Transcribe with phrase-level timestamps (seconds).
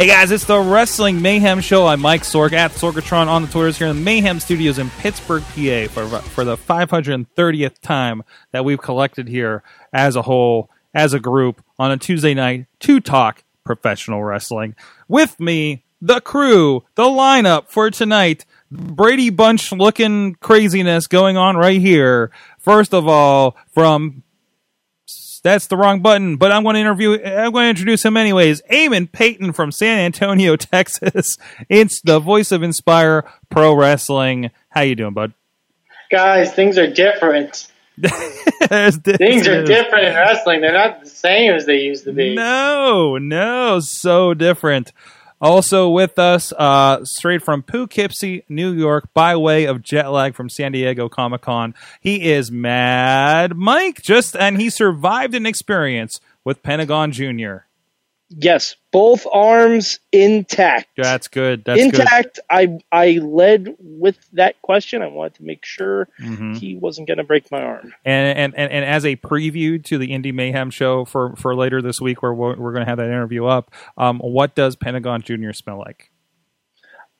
[0.00, 1.86] Hey guys, it's the Wrestling Mayhem Show.
[1.86, 5.42] I'm Mike Sorg at Sorgatron on the Twitters here in the Mayhem Studios in Pittsburgh,
[5.42, 9.62] PA, for for the 530th time that we've collected here
[9.92, 14.74] as a whole, as a group, on a Tuesday night to talk professional wrestling.
[15.06, 18.46] With me, the crew, the lineup for tonight.
[18.70, 22.30] Brady Bunch looking craziness going on right here.
[22.58, 24.22] First of all, from
[25.40, 27.12] that's the wrong button, but I'm going to interview.
[27.12, 28.62] I'm going to introduce him anyways.
[28.70, 31.36] Eamon Payton from San Antonio, Texas.
[31.68, 34.50] It's the voice of Inspire Pro Wrestling.
[34.70, 35.32] How you doing, bud?
[36.10, 37.68] Guys, things are different.
[38.00, 40.62] Things are different in wrestling.
[40.62, 42.34] They're not the same as they used to be.
[42.34, 44.92] No, no, so different.
[45.40, 50.50] Also with us, uh, straight from Poughkeepsie, New York, by way of jet lag from
[50.50, 54.02] San Diego Comic Con, he is Mad Mike.
[54.02, 57.66] Just and he survived an experience with Pentagon Junior.
[58.32, 60.86] Yes, both arms intact.
[60.96, 61.64] That's good.
[61.64, 61.94] That's good.
[62.00, 62.38] intact.
[62.48, 65.02] I I led with that question.
[65.02, 66.56] I wanted to make sure Mhm.
[66.56, 67.92] he wasn't going to break my arm.
[68.04, 71.82] And, and and and as a preview to the Indie Mayhem show for for later
[71.82, 73.72] this week, where we're, we're going to have that interview up.
[73.98, 76.12] Um, what does Pentagon Junior smell like?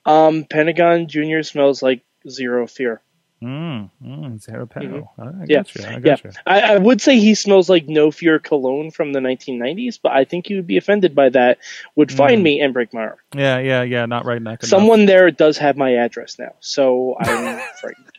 [0.05, 3.01] Um, Pentagon Junior smells like zero fear.
[3.43, 5.11] Mm, mm, Zero Peno.
[5.17, 5.43] I Mm-hmm.
[5.49, 5.83] Yeah, got you.
[5.85, 6.15] I yeah.
[6.23, 6.31] you.
[6.45, 10.25] I, I would say he smells like no fear cologne from the 1990s, but I
[10.25, 11.57] think he would be offended by that.
[11.95, 12.43] Would find Mm.
[12.43, 13.15] me and break my arm.
[13.35, 14.05] Yeah, yeah, yeah.
[14.05, 14.63] Not right enough.
[14.63, 18.11] Someone there does have my address now, so I'm frightened.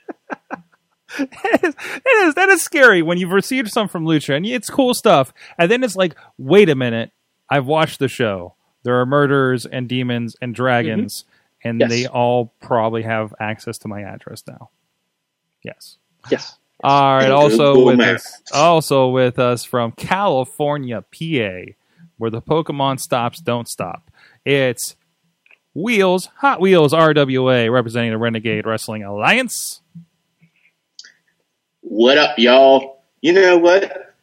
[1.19, 4.71] it is, it is that is scary when you've received some from Lucha and it's
[4.71, 7.12] cool stuff, and then it's like, wait a minute,
[7.50, 8.55] I've watched the show.
[8.82, 11.25] There are murders and demons and dragons,
[11.62, 11.91] and Yes.
[11.91, 14.71] they all probably have access to my address now.
[15.62, 15.97] Yes.
[16.31, 16.56] Yes.
[16.83, 17.31] All right.
[17.31, 21.73] Also with us, also with us from California, PA,
[22.19, 24.11] where the Pokemon stops don't stop.
[24.45, 24.97] It's
[25.75, 29.81] Wheels, Hot Wheels RWA, representing the Renegade Wrestling Alliance.
[31.81, 33.03] What up, y'all?
[33.21, 34.15] You know what?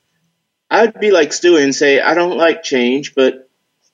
[0.69, 3.49] I'd be like Stu and say I don't like change, but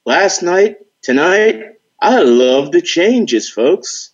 [0.06, 4.12] last night, tonight, I love the changes, folks.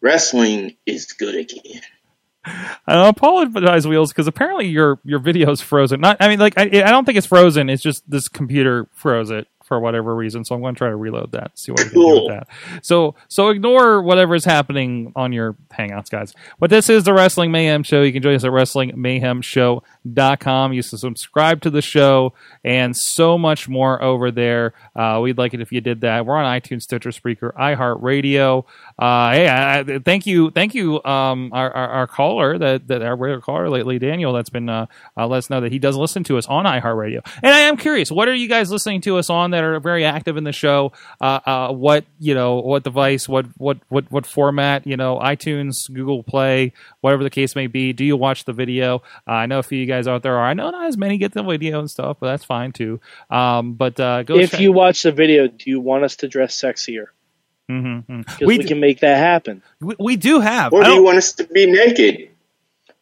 [0.00, 1.82] Wrestling is good again.
[2.86, 6.00] I apologize, Wheels, because apparently your your video is frozen.
[6.00, 7.68] Not, I mean, like I, I don't think it's frozen.
[7.68, 10.44] It's just this computer froze it for whatever reason.
[10.44, 11.58] So I'm going to try to reload that.
[11.58, 12.48] See what we can do with that.
[12.82, 16.34] So so ignore whatever is happening on your Hangouts, guys.
[16.58, 18.02] But this is the Wrestling Mayhem Show.
[18.02, 20.72] You can join us at WrestlingMayhemShow.com.
[20.72, 22.32] You can subscribe to the show
[22.64, 24.72] and so much more over there.
[24.94, 26.26] Uh, we'd like it if you did that.
[26.26, 28.64] We're on iTunes, Stitcher, Spreaker, iHeartRadio.
[28.98, 33.02] Uh, hey, I, I- thank you, thank you, um, our, our, our caller that that
[33.02, 35.96] our regular caller lately, Daniel, that's been uh, uh, let us know that he does
[35.96, 37.20] listen to us on iHeartRadio.
[37.42, 40.04] And I am curious, what are you guys listening to us on that are very
[40.04, 40.92] active in the show?
[41.20, 44.86] Uh, uh, what you know, what device, what what what what format?
[44.86, 47.92] You know, iTunes, Google Play, whatever the case may be.
[47.92, 49.02] Do you watch the video?
[49.26, 50.44] Uh, I know a few of you guys out there are.
[50.46, 53.00] I know not as many get the video and stuff, but that's fine too.
[53.30, 56.28] Um, but uh, go if check- you watch the video, do you want us to
[56.28, 57.06] dress sexier?
[57.70, 58.38] Mhm, mhm.
[58.40, 59.62] We, we, d- can make that happen.
[59.80, 60.72] we, we do have.
[60.72, 62.30] Or do you want us to be naked?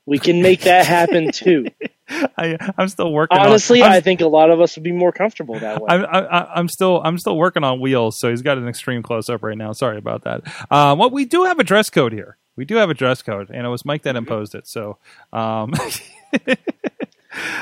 [0.07, 1.67] We can make that happen too.
[2.37, 3.39] I, I'm still working.
[3.39, 5.87] Honestly, on, I think a lot of us would be more comfortable that way.
[5.89, 9.29] I'm, I, I'm still I'm still working on wheels, so he's got an extreme close
[9.29, 9.73] up right now.
[9.73, 10.43] Sorry about that.
[10.71, 12.37] Um, well, we do have a dress code here.
[12.57, 14.69] We do have a dress code, and it was Mike that imposed it.
[14.69, 14.99] So,
[15.33, 15.73] um,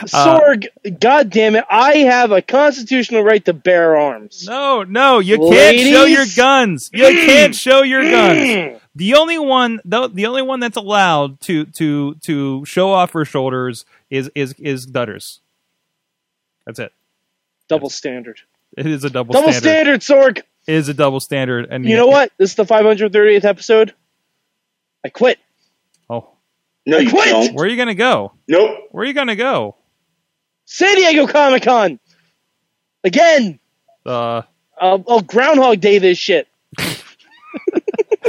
[0.04, 0.66] Sorg,
[1.00, 1.64] God damn it!
[1.70, 4.44] I have a constitutional right to bear arms.
[4.46, 6.90] no, no, you can't show your guns.
[6.92, 8.80] You can't show your guns.
[8.94, 13.24] The only one, the, the only one that's allowed to to to show off her
[13.24, 15.38] shoulders is is is Dutters.
[16.66, 16.92] That's it.
[17.68, 18.40] Double standard.
[18.76, 20.02] It is a double, Double standard.
[20.02, 20.42] standard, Sorg.
[20.66, 22.30] It is a double standard, and You know what?
[22.38, 23.94] This is the 530th episode.
[25.04, 25.38] I quit.
[26.08, 26.30] Oh,
[26.86, 27.28] No, you quit!
[27.30, 27.54] don't.
[27.54, 28.32] where are you gonna go?
[28.46, 28.78] Nope.
[28.92, 29.76] Where are you gonna go?
[30.66, 31.98] San Diego Comic Con.
[33.04, 33.58] Again.
[34.06, 34.42] Uh,
[34.80, 36.46] I'll, I'll Groundhog Day this shit.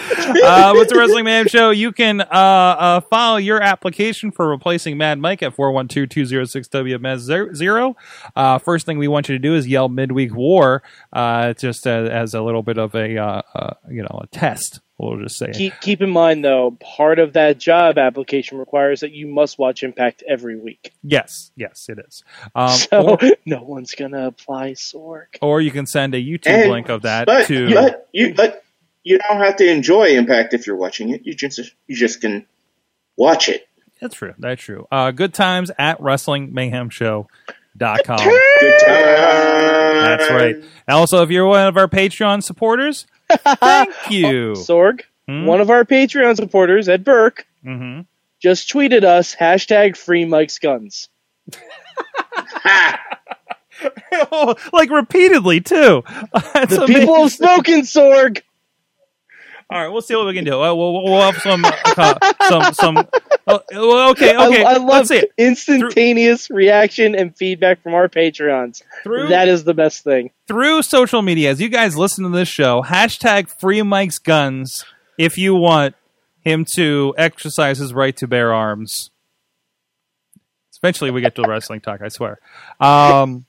[0.44, 1.70] uh, what's the Wrestling Mayhem Show?
[1.72, 7.96] You can uh, uh, file your application for replacing Mad Mike at 412-206-WMS0.
[8.36, 12.10] Uh, first thing we want you to do is yell midweek war, uh, just as,
[12.10, 14.80] as a little bit of a, uh, uh, you know, a test.
[15.00, 15.52] We'll just say.
[15.52, 19.84] Keep, keep in mind, though, part of that job application requires that you must watch
[19.84, 20.94] Impact every week.
[21.02, 22.24] Yes, yes, it is.
[22.56, 25.26] Um, So or, no one's gonna apply Sorg.
[25.42, 27.74] or you can send a YouTube And- link of that but, to...
[27.74, 28.63] but you but
[29.04, 31.26] you don't have to enjoy Impact if you're watching it.
[31.26, 32.46] You just you just can
[33.18, 33.68] watch it.
[34.02, 34.34] That's true.
[34.38, 34.88] That's true.
[34.92, 37.28] Uh, good times at WrestlingMayhemShow.com.
[37.80, 40.04] Good time.
[40.06, 40.56] That's right.
[40.56, 40.66] And
[40.96, 44.54] also, if you're one of our Patreon supporters, thank you.
[44.58, 45.46] Sorg, Hmm?
[45.46, 48.02] one of our Patreon supporters, Ed Burke, hmm
[48.42, 51.08] just tweeted us hashtag free Mike's guns.
[54.32, 56.04] oh, like repeatedly too.
[56.54, 56.96] That's The amazing.
[57.02, 58.42] people have spoken, Sorg.
[59.74, 60.62] All right, we'll see what we can do.
[60.62, 62.98] Uh, we'll, we'll have some, uh, some, some.
[63.48, 64.64] Uh, well, okay, okay.
[64.64, 68.84] I, I love Let's see it instantaneous reaction and feedback from our Patreons.
[69.02, 70.30] through That is the best thing.
[70.48, 71.50] through social media.
[71.50, 74.86] As you guys listen to this show, hashtag Free Mike's Guns
[75.18, 75.96] if you want
[76.42, 79.10] him to exercise his right to bear arms.
[80.84, 82.02] Eventually, we get to the wrestling talk.
[82.02, 82.40] I swear.
[82.80, 83.46] Um,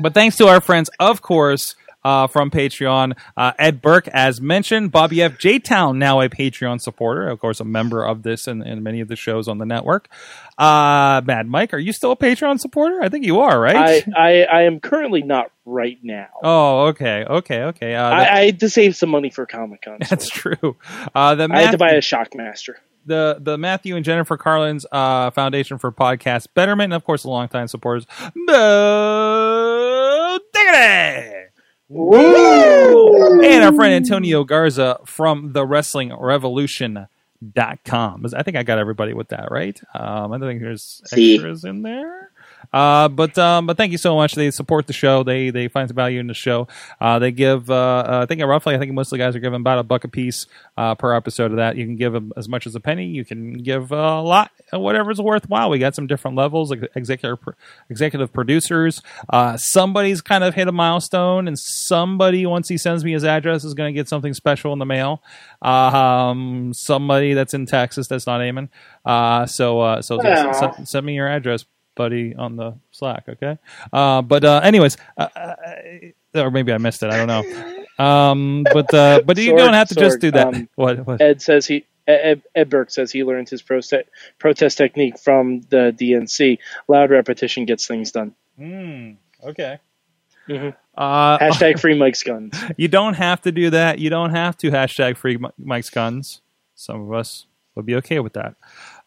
[0.00, 1.74] but thanks to our friends, of course,
[2.06, 5.38] uh, from Patreon, uh, Ed Burke, as mentioned, Bobby F.
[5.38, 5.58] J.
[5.58, 9.08] Town, now a Patreon supporter, of course, a member of this and, and many of
[9.08, 10.08] the shows on the network.
[10.56, 13.02] Uh, Mad Mike, are you still a Patreon supporter?
[13.02, 13.76] I think you are, right?
[13.76, 16.28] I, I, I am currently not right now.
[16.44, 17.94] oh, okay, okay, okay.
[17.96, 19.98] Uh, that- I, I had to save some money for Comic Con.
[20.08, 20.76] that's true.
[21.14, 22.74] Uh, the I had to buy a Shockmaster.
[23.04, 27.30] the the Matthew and Jennifer Carlin's uh, Foundation for Podcast Betterment, and of course, the
[27.30, 28.06] longtime supporters,
[28.46, 31.45] Bo Diggity!
[31.88, 37.06] And our friend Antonio Garza from the Wrestling Revolution.
[37.52, 38.24] Dot com.
[38.34, 39.78] I think I got everybody with that right.
[39.94, 41.34] Um, I don't think there's See.
[41.34, 42.30] extras in there.
[42.72, 44.34] Uh, but um, but thank you so much.
[44.34, 45.22] They support the show.
[45.22, 46.68] They they find some value in the show.
[47.00, 47.70] Uh, they give.
[47.70, 48.74] Uh, uh, I think roughly.
[48.74, 50.46] I think most of the guys are giving about a buck a piece
[50.76, 51.76] uh, per episode of that.
[51.76, 53.06] You can give them as much as a penny.
[53.06, 55.70] You can give a lot, whatever's worthwhile.
[55.70, 56.70] We got some different levels.
[56.70, 57.38] Like executive
[57.90, 59.02] executive producers.
[59.28, 63.64] Uh, somebody's kind of hit a milestone, and somebody once he sends me his address
[63.64, 65.22] is going to get something special in the mail.
[65.62, 68.68] Um, somebody that's in Texas that's not Eamon.
[69.04, 70.26] Uh, so uh, so Aw.
[70.26, 71.64] s- s- send me your address
[71.96, 73.58] buddy on the Slack, okay?
[73.92, 75.54] Uh, but uh, anyways, uh, uh,
[76.36, 77.10] or maybe I missed it.
[77.12, 78.04] I don't know.
[78.04, 80.46] Um, but uh, but you don't have to just do that.
[80.54, 81.04] um, what?
[81.06, 81.20] what?
[81.20, 81.84] Ed says he.
[82.06, 84.08] Ed, Ed Burke says he learned his protest
[84.38, 86.58] protest technique from the DNC.
[86.86, 88.34] Loud repetition gets things done.
[88.56, 89.12] Hmm,
[89.42, 89.80] okay.
[90.48, 90.76] Mhm.
[90.96, 92.56] Uh, Hashtag free Mike's guns.
[92.76, 93.98] you don't have to do that.
[93.98, 96.42] You don't have to hashtag free Mike's guns.
[96.76, 98.54] Some of us would be okay with that.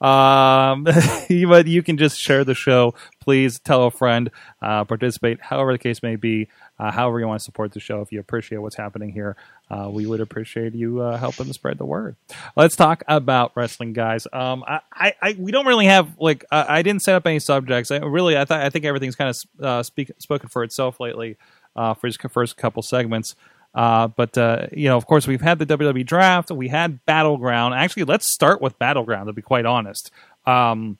[0.01, 0.84] Um,
[1.30, 2.94] but you can just share the show.
[3.19, 4.31] Please tell a friend,
[4.62, 6.48] uh, participate, however the case may be,
[6.80, 8.01] uh, however you want to support the show.
[8.01, 9.36] If you appreciate what's happening here,
[9.69, 12.16] uh, we would appreciate you uh, helping to spread the word.
[12.56, 14.25] Let's talk about wrestling, guys.
[14.31, 17.40] Um, I, I, I we don't really have like I, I didn't set up any
[17.40, 17.92] subjects.
[17.92, 21.38] I really, I thought I think everything's kind of uh, speak, spoken for itself lately
[21.75, 23.36] uh, for his first couple segments.
[23.74, 26.51] Uh, but uh, you know, of course, we've had the WWE draft.
[26.51, 27.75] We had Battleground.
[27.75, 29.27] Actually, let's start with Battleground.
[29.27, 30.12] To be quite honest,
[30.45, 30.98] um,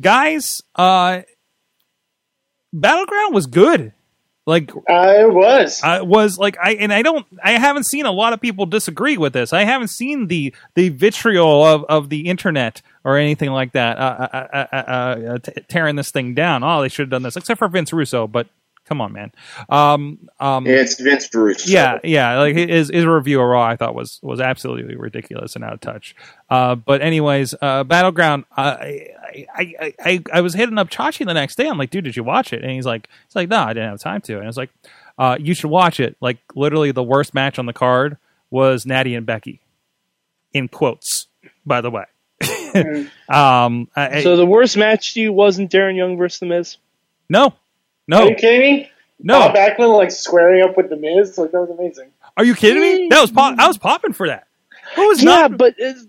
[0.00, 1.22] guys, uh,
[2.72, 3.92] Battleground was good.
[4.48, 5.82] Like I was.
[5.82, 9.18] I was like I and I don't I haven't seen a lot of people disagree
[9.18, 9.52] with this.
[9.52, 14.28] I haven't seen the the vitriol of, of the internet or anything like that uh,
[14.32, 16.64] uh, uh, uh, uh, t- tearing this thing down.
[16.64, 18.26] Oh, they should have done this, except for Vince Russo.
[18.26, 18.46] But
[18.88, 19.30] come on, man.
[19.68, 21.68] Um, um, It's Vince Bruce.
[21.68, 22.38] yeah, yeah.
[22.38, 25.80] Like his his review of Raw, I thought was was absolutely ridiculous and out of
[25.80, 26.16] touch.
[26.48, 28.44] Uh, but anyways, uh, Battleground.
[28.56, 29.08] I,
[29.54, 31.68] I I I I was hitting up Chachi the next day.
[31.68, 32.62] I'm like, dude, did you watch it?
[32.62, 34.34] And he's like, he's like, no, I didn't have time to.
[34.36, 34.70] And I was like,
[35.18, 36.16] uh, you should watch it.
[36.20, 38.16] Like literally, the worst match on the card
[38.50, 39.60] was Natty and Becky,
[40.54, 41.26] in quotes,
[41.66, 42.04] by the way.
[43.28, 46.76] um, I, I- So the worst match to you wasn't Darren Young versus The Miz?
[47.28, 47.54] no,
[48.10, 48.90] Are no, you kidding me?
[49.20, 49.38] no.
[49.38, 52.10] Bob Backlund like squaring up with the Miz, like that was amazing.
[52.36, 53.08] Are you kidding me?
[53.08, 54.46] That was pop- I was popping for that.
[54.96, 55.58] Who was Yeah, not?
[55.58, 56.06] but it's,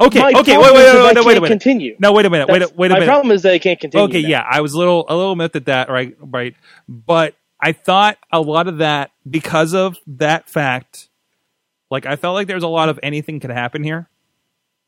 [0.00, 1.48] Okay, my okay, wait, problem wait, wait, wait, wait, wait a minute.
[1.60, 1.96] Continue.
[2.00, 2.48] No, wait a minute.
[2.48, 3.10] Wait, a, That's- wait a my minute.
[3.12, 4.04] problem is that I can't continue.
[4.06, 4.28] Okay, that.
[4.28, 6.16] yeah, I was a little a little miffed at that, right?
[6.20, 6.54] Right,
[6.88, 11.08] but I thought a lot of that because of that fact.
[11.90, 14.08] Like I felt like there was a lot of anything could happen here,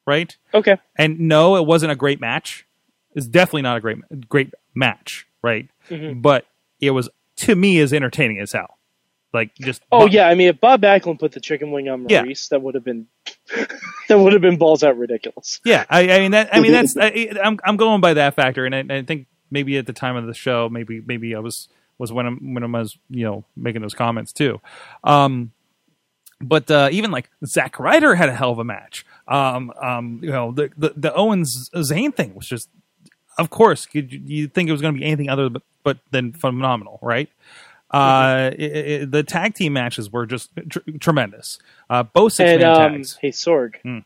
[0.06, 0.36] right?
[0.52, 0.76] Okay.
[0.96, 2.66] And no, it wasn't a great match.
[3.14, 3.98] It's definitely not a great
[4.28, 5.68] great match, right?
[5.88, 6.22] Mhm.
[6.22, 6.46] But
[6.80, 8.78] it was to me as entertaining as hell.
[9.32, 12.22] Like just Oh yeah, I mean, if Bob Backlund put the chicken wing on Yeah.
[12.22, 13.06] Maurice, that would have been
[14.08, 15.60] that would have been balls out ridiculous.
[15.64, 16.48] Yeah, I, I mean that.
[16.54, 16.96] I mean that's.
[17.00, 20.16] I, I'm I'm going by that factor, and I, I think maybe at the time
[20.16, 23.44] of the show, maybe maybe I was was when I'm when I was you know
[23.56, 24.60] making those comments too.
[25.04, 25.52] Um,
[26.40, 29.04] but uh, even like Zack Ryder had a hell of a match.
[29.28, 32.68] Um, um, you know the the, the Owens Zane thing was just,
[33.38, 36.32] of course, you you think it was going to be anything other but but than
[36.32, 37.28] phenomenal, right?
[37.90, 41.58] Uh, it, it, the tag team matches were just tr- tremendous.
[41.88, 43.18] Uh, both six and man um, tags.
[43.22, 43.98] hey Sorg, Hmm.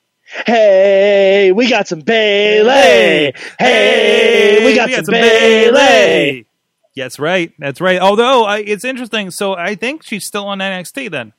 [0.46, 3.32] hey, we got some Bayley.
[3.58, 6.46] Hey, we got, some, Bayley.
[6.96, 7.52] That's right.
[7.58, 7.98] That's right.
[8.00, 9.30] Although I, it's interesting.
[9.30, 11.32] So I think she's still on NXT then.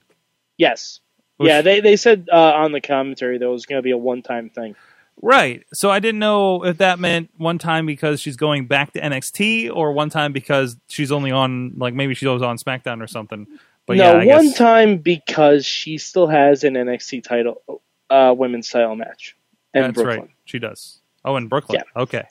[0.57, 0.99] Yes.
[1.37, 3.91] Which- yeah, they they said uh, on the commentary that it was going to be
[3.91, 4.75] a one time thing.
[5.21, 5.63] Right.
[5.73, 9.71] So I didn't know if that meant one time because she's going back to NXT
[9.75, 13.45] or one time because she's only on like maybe she was on SmackDown or something.
[13.85, 18.33] But no, yeah, I one guess, time because she still has an NXT title, uh,
[18.37, 19.35] women's title match
[19.73, 20.19] in that's Brooklyn.
[20.19, 20.29] right.
[20.45, 20.99] She does.
[21.23, 21.81] Oh, in Brooklyn.
[21.95, 22.23] Okay.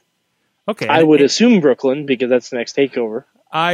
[0.69, 0.87] Okay.
[0.89, 3.25] I would And- assume Brooklyn because that's the next takeover.
[3.53, 3.73] I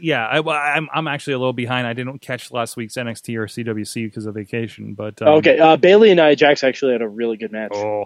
[0.00, 0.26] yeah.
[0.26, 0.38] I,
[0.76, 1.86] I'm I'm actually a little behind.
[1.88, 4.94] I didn't catch last week's NXT or CWC because of vacation.
[4.94, 7.72] But um, okay, uh, Bayley and Nia Jax actually had a really good match.
[7.74, 8.04] Oh,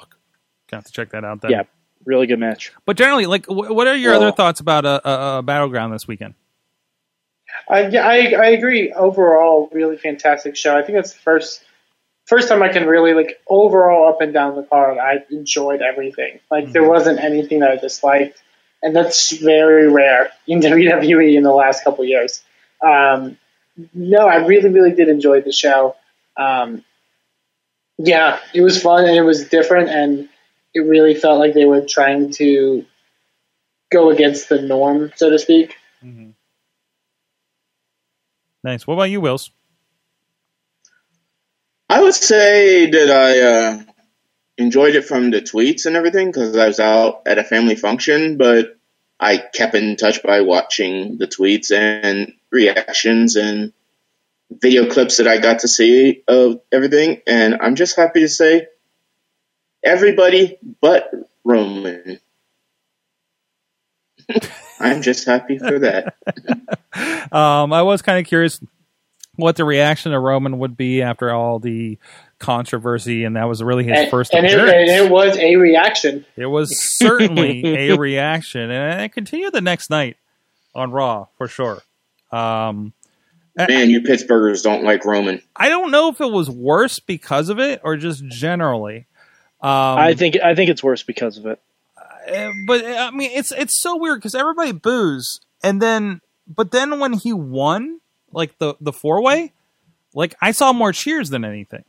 [0.72, 1.52] got to check that out then.
[1.52, 1.62] Yeah,
[2.04, 2.72] really good match.
[2.86, 5.92] But generally, like, wh- what are your Well- other thoughts about a, a, a battleground
[5.92, 6.34] this weekend?
[7.68, 8.92] I, yeah, I I agree.
[8.92, 10.76] Overall, really fantastic show.
[10.76, 11.62] I think it's the first
[12.24, 14.98] first time I can really like overall up and down the card.
[14.98, 16.40] I enjoyed everything.
[16.50, 18.42] Like there wasn't anything that I disliked,
[18.82, 22.42] and that's very rare in WWE in the last couple years.
[22.80, 23.36] Um,
[23.94, 25.94] no, I really really did enjoy the show.
[26.38, 26.82] Um,
[27.98, 30.28] yeah, it was fun and it was different, and
[30.74, 32.84] it really felt like they were trying to
[33.90, 35.76] go against the norm, so to speak.
[38.64, 38.86] Nice.
[38.86, 39.50] What about you, Wills?
[41.88, 43.82] I would say that I uh,
[44.56, 48.38] enjoyed it from the tweets and everything because I was out at a family function,
[48.38, 48.78] but
[49.20, 53.72] I kept in touch by watching the tweets and reactions and
[54.50, 57.20] video clips that I got to see of everything.
[57.26, 58.68] And I'm just happy to say
[59.84, 61.10] everybody but
[61.44, 62.20] Roman.
[64.80, 66.14] I'm just happy for that.
[67.32, 68.60] Um, I was kind of curious
[69.36, 71.98] what the reaction of Roman would be after all the
[72.38, 74.74] controversy, and that was really his and, first and it, appearance.
[74.74, 76.26] and it was a reaction.
[76.36, 80.18] It was certainly a reaction, and it continued the next night
[80.74, 81.80] on Raw for sure.
[82.30, 82.92] Um,
[83.56, 85.42] Man, you Pittsburghers don't like Roman.
[85.56, 89.06] I don't know if it was worse because of it or just generally.
[89.62, 91.60] Um, I think I think it's worse because of it.
[91.96, 96.98] Uh, but I mean, it's it's so weird because everybody boos, and then but then
[96.98, 98.00] when he won,
[98.32, 99.52] like the the four way,
[100.14, 101.84] like I saw more cheers than anything.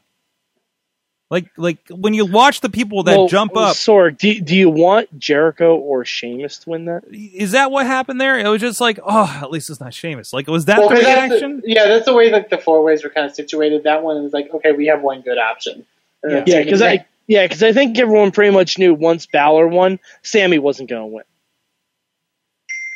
[1.32, 4.70] Like like when you watch the people that Well, jump up, Sorg, do, do you
[4.70, 7.04] want Jericho or Sheamus to win that?
[7.12, 8.38] is that what happened there?
[8.38, 10.32] It was just like, oh, at least it's not Sheamus.
[10.32, 11.62] Like was that Well, the 'cause that's reaction?
[11.62, 13.84] the- yeah, that's the way that the four ways were kind of situated.
[13.86, 15.88] That one was like, okay, we have one good option.
[16.24, 20.60] Yeah, because I yeah, because I think everyone pretty much knew once Balor won, Sammy
[20.60, 21.24] wasn't going to win.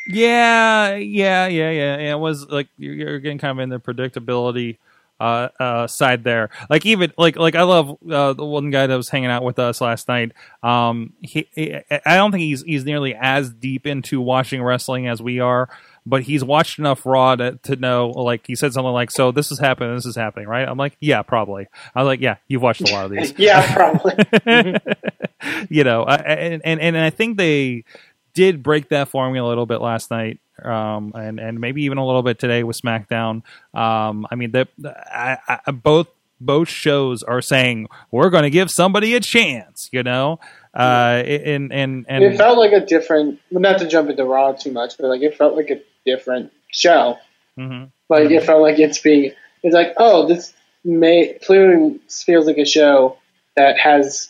[0.07, 1.97] Yeah, yeah, yeah, yeah.
[1.97, 2.13] yeah.
[2.13, 4.77] It was like you're, you're getting kind of in the predictability
[5.19, 6.49] uh, uh, side there.
[6.69, 9.59] Like even like like I love uh, the one guy that was hanging out with
[9.59, 10.31] us last night.
[10.63, 15.21] Um, he, he I don't think he's he's nearly as deep into watching wrestling as
[15.21, 15.69] we are.
[16.09, 19.51] But he's watched enough Raw to, to know, like he said something like, "So this
[19.51, 22.61] is happening, this is happening, right?" I'm like, "Yeah, probably." I was like, "Yeah, you've
[22.61, 24.15] watched a lot of these." yeah, probably.
[25.69, 27.83] you know, I, and, and and I think they
[28.33, 32.05] did break that formula a little bit last night, um, and and maybe even a
[32.05, 33.41] little bit today with SmackDown.
[33.73, 36.07] Um, I mean, the, I, I, both
[36.39, 39.89] both shows are saying we're going to give somebody a chance.
[39.91, 40.39] You know,
[40.73, 43.39] uh, and and and it felt like a different.
[43.49, 47.17] Not to jump into Raw too much, but like it felt like a different show.
[47.57, 47.89] Mhm.
[48.09, 49.33] Like it felt like it's being.
[49.63, 53.17] It's like, oh, this may clearly feels like a show
[53.55, 54.29] that has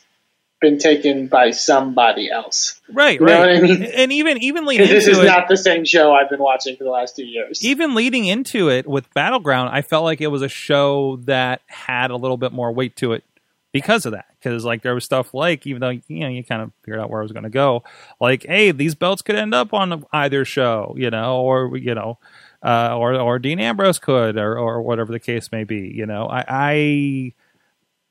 [0.60, 2.82] been taken by somebody else.
[2.92, 3.84] right, You know right, what I mean?
[3.84, 6.84] and even even leading this is it, not the same show I've been watching for
[6.84, 7.64] the last two years.
[7.64, 12.10] even leading into it with Battleground, I felt like it was a show that had
[12.10, 13.24] a little bit more weight to it
[13.72, 14.26] because of that.
[14.48, 17.10] Because like there was stuff like, even though you know you kind of figured out
[17.10, 17.84] where I was going to go,
[18.20, 22.18] like, hey, these belts could end up on either show, you know, or you know,
[22.64, 25.92] uh, or or Dean Ambrose could, or or whatever the case may be.
[25.94, 26.46] You know, I.
[26.48, 27.34] I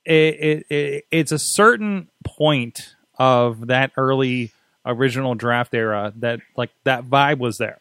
[0.09, 4.53] it, it, it, it's a certain point of that early
[4.85, 7.79] original draft era that like that vibe was there,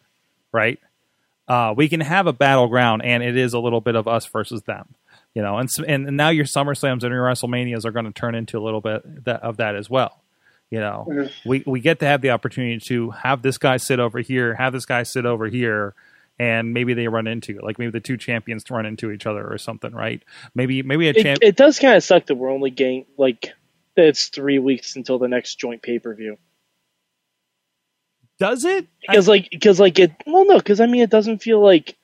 [0.50, 0.80] right?
[1.48, 4.62] uh, we can have a battleground, and it is a little bit of us versus
[4.62, 4.94] them.
[5.36, 8.34] You know, and and, and now your SummerSlams and your WrestleManias are going to turn
[8.34, 10.22] into a little bit that, of that as well.
[10.70, 11.30] You know, Mhm.
[11.44, 14.72] we we get to have the opportunity to have this guy sit over here, have
[14.72, 15.92] this guy sit over here,
[16.38, 19.58] and maybe they run into like maybe the two champions run into each other or
[19.58, 20.22] something, right?
[20.54, 21.38] Maybe maybe a It, champ.
[21.42, 23.52] it does kind of suck that we're only getting like
[23.94, 26.38] it's three weeks until the next joint pay per view.
[28.38, 28.86] does it?
[29.02, 31.94] Because like because like it well no because I mean it doesn't feel like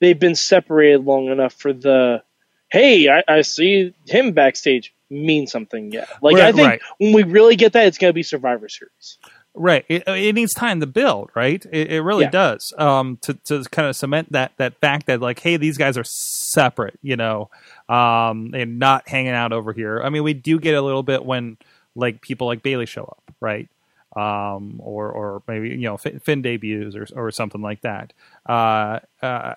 [0.00, 2.22] they've been separated long enough for the
[2.70, 6.08] hey I, I see him backstage mean something yet.
[6.22, 6.80] Like I think right.
[6.98, 9.18] when we really get that it's gonna be Survivor Series.
[9.54, 9.84] Right.
[9.88, 11.64] It, it needs time to build, right?
[11.72, 12.30] It, it really Yeah.
[12.30, 12.72] does.
[12.78, 16.04] Um, to, to kind of cement that, that fact that like, hey, these guys are
[16.04, 17.50] separate, you know,
[17.88, 20.00] um, and not hanging out over here.
[20.00, 21.56] I mean, we do get a little bit when
[21.96, 23.68] like people like Bayley show up, right?
[24.14, 28.12] Um, or, or maybe, you know, Finn, Finn debuts or, or something like that.
[28.46, 29.54] Uh, uh,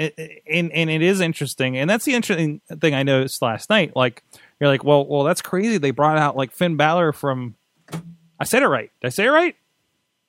[0.00, 1.76] it, and, and it is interesting.
[1.76, 3.94] And that's the interesting thing I noticed last night.
[3.94, 4.22] Like,
[4.58, 5.78] you're like, well, well, that's crazy.
[5.78, 7.54] They brought out like Finn Balor from,
[8.38, 8.90] I said it right.
[9.00, 9.56] Did I say it right?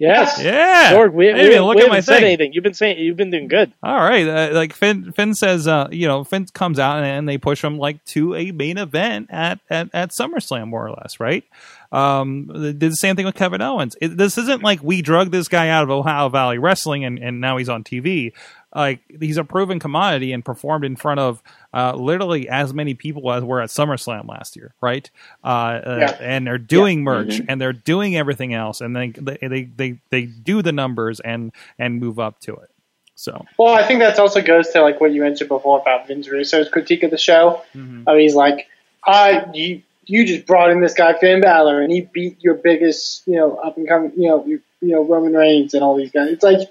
[0.01, 0.41] Yes.
[0.41, 1.05] Yeah.
[1.05, 2.25] We, I didn't we, even look we at haven't my said thing.
[2.25, 2.53] anything.
[2.53, 3.71] You've been saying you've been doing good.
[3.83, 4.27] All right.
[4.27, 7.63] Uh, like Finn, Finn says, uh, you know, Finn comes out and, and they push
[7.63, 11.43] him like to a main event at, at, at SummerSlam, more or less, right?
[11.91, 13.95] Um, they did the same thing with Kevin Owens.
[14.01, 17.39] It, this isn't like we drug this guy out of Ohio Valley Wrestling and, and
[17.39, 18.33] now he's on TV.
[18.73, 23.31] Like he's a proven commodity and performed in front of uh, literally as many people
[23.31, 25.09] as were at SummerSlam last year, right?
[25.43, 26.17] Uh, uh, Yeah.
[26.21, 27.45] and they're doing merch Mhm.
[27.49, 31.51] and they're doing everything else, and they they, they they they do the numbers and
[31.77, 32.69] and move up to it.
[33.15, 36.29] So Well, I think that also goes to like what you mentioned before about Vince
[36.31, 37.61] Russo's critique of the show.
[37.75, 38.03] Mhm.
[38.07, 38.67] I mean, he's like,
[39.05, 43.27] I you you just brought in this guy Finn Balor and he beat your biggest
[43.27, 46.11] you know up and coming you know you, you know Roman Reigns and all these
[46.11, 46.29] guys.
[46.29, 46.67] It's like,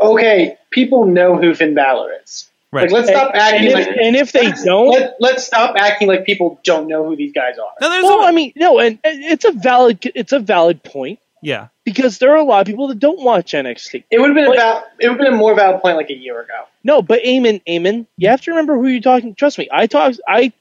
[0.00, 2.50] okay, people know who Finn Balor is.
[2.72, 2.82] right.
[2.82, 5.76] Like, let's stop And, acting if, like and if they let's, don't, let, let's stop
[5.78, 7.70] acting like people don't know who these guys are.
[7.80, 10.82] No, there's well, a- I mean, no, and, and it's a valid it's a valid
[10.82, 14.04] point yeah, because there are a lot of people that don't watch NXT.
[14.10, 16.10] It would have been But- about it would have been a more valid point like
[16.10, 16.64] a year ago.
[16.82, 19.34] No, but Eamon, Eamon, you have to remember who you're talking.
[19.34, 20.52] Trust me, I talk, I,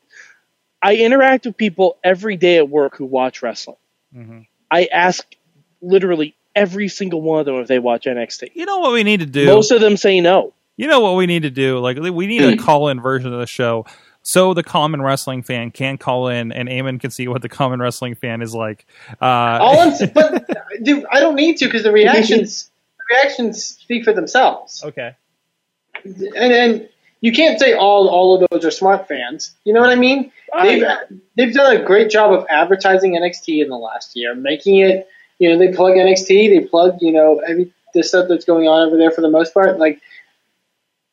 [0.81, 3.77] I interact with people every day at work who watch wrestling.
[4.15, 4.45] Mhm.
[4.71, 5.25] I ask
[5.81, 8.51] literally every single one of them if they watch NXT.
[8.53, 9.45] you know what we need to do.
[9.45, 10.53] Most of them say no.
[10.77, 11.79] you know what we need to do.
[11.79, 13.85] Like we need a call-in version of the show,
[14.21, 17.79] so the common wrestling fan can call in and Eamon can see what the common
[17.81, 18.85] wrestling fan is like.
[19.21, 19.25] Uh,
[19.61, 20.47] All I'm, but
[20.83, 24.83] dude, I don't need to because the reactions the reactions speak for themselves.
[24.83, 25.15] okay.
[26.05, 26.89] And and
[27.21, 29.55] you can't say all all of those are smart fans.
[29.63, 30.31] You know what I mean?
[30.61, 30.83] They've
[31.35, 35.07] they've done a great job of advertising NXT in the last year, making it.
[35.43, 38.87] You know, they plug NXT, they plug you know every the stuff that's going on
[38.87, 39.77] over there for the most part.
[39.77, 39.99] Like,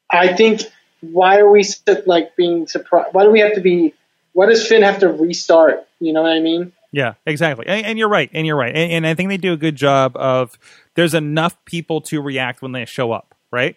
[0.09, 0.62] I think
[1.01, 1.64] why are we
[2.07, 3.09] like being surprised?
[3.12, 3.93] Why do we have to be?
[4.33, 5.85] Why does Finn have to restart?
[5.99, 6.73] You know what I mean?
[6.93, 7.66] Yeah, exactly.
[7.66, 8.31] And, and you're right.
[8.33, 8.75] And you're right.
[8.75, 10.57] And, and I think they do a good job of.
[10.95, 13.77] There's enough people to react when they show up, right?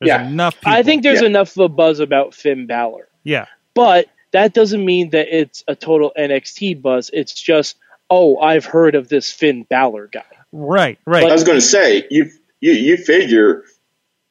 [0.00, 0.26] There's Yeah.
[0.28, 0.56] enough.
[0.60, 0.72] people.
[0.72, 1.26] I think there's Yeah.
[1.28, 3.46] enough of a buzz about Finn Balor, Yeah.
[3.74, 7.10] but that doesn't mean that it's a total NXT buzz.
[7.12, 7.76] It's just,
[8.10, 10.24] oh, I've heard of this Finn Balor guy.
[10.52, 10.98] Right.
[11.06, 11.24] Right.
[11.24, 13.64] I was going to say you you you figure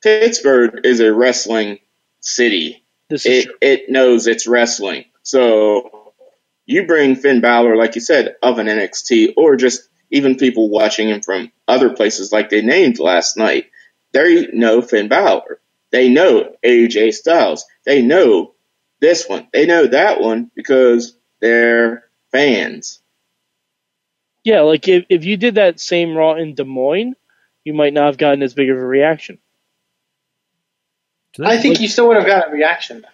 [0.04, 1.80] Pittsburgh is a wrestling
[2.20, 2.84] city.
[3.10, 3.56] This is It true.
[3.62, 5.06] it knows it's wrestling.
[5.24, 6.14] So
[6.66, 11.10] you bring Finn Balor, like you said, of an NXT, or just even people watching
[11.10, 13.66] him from other places, like they named last night.
[14.12, 15.60] They know Finn Balor.
[15.92, 17.66] They know AJ Styles.
[17.86, 18.54] They know
[19.00, 19.48] this one.
[19.54, 23.02] They know that one because they're fans.
[24.44, 27.16] Yeah, like if, if you did that same Raw in Des Moines,
[27.66, 29.38] you might not have gotten as big of a reaction.
[31.44, 33.06] I think you still would have got a reaction.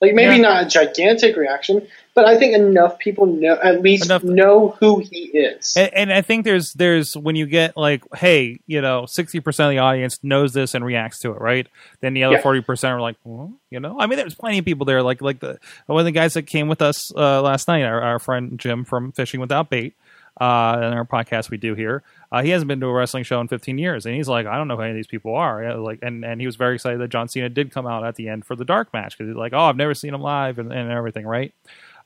[0.00, 0.42] Like maybe Yeah.
[0.42, 5.00] not a gigantic reaction, but I think enough people know at least Enough- know who
[5.00, 5.74] he is.
[5.76, 9.66] And, and I think there's there's when you get like, hey, you know, sixty percent
[9.66, 11.66] of the audience knows this and reacts to it, right?
[12.00, 12.42] Then the other Yeah.
[12.42, 15.20] forty percent are like, well, you know, I mean, there's plenty of people there, like
[15.20, 18.18] like the one of the guys that came with us uh, last night, our, our
[18.20, 19.94] friend Jim from Fishing Without Bait,
[20.40, 22.02] uh, and our podcast we do here.
[22.30, 24.56] Uh, he hasn't been to a wrestling show in 15 years, and he's like, I
[24.56, 25.78] don't know who any of these people are.
[25.78, 28.28] Like, and, and he was very excited that John Cena did come out at the
[28.28, 30.72] end for the dark match because he's like, oh, I've never seen him live and,
[30.72, 31.54] and everything, right?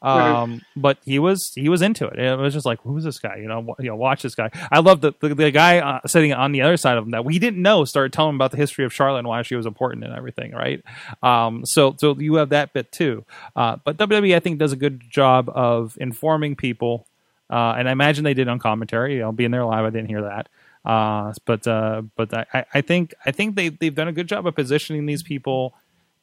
[0.03, 2.19] Um, but he was he was into it.
[2.19, 3.37] It was just like, who's this guy?
[3.37, 4.51] You know, you know, watch this guy.
[4.71, 7.25] I love the the, the guy uh, sitting on the other side of him that
[7.25, 9.65] we didn't know started telling him about the history of Charlotte and why she was
[9.65, 10.83] important and everything, right?
[11.23, 13.25] Um, so so you have that bit too.
[13.55, 17.07] Uh, but WWE I think does a good job of informing people,
[17.53, 19.15] uh, and I imagine they did on commentary.
[19.15, 20.49] You know, being there live, I didn't hear that.
[20.85, 24.47] Uh, but uh, but I- I, think I think they they've done a good job
[24.47, 25.75] of positioning these people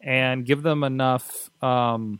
[0.01, 1.49] and give them enough.
[1.63, 2.19] Um,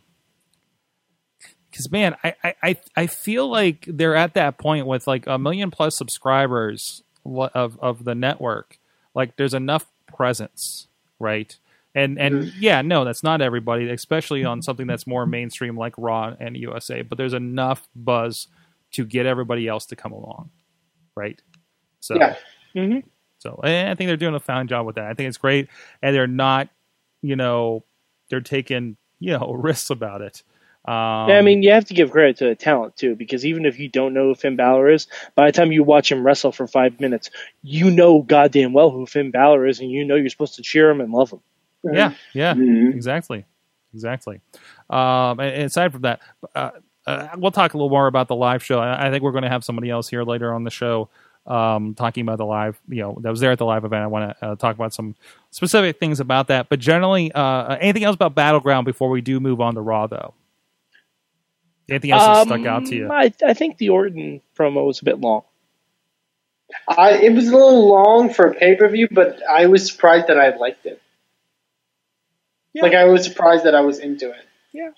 [1.70, 5.38] because man, I, I I I feel like they're at that point with like a
[5.38, 8.78] million plus subscribers of of the network.
[9.14, 10.86] Like there's enough presence,
[11.18, 11.56] right?
[11.94, 16.34] And and yeah, no, that's not everybody, especially on something that's more mainstream like Raw
[16.38, 17.02] and USA.
[17.02, 18.46] But there's enough buzz
[18.92, 20.50] to get everybody else to come along,
[21.16, 21.40] right?
[22.00, 22.36] So Yeah.
[22.74, 23.02] Mhm.
[23.38, 25.06] so and I think they're doing a fine job with that.
[25.06, 25.68] I think it's great,
[26.02, 26.68] and they're not,
[27.22, 27.84] you know,
[28.28, 30.42] they're taking you know risks about it.
[30.86, 33.66] Um, Yeah, I mean, you have to give credit to the talent too, because even
[33.66, 36.52] if you don't know who Finn Balor is, by the time you watch him wrestle
[36.52, 37.30] for five minutes,
[37.62, 40.88] you know goddamn well who Finn Balor is, and you know you're supposed to cheer
[40.88, 41.40] him and love him.
[41.84, 42.94] yeah, yeah, Mhm.
[42.94, 43.44] exactly,
[43.92, 44.40] exactly.
[44.88, 46.20] Um, and, and aside from that,
[46.54, 46.70] uh,
[47.06, 48.78] uh, we'll talk a little more about the live show.
[48.78, 51.08] I, I think we're going to have somebody else here later on the show
[51.46, 52.80] um, talking about the live.
[52.88, 54.02] You know, that was there at the live event.
[54.02, 55.16] I want to uh, talk about some
[55.50, 56.68] specific things about that.
[56.68, 60.34] But generally, uh, anything else about Battleground before we do move on to Raw, though?
[61.88, 63.06] Anything else that stuck out to you?
[63.06, 65.42] Um, I, I think the Orton promo was a bit long.
[66.86, 70.28] I, it was a little long for a pay per view, but I was surprised
[70.28, 71.02] that I liked it.
[72.72, 72.82] Yeah.
[72.82, 74.46] Like I was surprised that I was into it.
[74.72, 74.90] Yeah,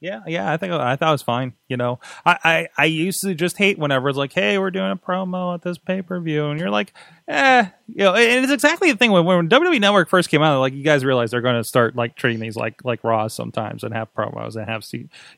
[0.00, 1.54] yeah, yeah, I think I thought it was fine.
[1.68, 4.90] You know, I, I, I used to just hate whenever it's like, hey, we're doing
[4.92, 6.92] a promo at this pay per view, and you're like,
[7.28, 10.60] eh, you know, and it's exactly the thing when when WWE Network first came out,
[10.60, 13.84] like you guys realize they're going to start like treating these like like Raw sometimes
[13.84, 14.84] and have promos and have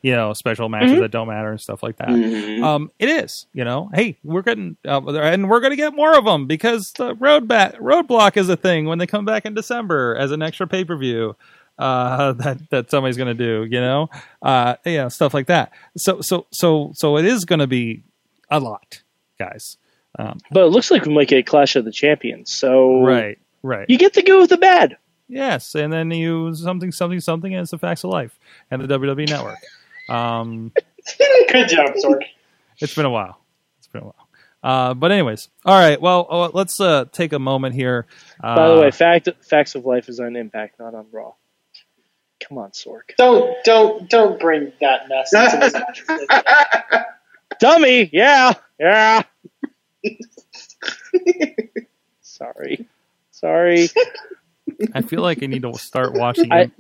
[0.03, 2.09] you know special matches that don't matter and stuff like that.
[2.09, 2.63] Mhm.
[2.63, 6.17] Um, it is, you know, hey, we're getting, uh, and we're going to get more
[6.19, 9.55] of them because the road bat, roadblock is a thing when they come back in
[9.55, 11.37] December as an extra pay per view.
[11.79, 14.09] Uh, that that somebody's going to do, you know,
[14.43, 15.73] uh, yeah, stuff like that.
[15.97, 18.05] So so so so it is going to be
[18.51, 19.03] a lot,
[19.39, 19.77] guys.
[20.19, 23.89] Um, But it looks like we might get Clash of the Champions, so right, right.
[23.89, 24.97] you get the good with the bad.
[25.29, 28.39] Yes, and then you something something something, and it's the facts of life
[28.71, 29.59] and the WWE Network.
[30.09, 30.73] Um,
[31.51, 32.23] Good job, Sorg.
[32.81, 33.41] It's been a while.
[33.79, 34.29] It's been a while.
[34.63, 36.01] Uh, but anyways, all right.
[36.01, 38.07] Well, uh, let's uh, take a moment here.
[38.43, 41.35] Uh, By the way, fact Facts of Life is on Impact, not on Raw.
[42.49, 43.03] Come on, Sorg.
[43.19, 45.75] Don't don't don't bring that mess into this
[46.91, 47.05] match.
[47.61, 49.23] Dummy, yeah, yeah.
[52.23, 52.87] Sorry,
[53.33, 53.89] sorry.
[54.95, 56.53] I feel like I need to start watching.
[56.53, 56.71] I-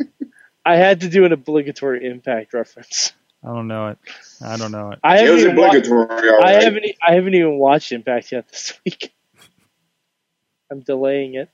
[0.64, 3.14] I had to do an obligatory Impact reference.
[3.42, 3.98] I don't know it.
[4.44, 4.98] I don't know it.
[5.02, 6.84] I It haven't, was even wa- obligatory, all I haven't.
[7.06, 9.14] I haven't even watched Impact yet this week.
[10.70, 11.48] I'm delaying it.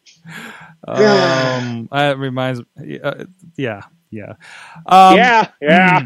[0.88, 2.61] Um, that reminds.
[2.61, 3.24] Uh,
[3.57, 3.83] yeah,
[4.14, 4.35] yeah.
[4.87, 6.00] Um, yeah, yeah.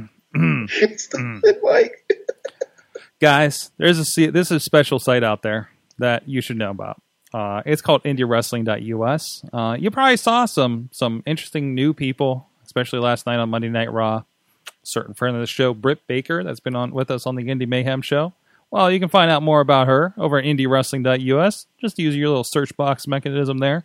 [0.96, 2.10] Stop it, Mike.
[3.20, 7.00] guys, there's a this is a special site out there that you should know about.
[7.32, 9.44] Uh, it's called IndieWrestling.us.
[9.52, 13.92] Uh, you probably saw some some interesting new people, especially last night on Monday Night
[13.92, 14.22] Raw.
[14.82, 17.68] Certain friend of the show, Britt Baker, that's been on with us on the Indie
[17.68, 18.32] Mayhem show.
[18.70, 21.66] Well, you can find out more about her over at IndieWrestling.us.
[21.78, 23.84] Just use your little search box mechanism there,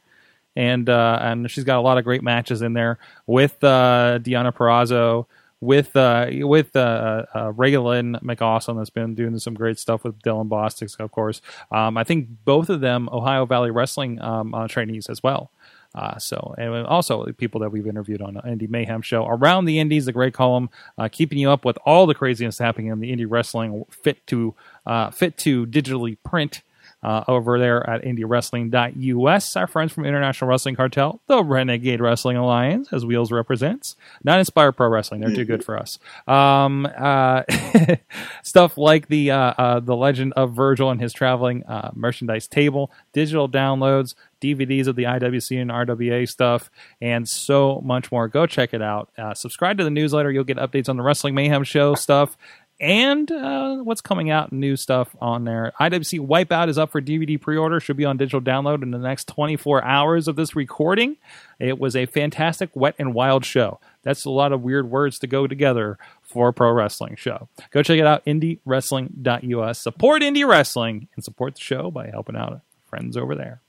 [0.56, 5.26] and uh, and she's got a lot of great matches in there with uh, Deanna
[5.64, 10.50] with uh, with uh, uh, Raylan McAwesome that's been doing some great stuff with Dylan
[10.50, 11.42] Bostic, of course.
[11.72, 15.52] Um, I think both of them Ohio Valley Wrestling um, uh, trainees as well.
[15.96, 19.80] Uh, so, and also people that we've interviewed on the Indie Mayhem show around the
[19.80, 23.16] Indies, the great column, uh, keeping you up with all the craziness happening in the
[23.16, 26.62] indie wrestling, fit to uh, fit to digitally print
[27.04, 29.56] uh, over there at IndieWrestling.us.
[29.56, 34.72] Our friends from International Wrestling Cartel, the Renegade Wrestling Alliance, as Wheels represents, not Inspire
[34.72, 35.22] Pro Wrestling.
[35.22, 36.00] They're too good for us.
[36.28, 37.44] Um, uh,
[38.44, 42.92] stuff like the uh, uh, the Legend of Virgil and his traveling uh, merchandise table,
[43.12, 46.70] digital downloads, DVDs of the IWC and RWA stuff,
[47.02, 48.28] and so much more.
[48.28, 49.10] Go check it out.
[49.18, 50.32] Uh, subscribe to the newsletter.
[50.32, 52.38] You'll get updates on the Wrestling Mayhem show stuff
[52.84, 55.72] and uh, what's coming out, new stuff on there.
[55.80, 58.98] IWC Wipeout is up for DVD pre order, should be on digital download in the
[58.98, 61.16] next 24 hours of this recording.
[61.60, 63.80] It was a fantastic, wet, and wild show.
[64.04, 67.48] That's a lot of weird words to go together for a pro wrestling show.
[67.72, 69.80] Go check it out, indiewrestling.us.
[69.80, 73.62] Support indie wrestling and support the show by helping out friends over there.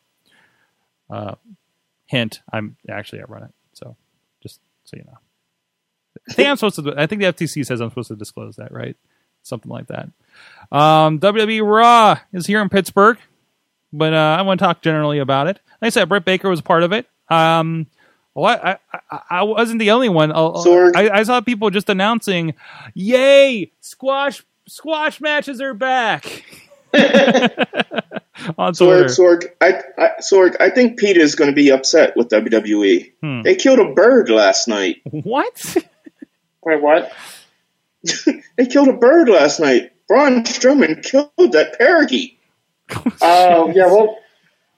[1.08, 1.36] Uh,
[2.06, 3.94] hint, I'm actually I run it, so
[4.42, 5.18] just so you know.
[6.28, 6.94] I think I'm supposed to.
[6.96, 8.96] I think the FTC says I'm supposed to disclose that, right?
[9.42, 10.08] Something like that.
[10.72, 13.18] Um, WWE Raw is here in Pittsburgh,
[13.92, 15.60] but uh, I want to talk generally about it.
[15.82, 17.06] Like I said, Britt Baker was part of it.
[17.28, 17.86] Um,
[18.34, 18.78] well, I,
[19.10, 20.30] I, I wasn't the only one.
[20.30, 20.96] Sorg.
[20.96, 22.54] I, I saw people just announcing,
[22.94, 26.44] "Yay, squash squash matches are back."
[28.58, 32.28] on Sorg, Sorg, I, I, Sorg, I think Pete is going to be upset with
[32.28, 33.12] WWE.
[33.20, 33.42] Hmm.
[33.42, 35.00] They killed a bird last night.
[35.04, 35.76] What?
[36.64, 37.12] Wait, what?
[38.56, 39.92] They killed a bird last night.
[40.08, 42.38] Braun Strowman killed that parakeet.
[43.22, 44.18] Oh, yeah, well,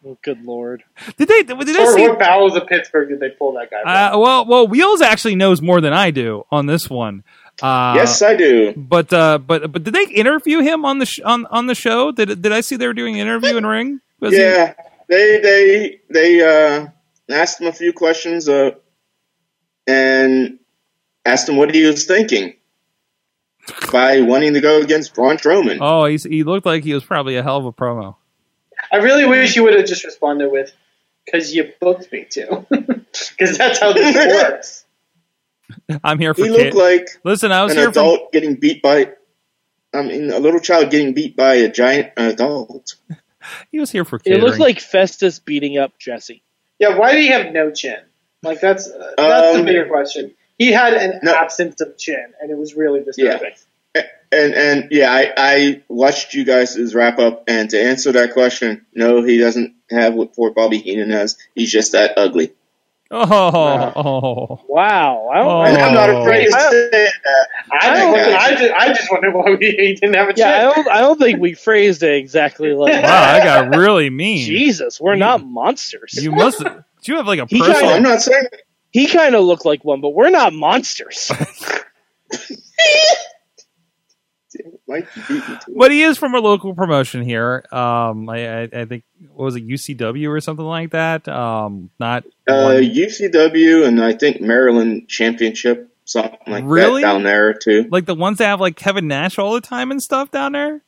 [0.08, 0.84] Oh, good lord.
[1.16, 1.42] Did they?
[1.42, 2.06] Did they or see?
[2.06, 3.90] what battles of Pittsburgh did they pull that guy from?
[3.90, 7.24] Uh, well, well, Wheels actually knows more than I do on this one.
[7.60, 8.72] Uh, yes, I do.
[8.76, 12.12] but uh, but but did they interview him on the sh- on on the show?
[12.12, 14.00] Did did I see they were doing an interview in ring?
[14.20, 14.74] Was he- Yeah,
[15.08, 16.86] they they they uh,
[17.28, 18.72] asked him a few questions uh,
[19.88, 20.58] and
[21.26, 22.54] asked him what he was thinking
[23.92, 25.78] by wanting to go against Braun Strowman.
[25.80, 28.16] Oh, he's, he looked like he was probably a hell of a promo.
[28.92, 30.72] I really wish you would have just responded with,
[31.24, 32.64] because you booked me to.
[32.70, 34.84] Because that's how this works.
[36.04, 36.74] I'm here for he kid.
[36.74, 39.12] looked like Listen, I was an here for adult getting beat by.
[39.92, 42.94] I mean, a little child getting beat by a giant adult.
[43.72, 46.42] he was here for It looked like Festus beating up Jesse.
[46.78, 47.98] Yeah, why did he have no chin?
[48.42, 50.34] Like, that's uh, that's the Um, bigger question.
[50.58, 51.34] He had an No.
[51.34, 53.52] absence of chin, and it was really disturbing.
[53.94, 54.02] Yeah.
[54.32, 58.84] And and yeah, I, I watched you guys' wrap up, and to answer that question,
[58.94, 61.36] no, he doesn't have what poor Bobby Heenan has.
[61.54, 62.52] He's just that ugly.
[63.10, 65.28] oh, oh, Wow.
[65.28, 65.60] I don't, oh.
[65.84, 67.12] I'm not afraid to I- say that.
[67.70, 70.32] I, I don't just, think- I, just, I just wonder why we didn't have a
[70.32, 70.38] chin.
[70.46, 74.10] yeah, I don't, I don't think we phrased it exactly like wow, I got really
[74.10, 74.44] mean.
[74.46, 76.14] Jesus, we're not monsters.
[76.20, 76.58] You must.
[76.58, 76.72] Do
[77.04, 77.90] you have like a He personal?
[77.90, 78.46] No, I'm not saying.
[79.00, 81.30] He kind of looked like one, but we're not monsters.
[84.88, 85.76] Mike, you beat me to it.
[85.76, 87.64] But he is from a local promotion here.
[87.72, 89.04] Um, I, I, I think
[89.34, 91.28] what was it UCW or something like that.
[91.28, 97.02] Um, not Uh, one- UCW and I think Maryland Championship, something like Really?
[97.02, 97.86] that down there too.
[97.90, 100.80] like the ones that have like Kevin Nash all the time and stuff down there.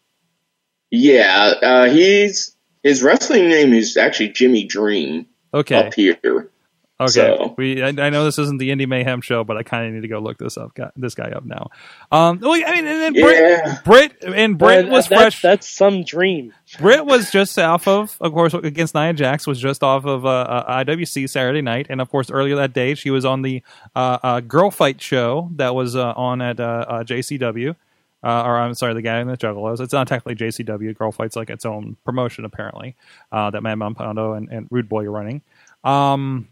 [0.90, 6.51] Yeah, uh, he's his wrestling name is actually Jimmy Dream Okay, up here.
[7.00, 7.11] Okay.
[7.12, 9.92] so- We I, I know this isn't the Indie Mayhem show, but I kind of
[9.94, 10.74] need to go look this up.
[10.74, 11.68] Got this guy up now.
[12.11, 15.42] Um, well, I mean, and then Yeah, Britt, Britt and Britt Man, was that- fresh.
[15.42, 16.52] That's some dream.
[16.80, 20.28] Britt was just off of, of course, against Nia Jax was just off of uh,
[20.28, 23.62] uh, IWC Saturday night, and of course earlier that day she was on the
[23.94, 27.76] uh, uh, Girl Fight show that was uh, on at uh, uh, JCW,
[28.24, 29.80] uh, or I'm sorry, the guy in the Juggalos.
[29.80, 30.98] It's not technically JCW.
[30.98, 32.96] Girl Fight's like its own promotion apparently
[33.30, 35.42] uh, that Mad Man Pondo and, and Rude Boy are running.
[35.84, 36.48] Um,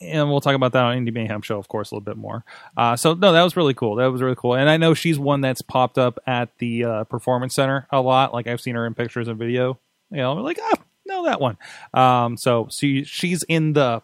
[0.00, 2.44] and we'll talk about that on Indie Mayhem show, of course, a little bit more.
[2.76, 3.96] Uh, so no, that was really cool.
[3.96, 4.54] That was really cool.
[4.54, 8.34] And I know she's one that's popped up at the uh, performance center a lot.
[8.34, 9.78] Like I've seen her in pictures and video.
[10.10, 10.74] You know, I'm like, oh,
[11.06, 11.56] no, that one.
[11.94, 14.02] Um, so she she's in the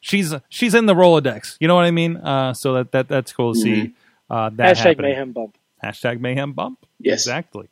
[0.00, 1.56] she's she's in the Rolodex.
[1.60, 2.16] You know what I mean?
[2.16, 3.94] Uh, so that that that's cool to see.
[4.30, 5.10] Uh, that Hashtag happening.
[5.10, 5.58] mayhem bump.
[5.84, 6.84] Hashtag mayhem bump.
[6.98, 7.20] Yes.
[7.22, 7.68] exactly.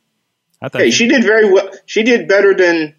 [0.61, 1.69] I thought hey, she did very well.
[1.85, 2.95] She did better than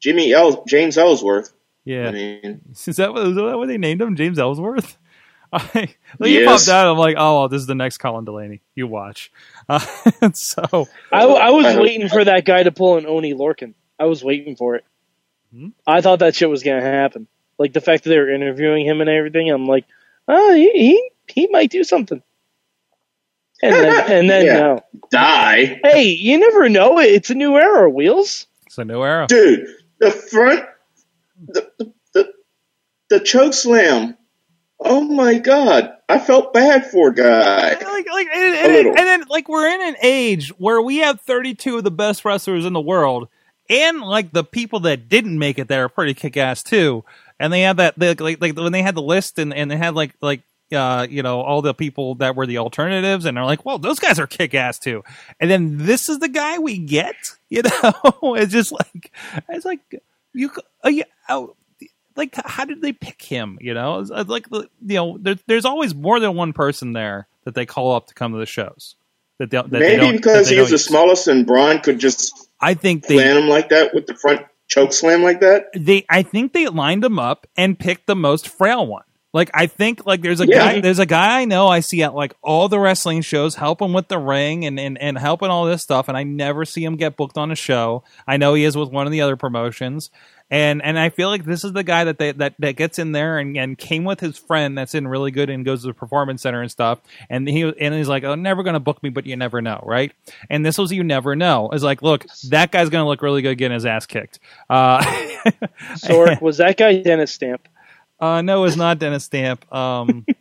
[0.00, 1.52] Jimmy El- James Ellsworth.
[1.88, 2.08] Yeah.
[2.08, 4.14] I mean, Is that, what, is that what they named him?
[4.16, 4.98] James Ellsworth?
[5.52, 6.66] I, like he Yes.
[6.66, 6.90] popped out.
[6.92, 8.60] I'm like, oh, well, this is the next Colin Delaney.
[8.74, 9.32] You watch.
[9.68, 9.78] Uh,
[10.34, 13.72] so, I, I was I waiting for that guy to pull an Oney Lorcan.
[13.98, 14.84] I was waiting for it.
[15.54, 15.68] Hmm?
[15.86, 17.26] I thought that shit was gonna happen.
[17.58, 19.50] Like the fact that they were interviewing him and everything.
[19.50, 19.86] I'm like,
[20.28, 22.22] oh, he he, he might do something.
[23.62, 24.52] And then and then Yeah.
[24.58, 24.80] no.
[25.10, 26.98] die, Hey, you never know.
[26.98, 28.46] It's a new era, Wheels.
[28.66, 29.26] it's a new era.
[29.26, 29.66] dude.
[29.98, 30.64] The front,
[31.46, 31.70] the
[32.14, 32.32] the
[33.10, 34.16] the, choke slam.
[34.80, 37.70] Oh my god, I felt bad for guy.
[37.70, 41.20] Like, like, and, A and, and then, like, we're in an age where we have
[41.20, 43.28] 32 of the best wrestlers in the world,
[43.68, 47.04] and like the people that didn't make it there are pretty kick ass too.
[47.40, 49.76] And they had that, they, like, like when they had the list, and, and they
[49.76, 53.44] had like, like, uh, you know, all the people that were the alternatives, and they're
[53.44, 55.02] like, well, those guys are kick ass too.
[55.40, 57.16] And then this is the guy we get,
[57.48, 58.34] you know?
[58.34, 59.12] it's just like,
[59.48, 59.80] it's like,
[60.34, 60.50] you,
[60.84, 61.56] uh, yeah, oh,
[62.16, 64.00] like how did they pick him you know?
[64.00, 67.54] It's, uh, like the- you know there, there's always more than one person there that
[67.54, 68.96] they call up to come to the shows
[69.38, 72.48] that they, that Maybe because that they he was the smallest and Braun could just
[72.60, 75.66] i think they land him like that with the front choke slam like that.
[75.74, 79.66] they i think they lined him up and picked the most frail one like i
[79.66, 80.58] think like there's a Yeah.
[80.58, 83.92] guy there's a guy i know i see at like all the wrestling shows helping
[83.92, 86.96] with the ring and, and and helping all this stuff and i never see him
[86.96, 90.10] get booked on a show i know he is with one of the other promotions
[90.50, 93.12] and and I feel like this is the guy that they, that that gets in
[93.12, 95.92] there and, and came with his friend that's in really good and goes to the
[95.92, 97.00] performance center and stuff.
[97.28, 100.10] And he and he's like, "Oh, never gonna book me, but you never know, right?"
[100.48, 101.68] And this was you never know.
[101.74, 104.38] It's like, look, that guy's gonna look really good getting his ass kicked.
[104.70, 105.02] Uh,
[105.96, 107.68] Sorg, was that guy Dennis Stamp?
[108.20, 109.72] Uh, no, it's not Dennis Stamp.
[109.74, 110.24] Um,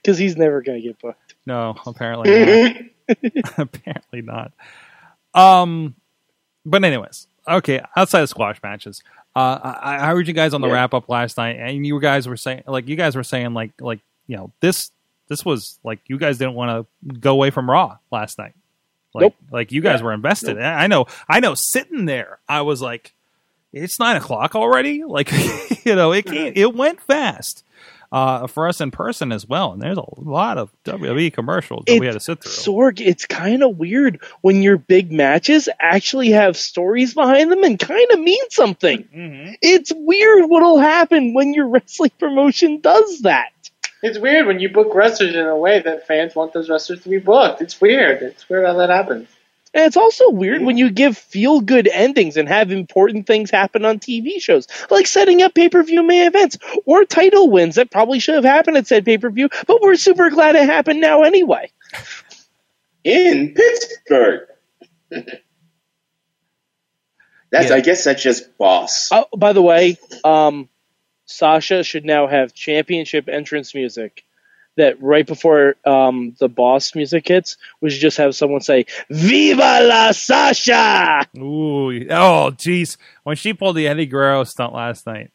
[0.00, 1.34] Because he's never gonna get booked.
[1.44, 3.18] no, apparently not.
[3.58, 4.52] apparently not.
[5.34, 5.96] Um,
[6.64, 9.02] but anyways, okay, outside of squash matches,
[9.34, 10.74] uh, I, I heard you guys on the Yeah.
[10.74, 13.72] wrap up last night, and you guys were saying, like, you guys were saying, like,
[13.80, 14.92] like you know, this
[15.28, 18.52] this was like you guys didn't want to go away from Raw last night.
[19.14, 19.34] Like, Nope.
[19.50, 20.04] like you guys Yeah.
[20.06, 20.60] were invested.
[20.60, 21.54] I know, I know.
[21.56, 23.14] Sitting there, I was like,
[23.72, 25.04] it's nine o'clock already.
[25.04, 25.30] Like,
[25.84, 27.64] you know, it came, it went fast.
[28.10, 31.98] Uh, for us in person as well, and there's a lot of WWE commercials that
[31.98, 32.52] we had to sit through.
[32.52, 37.78] Sorg, it's kind of weird when your big matches actually have stories behind them and
[37.78, 39.04] kind of mean something.
[39.16, 39.56] Mhm.
[39.62, 43.48] It's weird what'll happen when your wrestling promotion does that.
[44.02, 47.08] It's weird when you book wrestlers in a way that fans want those wrestlers to
[47.08, 47.62] be booked.
[47.62, 48.20] It's weird.
[48.20, 49.26] It's weird how that happens.
[49.74, 53.84] And it's also weird when you give feel good endings and have important things happen
[53.86, 57.90] on TV shows, like setting up pay per view main events or title wins that
[57.90, 61.00] probably should have happened at said pay per view, but we're super glad it happened
[61.00, 61.70] now anyway.
[63.04, 64.48] in Pittsburgh.
[67.50, 67.74] that's Yeah.
[67.74, 69.08] I guess that's just boss.
[69.10, 70.68] Oh, by the way, um,
[71.24, 74.24] Sasha should now have championship entrance music.
[74.76, 79.80] That right before um, the boss music hits, we should just have someone say "Viva
[79.82, 82.96] la Sasha!" Ooh, oh, jeez.
[83.22, 85.30] When she pulled the Eddie Guerrero stunt last night,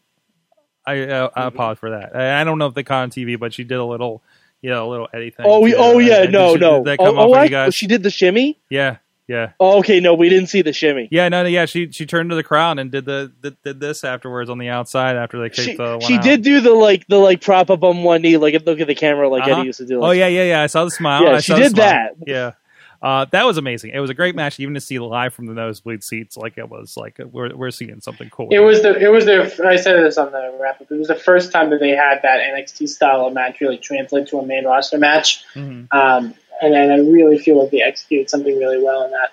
[0.88, 2.16] I uh, I paused for that.
[2.16, 4.24] I, I don't know if they caught on TV, but she did a little,
[4.62, 5.46] you know, a little Eddie thing.
[5.48, 5.76] Oh, too.
[5.78, 6.78] oh yeah, no, she- no.
[6.78, 7.76] Did that oh, come oh, I- you guys?
[7.76, 8.58] she did the shimmy.
[8.72, 8.98] yeah,
[9.28, 11.08] yeah, Oh, okay, no, we didn't see the shimmy.
[11.12, 11.28] yeah.
[11.30, 11.66] No, no, yeah.
[11.66, 14.70] She she turned to the crowd and did the did, did this afterwards on the
[14.70, 16.24] outside after they kicked She, the one she out.
[16.24, 18.96] did do the like the like prop up on one knee, like look at the
[18.96, 19.58] camera, like Uh-huh.
[19.60, 20.02] Eddie used to do.
[20.04, 20.62] Oh yeah, yeah, yeah.
[20.64, 21.24] I saw the smile.
[21.24, 22.16] Yeah, I she saw did that.
[22.26, 22.52] Yeah.
[23.00, 23.92] Uh, that was amazing.
[23.94, 26.36] It was a great match, even to see live from the nosebleed seats.
[26.36, 28.48] Like it was like we're we're seeing something cool.
[28.50, 30.90] It was the it was their I said this on the wrap up.
[30.92, 34.28] It was the first time that they had that NXT style of match really translate
[34.30, 35.44] to a main roster match.
[35.54, 35.88] Mhm.
[35.94, 39.32] Um, and, and I really feel like they executed something really well in that.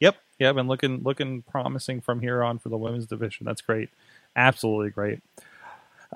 [0.00, 3.46] Yep, yep, and looking looking promising from here on for the women's division.
[3.46, 3.90] That's great,
[4.36, 5.20] absolutely great.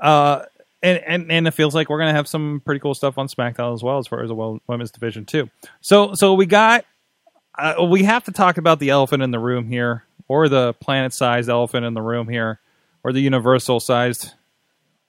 [0.00, 0.42] Uh,
[0.82, 3.74] and and and it feels like we're gonna have some pretty cool stuff on SmackDown
[3.74, 5.50] as well as far as the women's division too.
[5.80, 6.84] So so we got
[7.58, 11.48] uh, we have to talk about the elephant in the room here, or the planet-sized
[11.48, 12.60] elephant in the room here,
[13.02, 14.34] or the universal-sized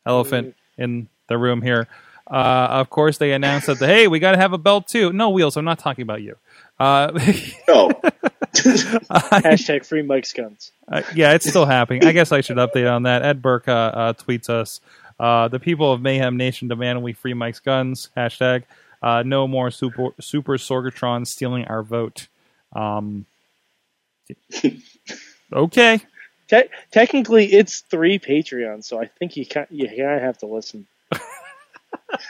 [0.06, 1.88] elephant in the room here.
[2.30, 5.14] Uh, of course, they announced that the, hey, we got to have a belt too.
[5.14, 5.56] No wheels.
[5.56, 6.36] I'm not talking about you.
[6.80, 7.12] Uh,
[7.68, 7.90] No,
[8.54, 10.72] Hashtag free Mike's guns.
[10.88, 12.06] Uh, yeah, it's still happening.
[12.06, 13.24] I guess I should update on that.
[13.24, 14.82] Ed Burke uh, uh, tweets us:
[15.20, 18.64] uh, "The people of Mayhem Nation demand we free Mike's guns." Hashtag
[19.02, 22.28] uh, No more super super Sorgatron stealing our vote.
[22.74, 23.26] Um,
[25.54, 26.00] okay,
[26.50, 30.46] Te- technically, it's three Patreons, so I think you can you kind of have to
[30.46, 30.88] listen.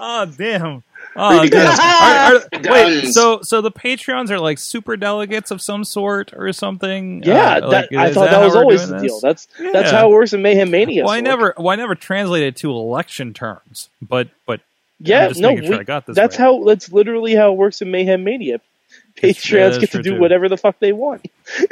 [0.00, 0.82] oh damn.
[1.16, 1.66] Oh, damn.
[1.66, 6.52] Are- are- wait, so so the Patreons are like super delegates of some sort or
[6.52, 7.22] something?
[7.24, 9.18] Yeah, Uh, like, I thought that, how was always the deal.
[9.20, 9.98] That's that's Yeah.
[9.98, 11.04] how it works in Mayhem Mania.
[11.04, 11.24] Well, I Sorg.
[11.24, 14.60] never, well, I never translated to election terms, but but
[15.00, 16.44] Yeah, I'm just no, making sure we- I got this that's right.
[16.44, 16.64] how.
[16.64, 18.60] That's literally how it works in Mayhem Mania.
[19.16, 20.20] That's- yeah, Patreons get to do too.
[20.20, 21.26] whatever the fuck they want.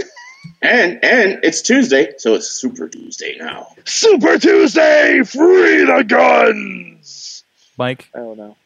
[0.62, 3.68] and and it's Tuesday, so it's Super Tuesday now.
[3.84, 7.44] Super Tuesday, free the guns.
[7.76, 8.56] Mike, I don't know.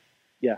[0.40, 0.56] Yeah,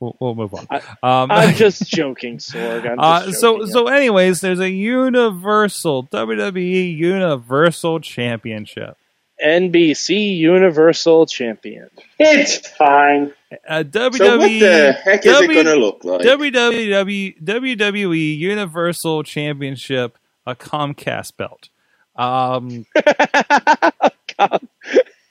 [0.00, 0.66] we'll, we'll move on.
[0.70, 2.88] I- um, I'm just joking, Sorg.
[2.88, 3.72] I'm uh, just so joking.
[3.72, 8.96] so, anyways, there's a Universal WWE Universal Championship.
[9.44, 11.90] NBC Universal Champion.
[12.18, 13.32] It's fine.
[13.68, 16.22] Uh, WWE, So what the heck is it going to look like?
[16.22, 21.68] WWE WWE Universal Championship, a Comcast belt.
[22.16, 22.86] Um,
[24.38, 24.68] Com-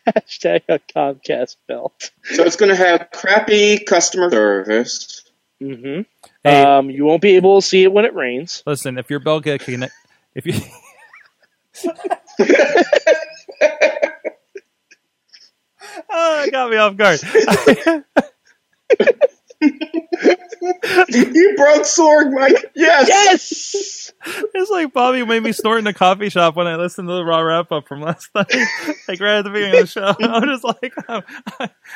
[0.08, 2.12] Hashtag a Comcast belt.
[2.24, 5.24] so it's going to have crappy customer service.
[5.62, 6.02] Mm-hmm.
[6.43, 8.63] hey, Um, you won't be able to see it when it rains.
[8.65, 9.93] listen, if your belt get connect,
[10.34, 10.54] if you
[16.10, 17.19] Oh, it got me off guard.
[19.62, 22.71] you broke Sorg, Mike.
[22.75, 23.08] Yes.
[23.10, 24.12] Yes.
[24.54, 27.23] It's like Bobby made me snort in a coffee shop when I listened to the
[27.23, 28.54] raw wrap up from last night,
[29.08, 30.15] like right at the beginning of the show.
[30.19, 31.23] I'm just like, um,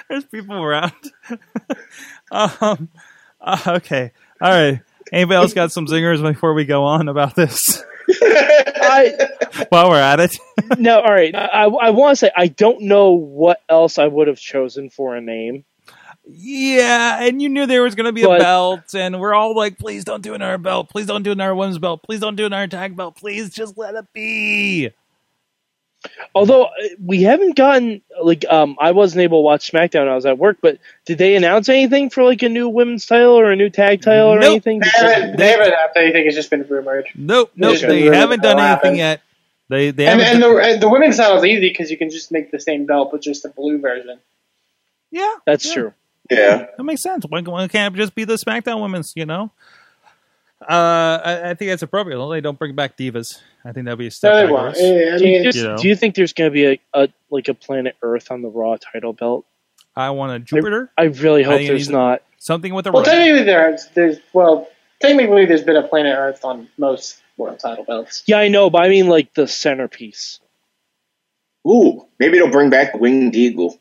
[0.10, 0.94] there's people around.
[2.32, 2.90] um,
[3.42, 4.82] uh, okay, all right.
[5.12, 7.84] Anybody else got some zingers before we go on about this?
[8.86, 10.38] I While we're at it,
[10.78, 11.00] no.
[11.00, 11.34] All right.
[11.36, 15.16] I I want to say I don't know what else I would have chosen for
[15.16, 15.66] a name.
[16.28, 19.78] yeah, and you knew there was going to be a belt, and we're all like,
[19.78, 22.68] please don't do another belt, please don't do another women's belt, please don't do another
[22.68, 24.90] tag belt, please just let it be.
[26.34, 26.70] Although uh,
[27.04, 30.38] we haven't gotten like um I wasn't able to watch SmackDown when I was at
[30.38, 33.70] work, but did they announce anything for like a new women's title or a new
[33.70, 34.50] tag title or Nope.
[34.52, 34.80] anything?
[34.82, 36.26] They haven't, they haven't announced anything.
[36.28, 37.08] It's just been rumored.
[37.16, 37.72] Nope, nope.
[37.74, 38.98] Just They really haven't done what anything happened.
[38.98, 39.22] yet.
[39.70, 42.10] They they And, and done- the and the women's title is easy because you can
[42.10, 44.20] just make the same belt, but just a blue version.
[45.12, 45.74] yeah, That's yeah.
[45.74, 45.94] true.
[46.30, 46.66] Yeah.
[46.78, 47.26] That makes sense.
[47.30, 49.14] Why, why can't it just be the SmackDown women's?
[49.16, 49.52] You know.
[50.62, 52.18] Uh, I, I think that's appropriate.
[52.18, 54.74] Although they don't bring back divas, I think that'd be a step No, they won't.
[54.76, 54.80] backwards.
[54.80, 55.78] I do, you just- you know.
[55.78, 58.48] do you think there's going to be a, a like a planet Earth on the
[58.50, 59.46] Raw title belt?
[59.96, 62.22] I want a Jupiter, I really hope think it there's not.
[62.38, 63.12] something with a well, rope.
[63.12, 64.68] technically there's there's well,
[65.02, 68.24] technically there's been a Planet Earth on most world title belts.
[68.28, 70.40] Yeah, I know, but I mean like the centerpiece.
[71.68, 73.80] Ooh, maybe they'll bring back the winged eagle,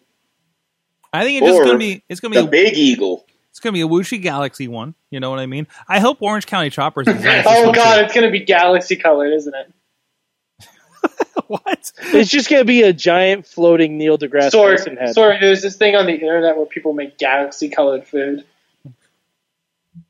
[1.12, 3.24] I think it's just gonna be it's gonna the be a, big eagle.
[3.55, 4.96] It's gonna be a Wuxi Galaxy one.
[5.12, 5.68] You know what I mean?
[5.88, 8.05] I hope Orange County Choppers designs this Oh one god, too.
[8.07, 9.72] it's gonna be galaxy colored, isn't it?
[11.46, 11.92] what?
[12.00, 15.12] It's just going to be a giant floating Neil deGrasse Sorry, Tyson head.
[15.14, 15.38] sorry.
[15.38, 18.42] There's this thing on the internet where people make galaxy colored food.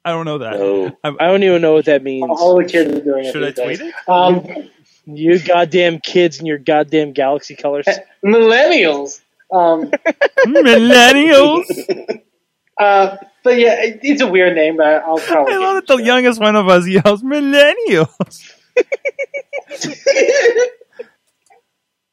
[0.05, 0.55] I don't know that.
[0.55, 0.97] Oh.
[1.03, 2.25] I don't even know what that means.
[2.31, 3.33] All the kids are doing it.
[3.33, 3.79] Should I these days.
[3.81, 4.09] tweet it?
[4.09, 4.71] Um,
[5.07, 7.87] You goddamn kids and your goddamn galaxy colors.
[8.25, 9.21] millennials.
[9.53, 9.91] Um,
[10.47, 11.65] Millennials.
[12.79, 15.55] uh, but yeah, it, it's a weird name, but I'll probably.
[15.55, 16.07] I love that the it.
[16.07, 18.53] youngest one of us yells millennials.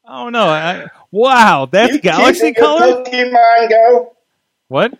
[0.06, 0.46] oh no!
[0.46, 3.04] I, wow, that's You galaxy kids in your color.
[3.04, 4.16] Pokemon Go.
[4.68, 4.92] What?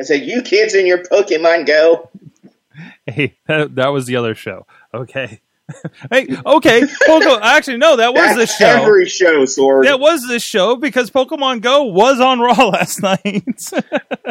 [0.00, 2.10] I said, you kids in your Pokemon Go.
[3.06, 4.66] Hey, that, that was the other show.
[4.94, 5.40] Okay.
[6.10, 6.82] hey, okay.
[7.06, 8.66] Poco, actually, no, that was That's this show.
[8.66, 9.84] every show, Sorg.
[9.84, 13.44] That was this show because Pokemon Go was on Raw last night.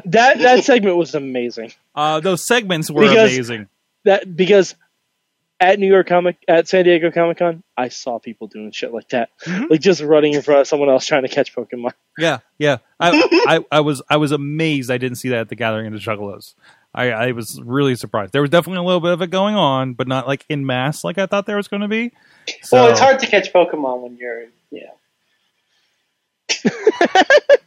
[0.06, 1.74] That that segment was amazing.
[1.96, 3.68] uh, those segments were Because- amazing.
[4.04, 4.76] That because
[5.60, 9.10] at New York Comic at San Diego Comic Con, I saw people doing shit like
[9.10, 9.70] that, Mhm.
[9.70, 11.92] like just running in front of someone else trying to catch Pokemon.
[12.18, 12.78] Yeah, yeah.
[13.00, 13.12] I,
[13.48, 16.00] I, I was I was amazed I didn't see that at the Gathering of the
[16.00, 16.56] Juggalos.
[16.94, 18.34] I, I was really surprised.
[18.34, 21.04] There was definitely a little bit of it going on, but not like in mass
[21.04, 22.12] like I thought there was going to be.
[22.64, 24.82] So, Well, it's hard to catch Pokemon when you're, you
[26.66, 26.72] know,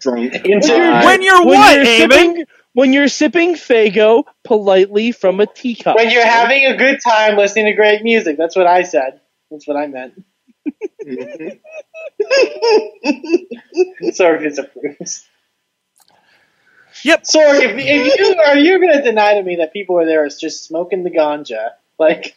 [0.01, 0.35] Drunk.
[0.45, 1.05] inside.
[1.05, 2.45] When you're when what, you're sipping
[2.75, 5.97] when you're sipping Faygo politely from a teacup.
[5.97, 8.37] when you're having a good time listening to great music.
[8.37, 9.21] That's what I said.
[9.51, 10.23] That's what I meant.
[11.07, 11.59] Mhm.
[14.05, 15.27] Sorg disapproves.
[17.05, 17.23] Yep.
[17.25, 20.27] Sorg, if, if you are you going to deny to me that people were there
[20.29, 21.71] just smoking the ganja?
[21.99, 22.35] Like,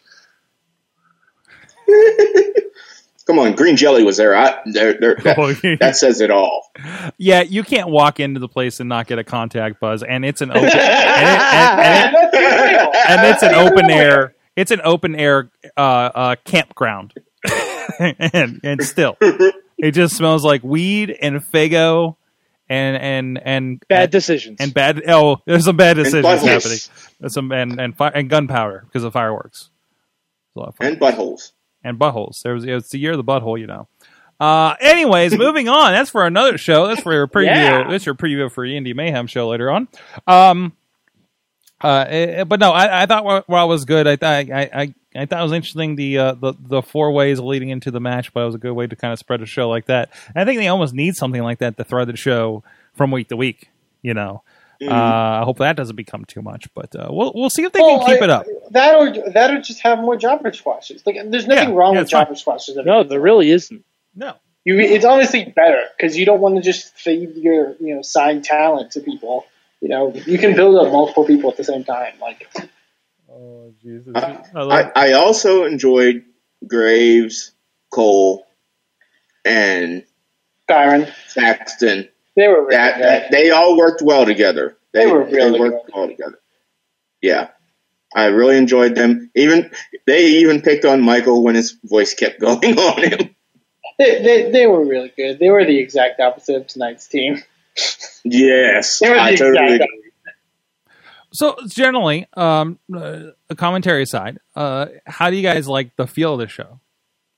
[3.26, 4.36] Come on, green jelly was there.
[4.36, 6.72] I, there, there that, Oh, that says it all.
[7.18, 10.42] yeah, you can't walk into the place and not get a contact buzz, and it's
[10.42, 12.92] an open and, it, and, and, it, Let's be real.
[13.10, 14.36] and it's an open air.
[14.56, 17.14] It's an open air uh, uh, campground,
[18.00, 22.16] and and still, it just smells like weed and Faygo,
[22.70, 24.58] and and and Bad decisions.
[24.60, 25.02] and bad.
[25.08, 26.78] Oh, there's some bad decisions happening.
[27.20, 29.70] There's some and and fi- and gunpowder because of fireworks.
[30.56, 30.76] Of.
[30.80, 31.52] And buttholes.
[31.84, 32.42] and buttholes.
[32.42, 33.88] There was it's the year of the butthole, you know.
[34.40, 35.92] Uh, anyways, moving on.
[35.94, 36.88] That's for another show.
[36.88, 37.46] That's for your preview.
[37.46, 37.88] Yeah.
[37.90, 39.88] That's your preview for Indie Mayhem show later on.
[40.26, 40.74] Um,
[41.82, 44.08] uh, eh, but no, I, I thought Raw was good.
[44.08, 47.40] I thought I, I, I thought it was interesting the uh, the the four ways
[47.40, 49.46] leading into the match, but it was a good way to kind of spread a
[49.46, 50.10] show like that.
[50.28, 52.64] And I think they almost need something like that to thread the show
[52.94, 53.70] from week to week.
[54.04, 54.44] You know,
[54.82, 54.92] Mhm.
[54.92, 57.80] uh, I hope that doesn't become too much, but uh, we'll we'll see if they
[57.80, 58.46] Well, can keep I- it up.
[58.72, 61.02] That or that or just have more jobber squashes.
[61.06, 62.26] Like, there's nothing Yeah, wrong yeah, with it's fine.
[62.26, 62.78] jobber squashes.
[62.78, 63.84] no, there really isn't.
[64.16, 64.34] No,
[64.66, 68.44] You, it's honestly better because you don't want to just feed your you know side
[68.44, 69.46] talent to people.
[69.82, 72.14] You know, you can build up multiple people at the same time.
[72.20, 72.48] Like,
[73.38, 76.24] oh Jesus, I, I love I, I also enjoyed
[76.68, 77.52] Graves,
[77.92, 78.46] Cole,
[79.46, 80.04] and
[80.68, 82.10] Byron, Saxton.
[82.36, 83.04] they were really That, good.
[83.06, 84.78] that they all worked well together.
[84.94, 85.96] They were really worked good.
[85.96, 86.40] well together.
[87.22, 87.50] Yeah,
[88.16, 89.30] I really enjoyed them.
[89.36, 89.72] Even
[90.06, 93.36] they even picked on Michael when his voice kept going on him.
[93.98, 95.40] They, they, they were really good.
[95.40, 97.42] They were the exact opposite of tonight's team.
[98.24, 100.07] Yes, They were the I totally agree.
[101.38, 106.34] So generally, um, uh, a commentary aside, uh, how do you guys like the feel
[106.34, 106.80] of the show?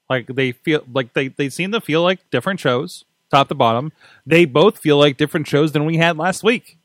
[0.09, 3.91] Like they feel like they they seem to feel like different shows, top to bottom.
[4.25, 6.77] They both feel like different shows than we had last week.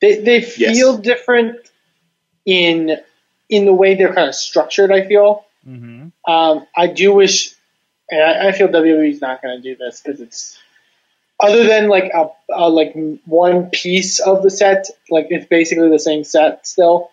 [0.00, 1.56] They they feel different
[2.46, 2.98] in
[3.48, 4.92] in the way they're kind of structured.
[4.92, 5.44] I feel.
[5.66, 6.32] Mm-hmm.
[6.32, 7.52] Um, I do wish,
[8.08, 10.61] and I, I feel WWE's not going to do this because it's
[11.42, 15.98] other than like a, a like one piece of the set, like it's basically the
[15.98, 17.10] same set still.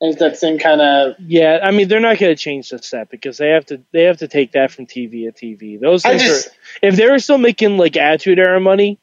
[0.00, 1.14] And It's that same kind of.
[1.20, 4.02] Yeah, I mean they're not going to change the set because they have to they
[4.02, 5.80] have to take that from TV to TV.
[5.80, 6.50] Those things just, are
[6.82, 8.98] if they were still making like Attitude Era money,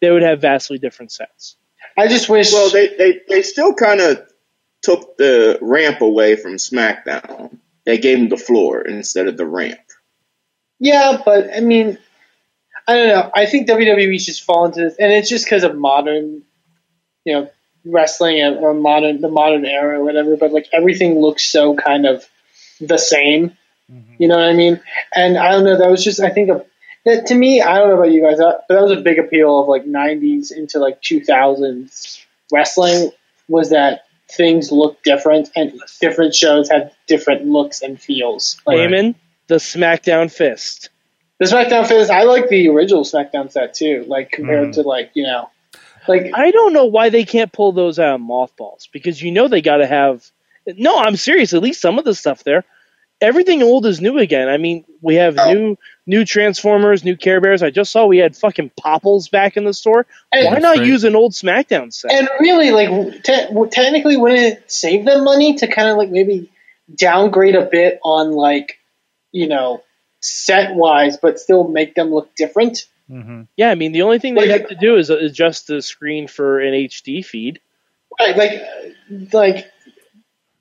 [0.00, 1.56] they would have vastly different sets.
[1.96, 2.52] I just wish.
[2.52, 4.26] Well, they, they, they still kind of
[4.82, 7.58] took the ramp away from SmackDown.
[7.84, 9.78] They gave them the floor instead of the ramp.
[10.78, 11.98] Yeah, but I mean,
[12.86, 13.30] I don't know.
[13.34, 16.42] I think WWE's just fallen into this, and it's just because of modern,
[17.24, 17.50] you know,
[17.84, 20.36] wrestling and- or modern the modern era or whatever.
[20.36, 22.28] But like everything looks so kind of
[22.80, 23.56] the same.
[24.18, 24.80] You know what I mean?
[25.14, 25.76] And I don't know.
[25.76, 26.64] That was just I think a,
[27.04, 27.60] that to me.
[27.60, 29.84] I don't know about you guys, uh, but that was a big appeal of like
[29.84, 33.10] '90s into like 2000s wrestling
[33.48, 38.56] was that things look different and different shows had different looks and feels.
[38.66, 38.88] Like, Right.
[38.90, 39.14] Heyman,
[39.48, 40.88] the SmackDown Fist.
[41.42, 44.04] The SmackDown fist, I like the original SmackDown set too.
[44.06, 44.74] Like compared mm.
[44.74, 45.50] to like you know,
[46.06, 49.48] like I don't know why they can't pull those out of mothballs because you know
[49.48, 50.24] they got to have.
[50.66, 51.52] No, I'm serious.
[51.52, 52.64] At least some of the stuff there.
[53.20, 54.48] Everything old is new again.
[54.48, 55.52] I mean, we have Oh.
[55.52, 57.62] new new Transformers, new Care Bears.
[57.62, 60.06] I just saw we had fucking Popples back in the store.
[60.32, 60.88] and, Why not great.
[60.88, 62.12] use an old SmackDown set?
[62.12, 66.50] and really like te- technically wouldn't it save them money to kind of like maybe
[66.94, 68.78] downgrade a bit on like
[69.32, 69.82] you know
[70.22, 72.86] set wise, but still make them look different.
[73.08, 75.82] hmm yeah, I mean, the only thing they Like- have to do is adjust the
[75.82, 77.60] screen for an HD feed.
[78.20, 78.62] Right, like
[79.32, 79.72] like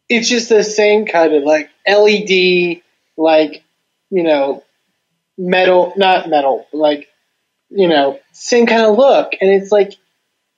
[0.10, 2.82] it's just the same kind of like LED,
[3.18, 3.64] like
[4.10, 4.64] you know,
[5.38, 7.08] metal, not metal, like
[7.70, 9.94] you know, same kind of look, and it's like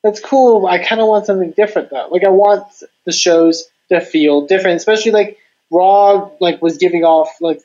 [0.03, 0.65] that's cool.
[0.67, 2.07] I kind of want something different though.
[2.11, 2.65] Like I want
[3.05, 5.37] the shows to feel different, especially like
[5.71, 7.61] Raw, like was giving off like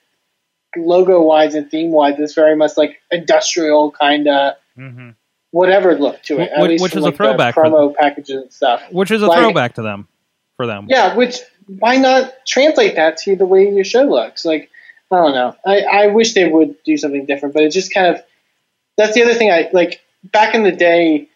[0.77, 5.11] logo wise and theme wise this very much like industrial kind of hmm
[5.51, 6.51] whatever look to it.
[6.51, 8.83] Wh- at least which is a like, the throwback for- promo packages and stuff.
[8.93, 10.07] Which is a Like- throwback to them,
[10.59, 10.87] for them.
[10.91, 11.39] Yeah, which
[11.79, 14.45] why not translate that to the way your show looks?
[14.45, 14.71] Like,
[15.11, 15.57] I don't know.
[15.65, 18.23] I, I wish they would do something different, but it just kind of
[18.99, 21.29] that's the other thing I like back in the day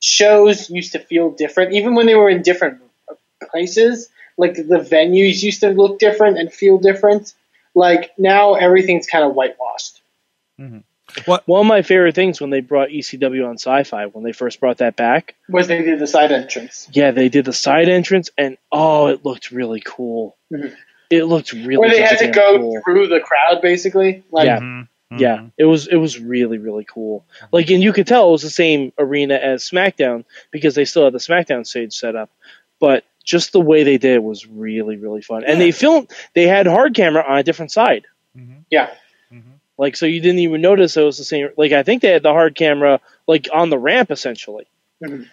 [0.00, 2.80] shows used to feel different even when they were in different
[3.50, 4.08] places.
[4.36, 7.34] Like the venues used to look different and feel different.
[7.74, 10.00] Like now everything's kind of whitewashed.
[11.46, 14.78] One of my favorite things when they brought ECW on Sci-Fi when they first brought
[14.78, 15.34] that back.
[15.48, 16.88] Was they did the side entrance.
[16.92, 20.36] Yeah, they did the side entrance, and oh, it looked really cool.
[20.52, 20.74] Mhm.
[21.10, 21.76] It looked really.
[21.76, 22.80] Where they had to go cool.
[22.84, 24.24] through the crowd basically.
[24.30, 24.60] Like Yeah.
[24.60, 24.88] Mhm.
[25.16, 27.24] Yeah, it was it was really really cool.
[27.52, 31.04] Like, and you could tell it was the same arena as SmackDown because they still
[31.04, 32.30] had the SmackDown stage set up,
[32.80, 35.44] but just the way they did it was really really fun.
[35.44, 38.06] And they filmed they had hard camera on a different side,
[38.36, 38.60] mm-hmm.
[38.70, 38.90] yeah.
[39.32, 39.50] Mm-hmm.
[39.78, 41.48] like so you didn't even notice it was the same.
[41.56, 44.66] Like I think they had the hard camera like on the ramp essentially.
[45.02, 45.24] Mm-hmm.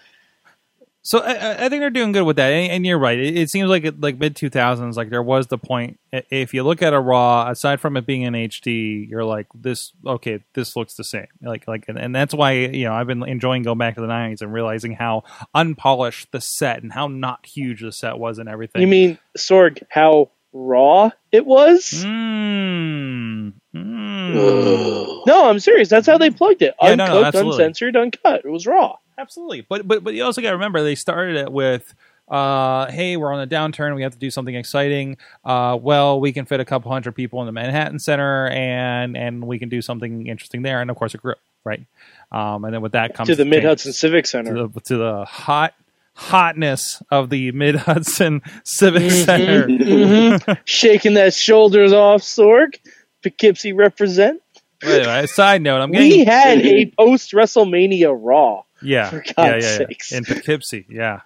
[1.03, 3.17] So I- I, think they're doing good with that, and, and you're right.
[3.17, 5.99] It, it seems like it, like mid 2000s, like there was the point.
[6.11, 9.93] If you look at a Raw, aside from it being in HD, you're like this.
[10.05, 11.27] Okay, this looks the same.
[11.41, 14.07] Like like, and, and that's why you know I've been enjoying going back to the
[14.07, 15.23] 90s and realizing how
[15.55, 18.81] unpolished the set and how not huge the set was and everything.
[18.81, 19.81] You mean Sorg?
[19.89, 22.03] How raw it was?
[22.05, 25.25] Mm, mm.
[25.25, 25.89] No, I'm serious.
[25.89, 26.75] That's how they plugged it.
[26.81, 28.41] Yeah, no, no, uncensored, uncut.
[28.43, 28.97] It was raw.
[29.17, 31.93] Absolutely, but but but you also got to remember they started it with,
[32.27, 33.95] uh, "Hey, we're on a downturn.
[33.95, 35.17] We have to do something exciting.
[35.45, 39.45] Uh, well, we can fit a couple hundred people in the Manhattan Center, and and
[39.45, 41.85] we can do something interesting there." And of course, it grew right.
[42.31, 44.67] Um, and then with that comes To the Mid Hudson changes Civic to Center.
[44.67, 45.75] the, to the hot
[46.13, 49.23] hotness of the Mid Hudson Civic Mm-hmm.
[49.23, 50.37] Center.
[50.47, 52.75] hmm Shaking that shoulders off, Sorg.
[53.23, 54.41] Poughkeepsie represent.
[54.83, 58.63] Anyway, side note, I'm We had a post WrestleMania Raw.
[58.81, 60.11] yeah, for yeah, God's yeah, yeah, sakes.
[60.11, 61.21] in Poughkeepsie, yeah.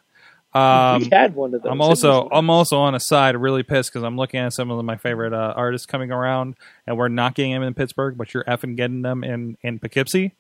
[0.54, 1.70] Um, we had one of those.
[1.72, 4.84] I'm also I'm also on a side really pissed because I'm looking at some of
[4.86, 6.56] my favorite uh, artists coming around,
[6.88, 10.34] and we're not getting them in Pittsburgh, but you're effing getting them in in Poughkeepsie.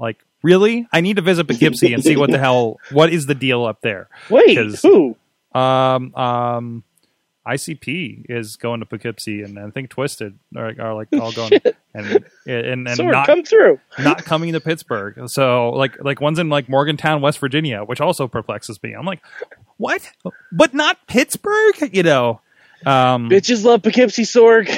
[0.00, 0.88] Like really?
[0.92, 3.82] I need to visit Poughkeepsie and see what the hell what is the deal up
[3.82, 4.08] there.
[4.30, 5.16] Wait, Who?
[5.52, 6.84] Um, um,
[7.46, 11.52] ICP is going to Poughkeepsie, and I think Twiztid are, are like all going
[11.94, 13.80] and and and Sorg, not come through.
[13.98, 15.28] not coming to Pittsburgh.
[15.28, 18.92] So like like one's in like Morgantown, West Virginia, which also perplexes me.
[18.92, 19.20] I'm like,
[19.78, 20.08] what?
[20.52, 22.40] But not Pittsburgh, you know.
[22.86, 24.68] Um, Bitches love Poughkeepsie, Sorg.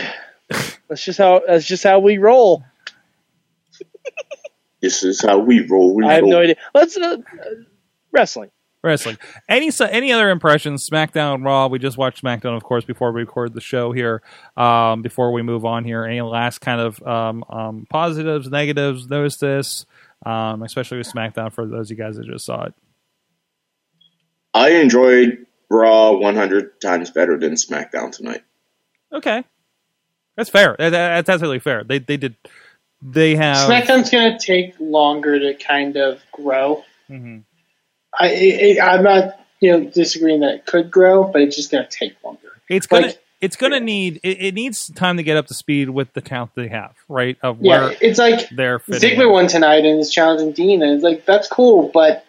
[0.88, 1.42] That's just how.
[1.46, 2.64] That's just how we roll.
[4.82, 5.94] This is how we roll.
[5.94, 6.32] We I have roll.
[6.32, 6.56] no idea.
[6.74, 7.44] Let's uh, uh,
[8.10, 8.50] wrestling.
[8.82, 9.16] wrestling.
[9.48, 10.88] Any so- any other impressions?
[10.88, 11.68] SmackDown, Raw.
[11.68, 14.22] We just watched SmackDown, of course, before we record the show here.
[14.56, 19.08] Um, before we move on here, any last kind of um, um, positives, negatives?
[19.08, 19.86] Notice this,
[20.26, 22.74] um, especially with SmackDown for those of you guys that just saw it.
[24.54, 28.42] I enjoyed Raw 100 times better than SmackDown tonight.
[29.12, 29.44] Okay,
[30.36, 30.74] that's fair.
[30.78, 31.84] That- that- That's absolutely fair.
[31.84, 32.34] They they did.
[33.02, 33.68] They have.
[33.68, 36.84] SmackDown's going to take longer to kind of grow.
[37.10, 37.42] Mhm.
[38.18, 41.84] I, it, I'm not, you know, disagreeing that it could grow, but it's just going
[41.84, 42.48] to take longer.
[42.68, 43.12] It's gonna.
[43.40, 44.20] It's gonna need.
[44.22, 47.36] It, it needs time to get up to speed with the talent they have, right?
[47.42, 48.78] Of Yeah, where it's like they're.
[48.78, 52.24] Ziggler won tonight and is challenging Dean, and it's like that's cool, but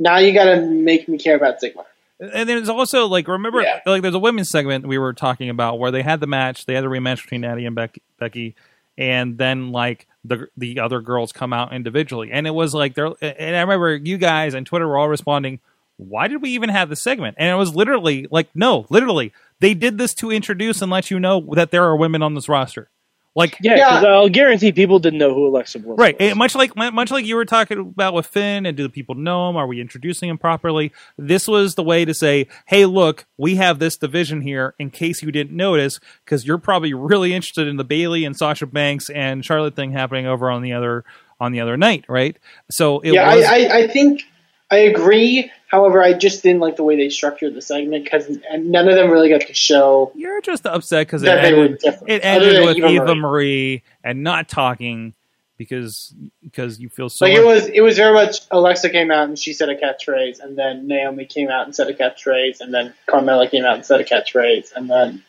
[0.00, 1.84] now you got to make me care about Ziggler.
[2.18, 3.80] And then there's also like remember Yeah.
[3.86, 6.74] like there's a women's segment we were talking about where they had the match, they
[6.74, 8.56] had a rematch between Natty and Becky, Becky
[8.98, 13.12] and then like the the other girls come out individually, and it was like they're
[13.20, 15.60] and I remember you guys on Twitter were all responding,
[15.96, 17.36] why did we even have the segment?
[17.38, 21.18] And it was literally like no, literally they did this to introduce and let you
[21.18, 22.90] know that there are women on this roster,
[23.36, 24.02] like Yeah, Yeah.
[24.08, 26.30] I'll guarantee people didn't know who Alexa Bliss Right, was.
[26.32, 29.14] eh, much like much like you were talking about with Finn, and do the people
[29.14, 29.56] know him?
[29.56, 30.90] Are we introducing him properly?
[31.16, 35.22] This was the way to say, "Hey, look, we have this division here." In case
[35.22, 39.44] you didn't notice, because you're probably really interested in the Bayley and Sasha Banks and
[39.44, 41.04] Charlotte thing happening over on the other
[41.38, 42.36] on the other night, right?
[42.70, 43.44] So it yeah, was.
[43.44, 44.22] I, I, I think
[44.70, 45.50] I agree.
[45.68, 49.10] However, I just didn't like the way they structured the segment because none of them
[49.10, 52.88] really got to show you're just upset because it that ended, it ended with Eva
[52.88, 53.20] Eva Marie.
[53.20, 55.14] Marie and not talking
[55.56, 57.24] because because you feel so.
[57.24, 60.40] Like it was, it was very much Alexa came out and she said a catchphrase,
[60.40, 63.84] and then Naomi came out and said a catchphrase, and then Carmella came out and
[63.84, 65.24] said a catchphrase, and then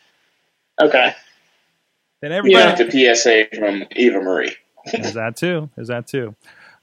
[0.80, 1.14] okay,
[2.20, 3.10] then everybody, Yeah.
[3.10, 4.56] The PSA from Eva Marie.
[4.92, 5.70] Is that too.
[5.76, 6.34] Is that too.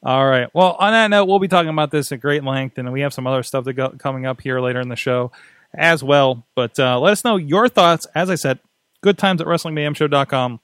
[0.06, 0.48] All right.
[0.54, 3.12] Well, on that note, we'll be talking about this at great length, and we have
[3.12, 5.32] some other stuff to go, coming up here later in the show
[5.74, 6.46] as well.
[6.54, 8.06] But uh, let us know your thoughts.
[8.14, 8.60] As I said,
[9.02, 10.60] good times at WrestlingMayhemShow.com.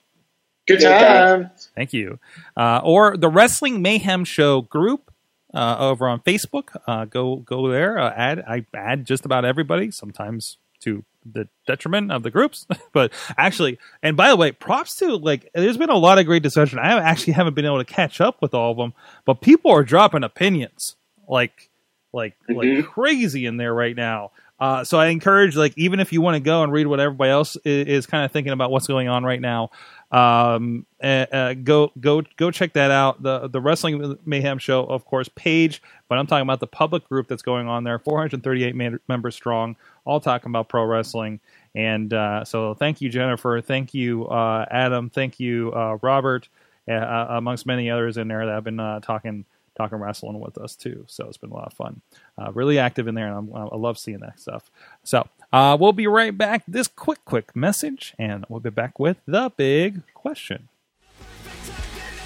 [0.67, 1.49] good Good time.
[1.75, 2.19] Thank you.
[2.55, 5.11] Uh, or the Wrestling Mayhem Show group
[5.55, 6.75] uh, over on Facebook.
[6.85, 7.97] Uh, go go there.
[7.97, 9.89] Uh, add I add just about everybody.
[9.89, 15.15] Sometimes to the detriment of the groups, but actually, and by the way, props to
[15.15, 15.49] like.
[15.53, 16.80] There's been a lot of great discussion.
[16.80, 18.93] I actually haven't been able to catch up with all of them,
[19.26, 20.95] but people are dropping opinions
[21.28, 21.69] like
[22.13, 22.86] like like Mhm.
[22.86, 24.32] crazy in there right now.
[24.62, 27.32] Uh, so I encourage, like, even if you want to go and read what everybody
[27.32, 29.72] else is, is kind of thinking about what's going on right now,
[30.12, 33.24] um, uh, go go go check that out.
[33.24, 37.28] The the Wrestling Mayhem Show, of course, page, but I'm talking about the public group
[37.28, 41.39] that's going on there, 438 man- members strong, all talking about pro wrestling.
[41.74, 43.62] And uh, so, thank you, Jennifer.
[43.62, 45.09] Thank you, uh, Adam.
[45.09, 46.49] Thank you, uh, Robert,
[46.88, 49.45] uh, amongst many others in there that have been talking
[49.82, 51.05] talking wrestling with us too.
[51.07, 52.01] So it's been a lot of fun.
[52.38, 54.69] Uh, really active in there, and I'm, I love seeing that stuff.
[55.03, 56.63] So uh, we'll be right back.
[56.67, 60.69] This quick, quick message, and we'll be back with the big question.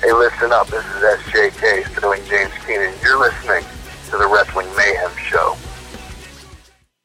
[0.02, 0.68] Hey, listen up.
[0.68, 2.94] This is SJK, Sterling James Keenan.
[3.02, 3.64] You're listening
[4.10, 5.56] to the Wrestling Mayhem Show.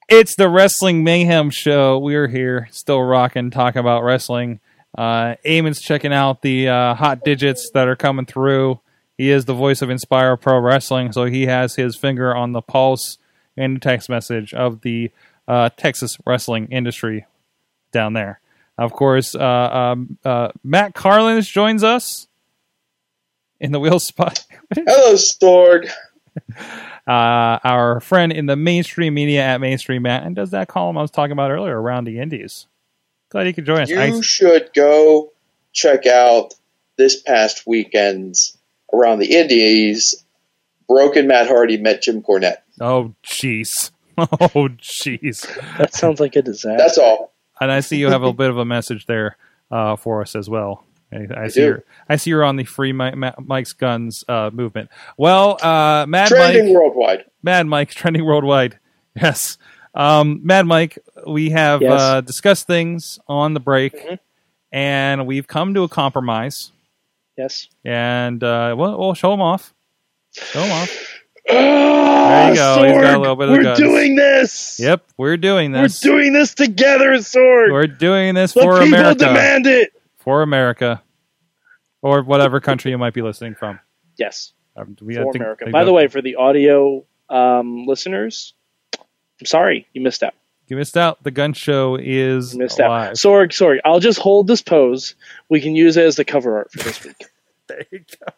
[0.09, 1.99] It's the Wrestling Mayhem Show.
[1.99, 4.59] We're here, still rocking, talking about wrestling.
[4.99, 8.81] Uh, Eamon's checking out the uh, hot digits that are coming through.
[9.21, 12.63] He is the voice of Inspire Pro Wrestling, so he has his finger on the
[12.63, 13.19] pulse
[13.55, 15.11] and the text message of the
[15.47, 17.27] uh, Texas wrestling industry
[17.93, 18.41] down there.
[18.79, 22.29] Of course, uh, um, uh, Matt Carlins joins us
[23.61, 24.43] in the wheel spot.
[24.75, 25.91] Hello, Sorg.
[26.49, 26.63] uh,
[27.07, 31.11] our friend in the mainstream media at Mainstream Matt, and does that column I was
[31.11, 32.69] talking about earlier around the Indies.
[33.29, 33.91] Glad you could join us.
[33.91, 35.31] You I- should go
[35.75, 36.55] check out
[36.97, 38.57] this past weekend's
[38.93, 40.25] around the Indies.
[40.89, 42.59] Broken Matt Hardy met Jim Cornette.
[42.81, 43.91] oh, jeez.
[44.19, 45.47] Oh, jeez.
[45.79, 46.77] That sounds like a disaster.
[46.77, 47.33] That's all.
[47.59, 49.39] And I see you have a bit of a message there
[49.71, 50.85] uh, for us as well.
[51.11, 51.67] I, I see do.
[51.67, 54.91] you're, I see you're on the free Mi- Ma- Mike's Guns uh, movement.
[55.17, 57.25] Well, uh, Mad Mike Trending Mike, worldwide.
[57.43, 58.79] Mad Mike, trending worldwide.
[59.17, 59.57] Yes,
[59.95, 60.99] um, Mad Mike.
[61.27, 62.01] We have Yes.
[62.01, 64.19] uh, discussed things on the break, Mhm.
[64.71, 66.73] and we've come to a compromise.
[67.41, 67.69] Yes.
[67.85, 69.75] And uh, we'll, we'll show them off.
[70.33, 71.17] Show them off.
[71.49, 72.85] There you go.
[72.85, 73.79] He's got a little bit of We're guns.
[73.79, 74.79] doing this.
[74.79, 76.05] Yep, we're doing this.
[76.05, 77.73] We're doing this together, Sorg.
[77.73, 79.25] We're doing this the for people America.
[79.25, 79.93] demand it.
[80.19, 81.03] For America,
[82.03, 83.81] or whatever country you might be listening from.
[84.17, 85.71] Yes, Um, we- I for think- America.
[85.71, 88.55] By the way, for the audio um, listeners,
[88.97, 90.35] I'm sorry you missed out.
[90.69, 91.23] you missed out.
[91.25, 93.09] The gun show is You missed alive.
[93.11, 93.15] out.
[93.17, 93.79] Sorg, Sorg.
[93.85, 95.15] I'll just hold this pose.
[95.49, 97.17] We can use it as the cover art for this week.
[97.71, 98.33] There you go.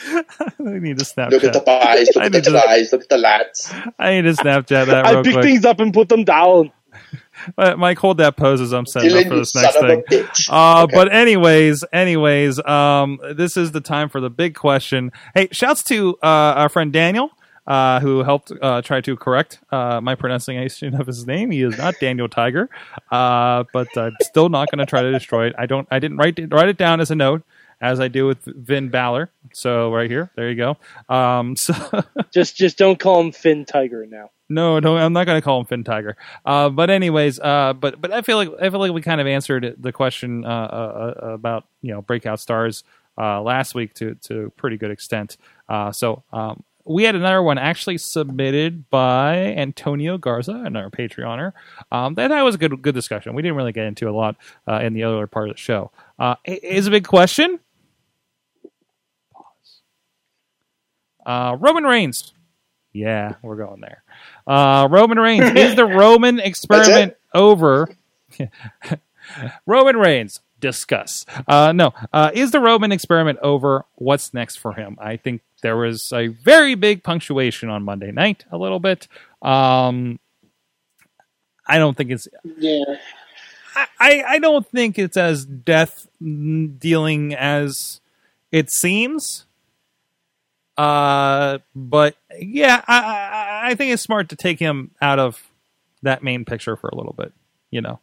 [0.60, 1.30] I need a Snapchat.
[1.32, 2.08] Look at the thighs.
[2.14, 2.50] Look I at the need to-
[2.92, 3.92] Look at the lats.
[3.98, 5.44] I need to Snapchat that I pick quick.
[5.44, 6.70] things up and put them down.
[7.76, 10.02] Mike, hold that pose as I'm setting up for this next thing.
[10.50, 10.94] Uh, Okay.
[10.94, 15.12] But anyways, anyways, um, this is the time for the big question.
[15.34, 17.30] Hey, shouts to uh, our friend Daniel.
[17.66, 21.50] uh, who helped uh, try to correct uh, my pronunciation of his name.
[21.50, 22.70] He is not Daniel Tiger,
[23.10, 25.54] uh, but I'm still not going to try to destroy it.
[25.58, 25.86] I don't.
[25.90, 27.42] I didn't write it, write it down as a note.
[27.80, 30.76] As I do with Finn Balor, so right here, there you go.
[31.14, 31.74] Um, so
[32.32, 34.30] Just just don't call him Finn Tiger now.
[34.48, 36.16] No, no, I'm not going to call him Finn Tiger.
[36.44, 39.26] Uh, but anyways, uh, but but I feel like I feel like we kind of
[39.26, 42.82] answered the question uh, uh, uh, about you know breakout stars
[43.18, 45.36] uh, last week to to a pretty good extent.
[45.68, 51.52] Uh, so um, we had another one actually submitted by Antonio Garza, another Patreoner.
[51.92, 53.34] Um, that that was a good good discussion.
[53.34, 55.90] We didn't really get into a lot uh, in the other part of the show.
[56.18, 57.60] Uh, is a big question.
[61.24, 62.32] Uh, Roman Reigns.
[62.92, 64.02] Yeah, we're going there.
[64.46, 67.88] Uh, Roman Reigns is the Roman experiment over.
[69.66, 70.40] Roman Reigns.
[70.60, 71.24] Discuss.
[71.46, 73.84] Uh, no, uh, is the Roman experiment over?
[73.94, 74.96] What's next for him?
[75.00, 79.06] I think there was a very big punctuation on Monday night, a little bit.
[79.40, 80.18] Um,
[81.64, 82.26] I don't think it's
[82.58, 82.82] Yeah.
[82.88, 88.00] I- I, I don't think it's as death dealing as
[88.50, 89.44] it seems.
[90.78, 95.42] Uh, but yeah, I, I, I think it's smart to take him out of
[96.02, 97.32] that main picture for a little bit.
[97.70, 98.00] You know,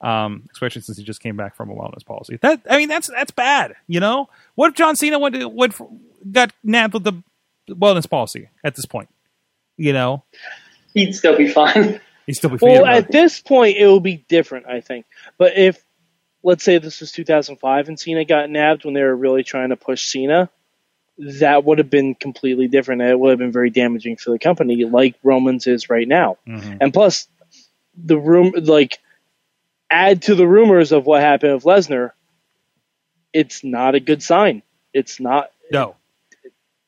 [0.00, 2.38] um, especially since he just came back from a wellness policy.
[2.40, 3.74] That I mean, that's that's bad.
[3.88, 5.90] You know, what if John Cena went to, went for,
[6.30, 7.22] got nabbed with the
[7.68, 9.08] wellness policy at this point?
[9.76, 10.22] You know,
[10.94, 12.00] He'd still be fine.
[12.26, 12.70] he's still be fine.
[12.70, 15.06] Well, feeding at this point, it will be different, I think.
[15.38, 15.82] But if,
[16.42, 19.76] let's say, this was 2005 and Cena got nabbed when they were really trying to
[19.76, 20.50] push Cena,
[21.18, 23.02] that would have been completely different.
[23.02, 26.38] It would have been very damaging for the company, like Roman's is right now.
[26.46, 26.78] Mhm.
[26.80, 27.28] And plus,
[27.96, 28.98] the room, like,
[29.90, 32.12] add to the rumors of what happened with Lesnar,
[33.32, 34.62] it's not a good sign.
[34.92, 35.50] It's not.
[35.70, 35.96] No,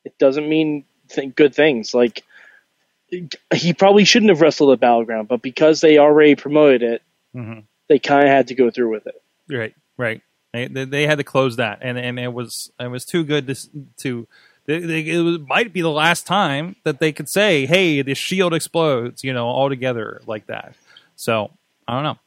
[0.03, 1.93] It doesn't mean th- good things.
[1.93, 2.23] Like,
[3.53, 7.01] he probably shouldn't have wrestled at Battleground, but because they already promoted it,
[7.33, 9.21] hmm they kind of had to go through with it.
[9.47, 10.21] Right, right.
[10.55, 13.55] They, they had to close that, and and it was it was too good to
[13.97, 14.27] to.
[14.67, 18.15] They, they, it was, might be the last time that they could say, "Hey, the
[18.15, 20.73] shield explodes," you know, all together like that.
[21.15, 21.51] So
[21.87, 22.19] I don't know.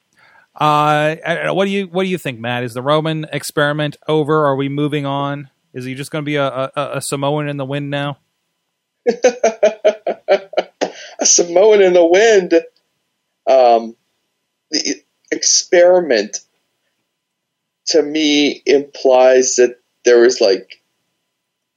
[0.54, 2.64] Uh, what do you what do you think, Matt?
[2.64, 4.46] Is the Roman experiment over?
[4.46, 5.50] Are we moving on?
[5.72, 8.18] Is he just going to be a, a, a Samoan in the wind now?
[9.08, 10.90] a
[11.22, 12.54] Samoan in the wind.
[13.46, 13.96] Um,
[14.70, 16.38] the experiment
[17.88, 20.82] to me implies that there was like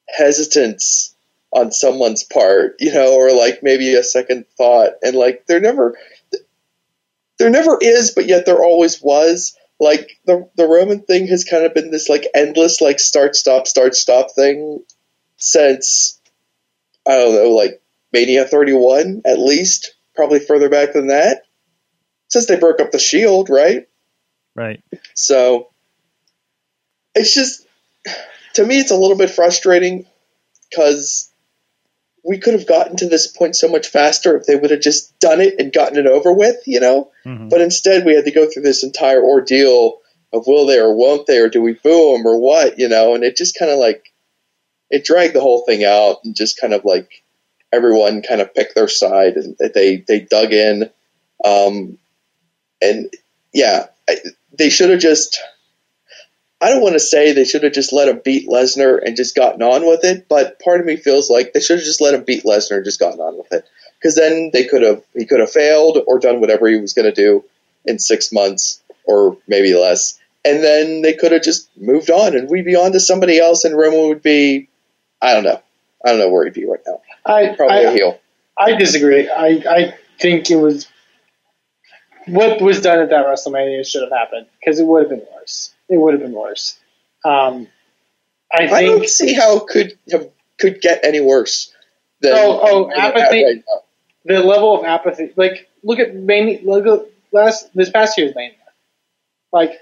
[0.10, 1.16] hesitance
[1.52, 5.98] on someone's part, you know, or like maybe a second thought, and like there never,
[7.40, 9.56] there never is, but yet there always was.
[9.80, 13.66] Like the the Roman thing has kind of been this like endless like start stop
[13.68, 14.84] start stop thing
[15.38, 16.22] since
[17.08, 17.82] I don't know like
[18.14, 21.44] Mania 31 at least, probably further back than that.
[22.28, 23.88] Since they broke up the Shield, right?
[24.56, 24.84] Right.
[25.16, 25.71] So
[27.16, 27.66] it's just
[28.54, 30.06] to me it's a little bit frustrating
[30.70, 31.32] because
[32.24, 35.18] we could have gotten to this point so much faster if they would have just
[35.20, 37.12] done it and gotten it over with, you know?
[37.26, 37.50] Mhm.
[37.50, 40.02] But instead we had to go through this entire ordeal
[40.32, 43.16] of will they or won't they or do we boo them or what, you know?
[43.16, 44.06] And it just kind of like
[44.90, 47.24] it dragged the whole thing out and just kind of like
[47.72, 50.90] everyone kind of picked their side and they they dug in
[51.44, 51.98] um,
[52.82, 53.12] and
[53.54, 54.18] yeah I,
[54.58, 55.42] they should have just
[56.62, 59.36] I don't want to say they should have just let him beat Lesnar and just
[59.36, 62.14] gotten on with it, but part of me feels like they should have just let
[62.14, 63.66] him beat Lesnar and just gotten on with it.
[63.98, 67.12] Because then they could have he could have failed or done whatever he was going
[67.12, 67.44] to do
[67.86, 72.48] in six months or maybe less, and then they could have just moved on and
[72.48, 74.70] we'd be on to somebody else, and Roman would be
[75.20, 75.62] I don't know
[76.06, 78.20] I don't know where he'd be right now, I probably a I, heel.
[78.58, 79.28] I disagree.
[79.30, 80.88] I I think it was
[82.28, 85.71] what was done at that WrestleMania should have happened because it would have been worse.
[85.92, 86.80] It would have been worse.
[87.24, 87.68] Um,
[88.52, 90.30] I I think don't see how it could have
[90.60, 91.72] could get any worse.
[92.22, 93.44] Than Oh, oh, apathy.
[93.44, 93.64] right
[94.26, 95.32] the level of apathy.
[95.36, 96.60] Like, look at Mania.
[96.64, 98.56] Look at last this past year's Mania.
[99.52, 99.80] Like,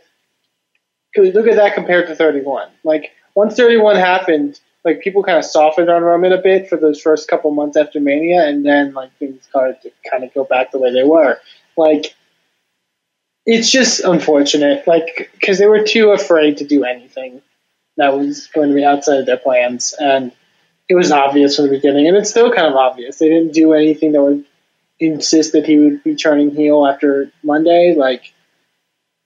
[1.16, 2.70] look at that compared to 31.
[2.84, 7.02] Like, once 31 happened, like people kind of softened on Roman a bit for those
[7.02, 10.72] first couple months after Mania, and then like things started to kind of go back
[10.72, 11.38] the way they were.
[11.78, 12.16] Like,
[13.52, 14.88] it's just unfortunate.
[14.88, 17.42] Like, because they were too afraid to do anything
[17.98, 20.32] that was going to be outside of their plans, and
[20.88, 23.18] it was obvious from the beginning, and it's still kind of obvious.
[23.18, 24.46] They didn't do anything that would
[25.00, 27.96] insist that he would be turning heel after Monday.
[27.98, 28.34] Like,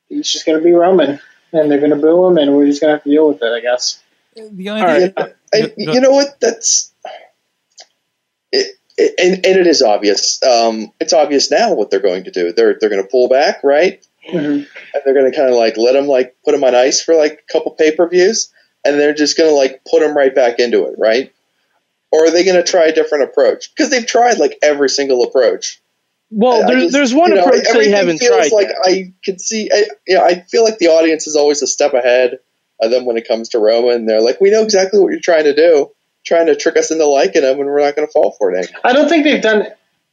[0.07, 1.19] he's just going to be Roman,
[1.51, 3.41] and they're going to boo him, and we're just going to have to deal with
[3.43, 4.01] it, I guess.
[4.35, 5.13] The only All thing,
[5.53, 5.73] right.
[5.77, 6.39] You know what?
[6.39, 6.93] That's
[8.51, 8.75] it.
[8.97, 10.41] it- and, and it is obvious.
[10.43, 12.53] Um, it's obvious now what they're going to do.
[12.53, 14.05] They're they're going to pull back, right?
[14.31, 14.67] Mhm.
[14.93, 17.15] And they're going to kind of like let them like put them on ice for
[17.15, 18.51] like a couple pay per views,
[18.85, 21.33] and they're just going to like put them right back into it, right?
[22.11, 23.71] Or are they going to try a different approach?
[23.75, 25.81] Because they've tried like every single approach.
[26.29, 28.51] Well, I there's, just- there's one you know, approach they haven't feels tried.
[28.51, 28.77] like yet.
[28.85, 29.69] I can see.
[29.71, 32.39] I, yeah, I feel like the audience is always a step ahead
[32.81, 34.05] of them when it comes to Roman.
[34.05, 35.91] They're like, we know exactly what you're trying to do,
[36.25, 38.57] trying to trick us into liking him, and we're not going to fall for it.
[38.57, 38.81] Anymore.
[38.83, 39.67] I don't think they've done.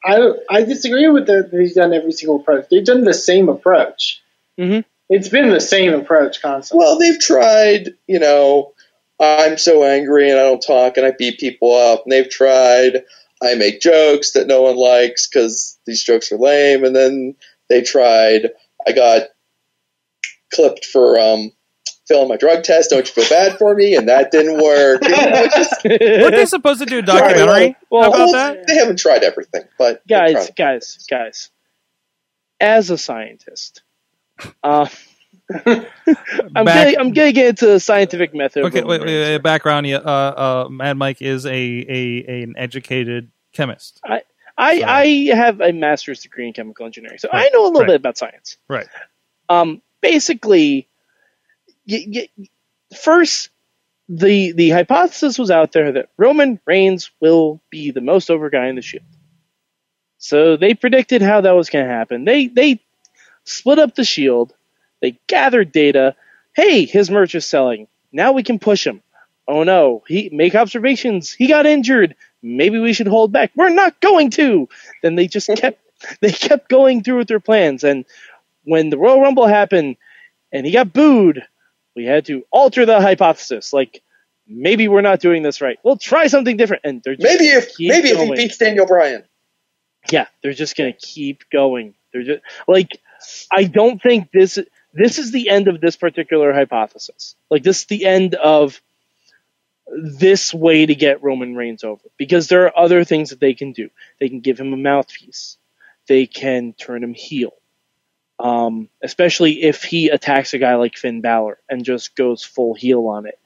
[0.05, 2.67] I I disagree with the they've done every single approach.
[2.71, 4.23] They've done the same approach.
[4.59, 4.85] Mhm.
[5.09, 6.85] It's been the same approach constantly.
[6.85, 8.75] Well, they've tried, you know,
[9.19, 12.05] I'm so angry and I don't talk and I beat people up.
[12.05, 13.03] And they've tried,
[13.43, 16.85] I make jokes that no one likes because these jokes are lame.
[16.85, 17.35] And then
[17.69, 18.51] they tried,
[18.87, 19.23] I got
[20.55, 21.51] clipped for um,
[22.11, 22.91] failing my drug test.
[22.91, 23.95] Don't you feel bad for me?
[23.97, 25.03] And that didn't work.
[25.03, 28.67] You know, just- Weren't they supposed to do a documentary Well, about well, that?
[28.67, 31.51] They haven't tried everything, but guys, guys, guys.
[32.61, 33.83] As a scientist,
[34.63, 34.87] uh,
[35.65, 38.65] I'm Back- gonna, I'm gonna get into the scientific method.
[38.67, 39.87] Okay, wait, wait, wait, background.
[39.87, 44.01] yeah, Uh, uh, Mad Mike is a, a an educated chemist.
[44.05, 47.81] I, So- I have a master's degree in chemical engineering, so I know a little
[47.81, 47.87] right.
[47.89, 48.59] bit about science.
[48.69, 48.87] Right.
[49.49, 50.87] Um, basically,
[52.97, 53.51] first,
[54.09, 58.67] the the hypothesis was out there that Roman Reigns will be the most over guy
[58.69, 59.05] in the Shield.
[60.19, 62.25] So they predicted how that was going to happen.
[62.25, 62.81] They they
[63.45, 64.53] split up the Shield.
[65.01, 66.17] They gathered data.
[66.55, 67.89] Hey, his merch is selling.
[68.13, 69.03] Now we can push him.
[69.47, 71.33] Oh no, he make observations.
[71.33, 72.17] He got injured.
[72.43, 73.53] Maybe we should hold back.
[73.55, 74.69] We're not going to.
[75.03, 75.81] Then they just kept
[76.21, 77.85] they kept going through with their plans.
[77.85, 78.05] And
[78.65, 79.97] when the Royal Rumble happened
[80.53, 81.47] and he got booed,
[82.01, 83.75] we had to alter the hypothesis.
[83.75, 84.03] Like
[84.49, 85.79] maybe we're not doing this right.
[85.83, 86.83] We'll try something different.
[86.85, 89.25] And they're maybe if maybe if he beats Daniel Bryan.
[90.11, 91.95] Yeah, they're just gonna keep going.
[92.11, 92.99] They're just like
[93.53, 94.59] I don't think this
[94.95, 97.37] this is the end of this particular hypothesis.
[97.51, 98.81] Like this is the end of
[99.87, 103.73] this way to get Roman Reigns over because there are other things that they can
[103.73, 103.91] do.
[104.21, 105.59] They can give him a mouthpiece.
[106.09, 107.53] They can turn him heel.
[108.43, 113.07] Um, especially if he attacks a guy like Finn Balor and just goes full heel
[113.07, 113.39] on it.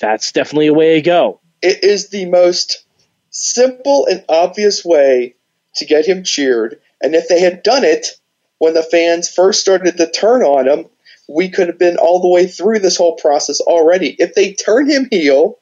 [0.00, 1.40] That's definitely a way to go.
[1.62, 2.84] it is the most
[3.30, 5.36] simple and obvious way
[5.76, 6.80] to get him cheered.
[7.00, 8.18] And if they had done it
[8.58, 10.86] when the fans first started to turn on him,
[11.28, 14.16] we could have been all the way through this whole process already.
[14.18, 15.58] If they turn him heel,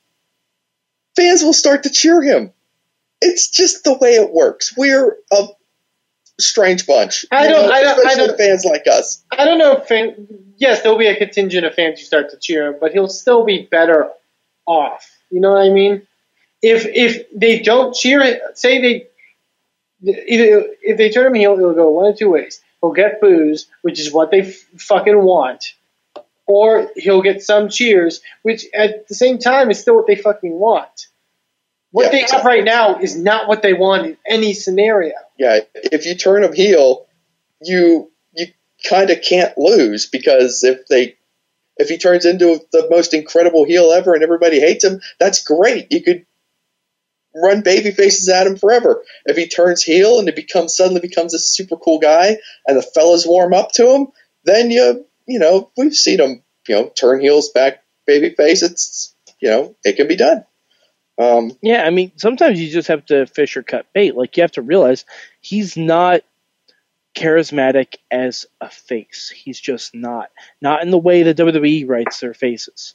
[1.17, 2.53] fans will start to cheer him.
[3.21, 4.77] It's just the way it works.
[4.77, 5.49] We're a
[6.39, 7.25] strange bunch.
[7.31, 9.23] I don't- know, I don't- I especially don't- fans like us.
[9.31, 10.27] I don't know if fan,
[10.57, 13.45] yes, there'll be a contingent of fans who start to cheer him, but he'll still
[13.45, 14.11] be better
[14.67, 15.11] off.
[15.31, 16.07] You know what I mean?
[16.63, 19.07] If if they don't cheer it, say they
[20.05, 22.61] either if they turn him heel, it'll go one of two ways.
[22.81, 25.73] He'll get boos, which is what they f- fucking want,
[26.47, 30.53] or he'll get some cheers, which at the same time is still what they fucking
[30.59, 31.07] want.
[31.93, 35.15] What Yeah, they have right now is not what they want in any scenario.
[35.39, 37.07] Yeah, if you turn him heel,
[37.63, 38.47] you you
[38.89, 41.17] kind of can't lose because if they
[41.77, 45.93] if he turns into the most incredible heel ever and everybody hates him, that's great.
[45.93, 46.27] You could
[47.35, 49.05] run baby faces at him forever.
[49.27, 52.83] If he turns heel and it becomes suddenly becomes a super cool guy and the
[52.83, 54.07] fellas warm up to him,
[54.45, 58.63] then you you know we've seen him you know turn heels back baby face.
[58.63, 60.45] It's you know it can be done.
[61.19, 64.17] Um, Yeah, I mean, sometimes you just have to fish or cut bait.
[64.17, 65.05] Like you have to realize
[65.41, 66.23] he's not
[67.17, 69.33] charismatic as a face.
[69.35, 70.31] He's just not.
[70.61, 72.95] Not in the way that WWE writes their faces.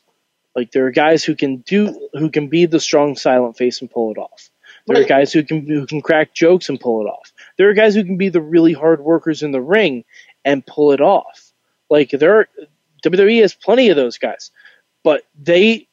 [0.55, 3.89] Like there are guys who can do who can be the strong silent face and
[3.89, 4.49] pull it off.
[4.87, 7.31] There are guys who can who can crack jokes and pull it off.
[7.57, 10.03] There are guys who can be the really hard workers in the ring
[10.43, 11.53] and pull it off.
[11.89, 12.47] Like there are,
[13.03, 14.51] WWE has plenty of those guys.
[15.03, 15.87] But they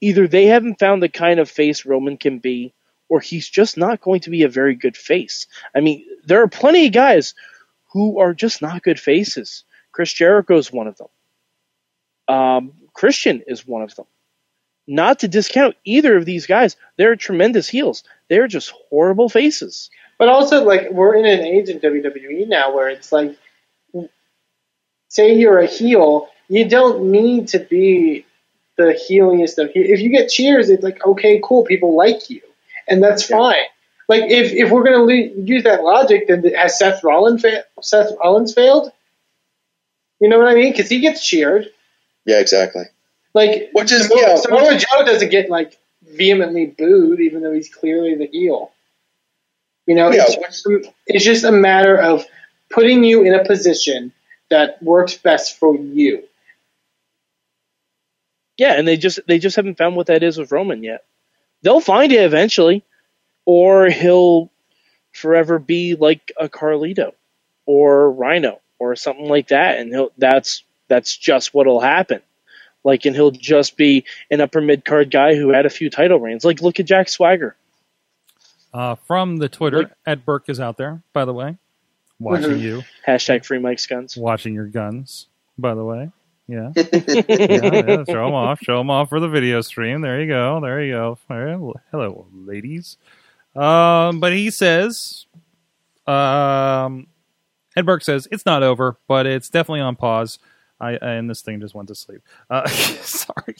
[0.00, 2.74] either they haven't found the kind of face Roman can be,
[3.08, 5.46] or he's just not going to be a very good face.
[5.74, 7.34] I mean, there are plenty of guys
[7.92, 9.64] who are just not good faces.
[9.92, 11.08] Chris Jericho is one of them.
[12.28, 14.06] Um, Christian is one of them.
[14.88, 18.04] Not to discount either of these guys, they're tremendous heels.
[18.28, 19.90] They're just horrible faces.
[20.18, 23.36] But also, like, we're in an age in WWE now where it's like,
[25.08, 28.24] say you're a heel, you don't need to be
[28.76, 32.40] the healing of he- If you get cheers, it's like, okay, cool, people like you.
[32.88, 33.56] And that's fine.
[34.08, 37.64] Like, if, if we're going to le- use that logic, then has Seth Rollins, fa-
[37.82, 38.92] Seth Rollins failed?
[40.20, 40.72] You know what I mean?
[40.72, 41.66] Because he gets cheered.
[42.24, 42.84] yeah, exactly.
[43.34, 47.68] Like, Which is Samoa, yeah, Samoa Joe doesn't get, like, vehemently booed, even though he's
[47.72, 48.70] clearly the heel.
[49.86, 50.66] You know, Yeah, it's,
[51.06, 52.24] it's just a matter of
[52.70, 54.12] putting you in a position
[54.48, 56.22] that works best for you.
[58.58, 61.04] Yeah, and they just they just haven't found what that is with Roman yet.
[61.62, 62.84] They'll find it eventually,
[63.44, 64.50] or he'll
[65.12, 67.12] forever be like a Carlito
[67.66, 72.20] or Rhino or something like that, and he'll that's that's just what'll happen.
[72.84, 76.20] Like, and he'll just be an upper mid card guy who had a few title
[76.20, 76.44] reigns.
[76.44, 77.56] Like, look at Jack Swagger.
[78.72, 81.56] Uh, from the Twitter, Look- Ed Burke is out there, by the way,
[82.20, 84.16] watching you, Hashtag free Mike's guns.
[84.16, 85.26] watching your guns,
[85.58, 86.10] by the way.
[86.48, 86.70] Yeah.
[86.76, 88.60] yeah, yeah, show them off.
[88.62, 90.00] Show them off for the video stream.
[90.00, 90.60] There you go.
[90.60, 91.18] There you go.
[91.28, 91.76] Right.
[91.90, 92.96] Hello, ladies.
[93.56, 95.26] Um, but he says,
[96.06, 97.08] um,
[97.76, 100.38] Ed Burke says it's not over, but it's definitely on pause.
[100.78, 102.20] I and this thing just went to sleep.
[102.50, 103.54] Uh, sorry.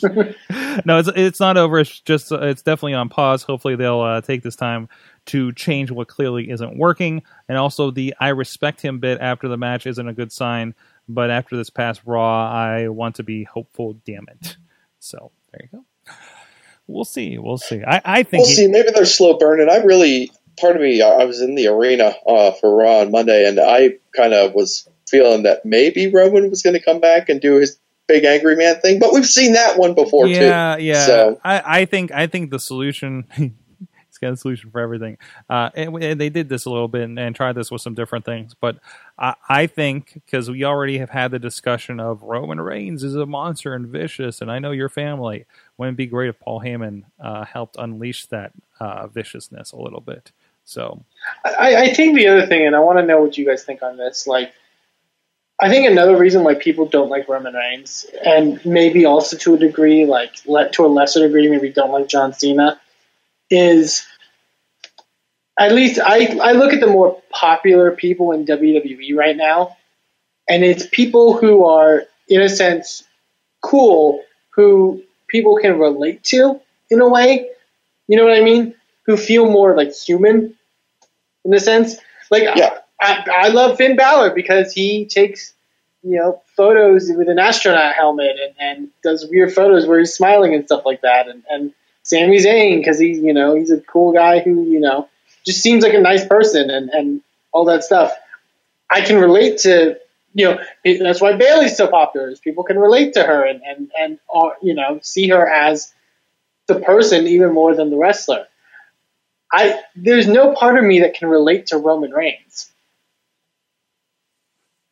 [0.85, 1.79] no, it's it's not over.
[1.79, 3.43] It's just uh, it's definitely on pause.
[3.43, 4.89] Hopefully they'll uh, take this time
[5.27, 9.57] to change what clearly isn't working, and also the "I respect him" bit after the
[9.57, 10.75] match isn't a good sign.
[11.09, 13.95] But after this past Raw, I want to be hopeful.
[14.05, 14.57] Damn it!
[14.99, 16.15] So there you go.
[16.89, 17.39] We'll see.
[17.39, 17.83] We'll see.
[17.85, 18.69] I, I think We'll he- see.
[18.69, 19.69] Maybe they're slow burning.
[19.69, 20.31] I really,
[20.61, 23.95] part of me, I was in the arena uh, for Raw on Monday, and I
[24.17, 27.79] kind of was feeling that maybe Roman was going to come back and do his
[28.09, 30.85] big angry man thing, but we've seen that one before yeah, too.
[30.85, 31.07] yeah.
[31.07, 33.25] So I, I think I think the solution.
[34.17, 35.19] He's got a solution for everything.
[35.51, 37.95] Uh, and, and they did this a little bit and, and tried this with some
[37.95, 38.79] different things, but
[39.19, 43.27] I, I think because we already have had the discussion of Roman Reigns is a
[43.27, 45.45] monster and vicious, and I know your family.
[45.77, 50.01] Wouldn't it be great if Paul Heyman uh, helped unleash that uh, viciousness a little
[50.01, 50.33] bit?
[50.65, 51.05] So
[51.45, 53.83] I, I think the other thing, and I want to know what you guys think
[53.83, 54.53] on this, like,
[55.59, 59.59] I think another reason why people don't like Roman Reigns, and maybe also to a
[59.59, 62.79] degree, like, let to a lesser degree, maybe don't like John Cena,
[63.51, 64.07] is
[65.59, 69.77] at least I, I look at the more popular people in WWE right now,
[70.49, 73.05] and it's people who are, in a sense,
[73.63, 77.49] cool, who people can relate to in a way.
[78.07, 78.75] You know what I mean?
[79.07, 80.55] Who feel more like human
[81.45, 81.97] in a sense.
[82.31, 82.79] Like Yeah.
[83.01, 85.53] I, I love Finn Balor because he takes
[86.03, 90.55] you know photos with an astronaut helmet and, and does weird photos where he's smiling
[90.55, 91.29] and stuff like that.
[91.29, 91.75] And, and
[92.07, 95.09] Sami Zayn because he's you know he's a cool guy who you know
[95.45, 98.13] just seems like a nice person and, and all that stuff.
[98.89, 99.99] I can relate to
[100.33, 103.91] you know that's why Bayley's so popular is people can relate to her and and
[103.99, 105.93] and uh, you know see her as
[106.69, 108.47] the person even more than the wrestler.
[109.53, 112.71] I there's no part of me that can relate to Roman Reigns.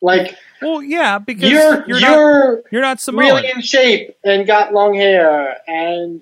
[0.01, 3.23] Like well, yeah, because you're you're, you're, not you're not Samoan.
[3.23, 6.21] really in shape and got long hair and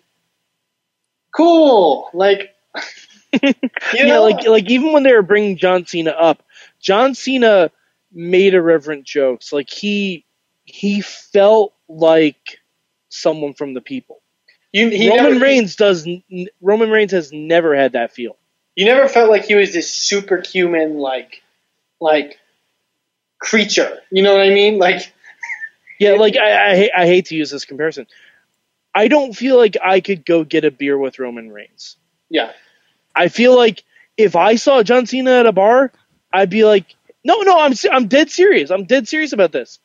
[1.34, 2.10] cool.
[2.14, 2.56] Like
[3.44, 3.54] you
[3.92, 6.44] yeah, know, like like even when they were bringing John Cena up,
[6.80, 7.72] John Cena
[8.12, 9.52] made irreverent jokes.
[9.54, 10.26] Like he
[10.66, 12.60] he felt like
[13.10, 14.22] someone from the people.
[14.72, 16.08] you, he Roman never, Reigns does.
[16.62, 18.38] Roman Reigns has never had that feel.
[18.76, 21.44] You never felt like he was this superhuman like
[22.00, 22.40] like
[23.40, 24.00] creature.
[24.12, 24.78] You know what I mean?
[24.80, 25.12] Like
[26.00, 28.08] Yeah, like I, I, I hate to use this comparison.
[28.96, 31.98] I don't feel like I could go get a beer with Roman Reigns.
[32.30, 32.52] yeah.
[33.16, 33.84] I feel like
[34.18, 35.92] if I saw John Cena at a bar,
[36.32, 38.72] I'd be like, no, no, I'm I'm dead serious.
[38.72, 39.78] I'm dead serious about this.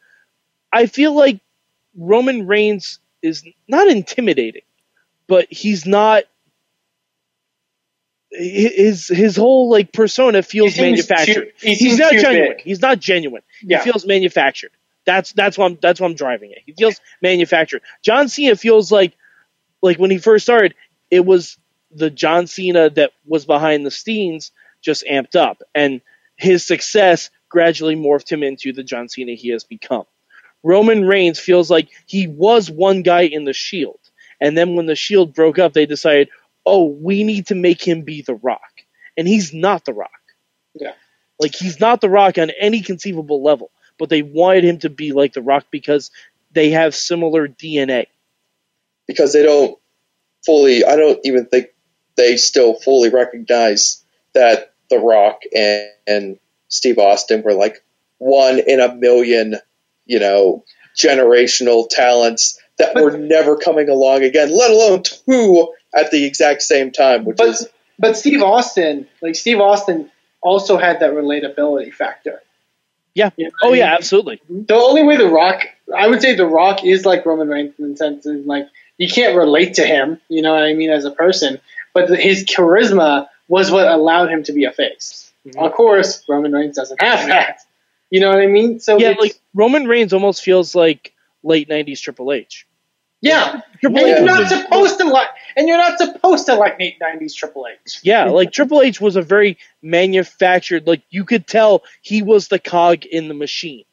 [0.72, 1.40] I feel like
[1.94, 4.62] Roman Reigns is not intimidating,
[5.26, 6.24] but he's not.
[8.30, 11.52] His his whole like persona feels He manufactured.
[11.58, 12.56] too- he he's not genuine.
[12.56, 12.60] big.
[12.64, 13.42] He's not genuine.
[13.62, 13.78] Yeah.
[13.78, 14.70] He feels manufactured.
[15.08, 16.58] That's that's what I'm that's what I'm driving it.
[16.66, 17.80] He feels manufactured.
[18.02, 19.14] John Cena feels like
[19.80, 20.74] like when he first started,
[21.10, 21.56] it was
[21.90, 24.52] the John Cena that was behind the scenes
[24.82, 26.02] just amped up, and
[26.36, 30.04] his success gradually morphed him into the John Cena he has become.
[30.62, 34.00] Roman Reigns feels like he was one guy in the Shield,
[34.42, 36.28] and then when the Shield broke up, they decided,
[36.66, 38.82] oh, we need to make him be the Rock,
[39.16, 40.10] and he's not the Rock.
[40.74, 40.92] Yeah.
[41.40, 45.12] Like he's not the Rock on any conceivable level, but they wanted him to be
[45.12, 46.10] like the Rock because
[46.52, 48.06] they have similar DNA.
[49.06, 49.78] because they don't
[50.44, 51.68] fully, I don't even think
[52.16, 54.02] they still fully recognize
[54.34, 56.38] that The Rock and, and
[56.68, 57.82] Steve Austin were like
[58.18, 59.56] one in a million,
[60.06, 60.64] you know,
[60.96, 66.62] generational talents that But- were never coming along again, let alone two at the exact
[66.62, 67.68] same time, which But is
[67.98, 72.42] but Steve Austin, like Steve Austin also had that relatability factor.
[73.18, 73.30] Yeah.
[73.36, 74.40] Know Oh I yeah, absolutely.
[74.48, 75.62] The only way The Rock,
[75.96, 79.08] I would say The Rock is like Roman Reigns in the sense of like you
[79.08, 81.60] can't relate to him, you know what I mean, as a person.
[81.94, 85.32] But the, his charisma was what allowed him to be a face.
[85.46, 85.66] Mhm.
[85.66, 87.60] Of course, Roman Reigns doesn't have that.
[88.10, 88.78] You know what I mean?
[88.78, 91.12] So Yeah, like Roman Reigns almost feels like
[91.42, 92.67] late '90s Triple H.
[93.20, 96.54] yeah, Triple and H you're not a- supposed to like, and you're not supposed to
[96.54, 98.00] like late '90s Triple H.
[98.02, 100.86] Yeah, like Triple H was a very manufactured.
[100.86, 103.84] Like you could tell he was the cog in the machine.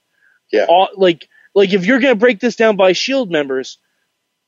[0.51, 0.65] Yeah.
[0.69, 3.80] All, like like if you're gonna break this down by Shield members,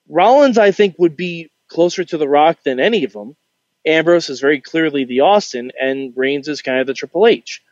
[0.08, 3.36] Rollins I think would be closer to the Rock than any of them.
[3.86, 7.64] Ambrose is very clearly the Austin, and Reigns is kind of the Triple H.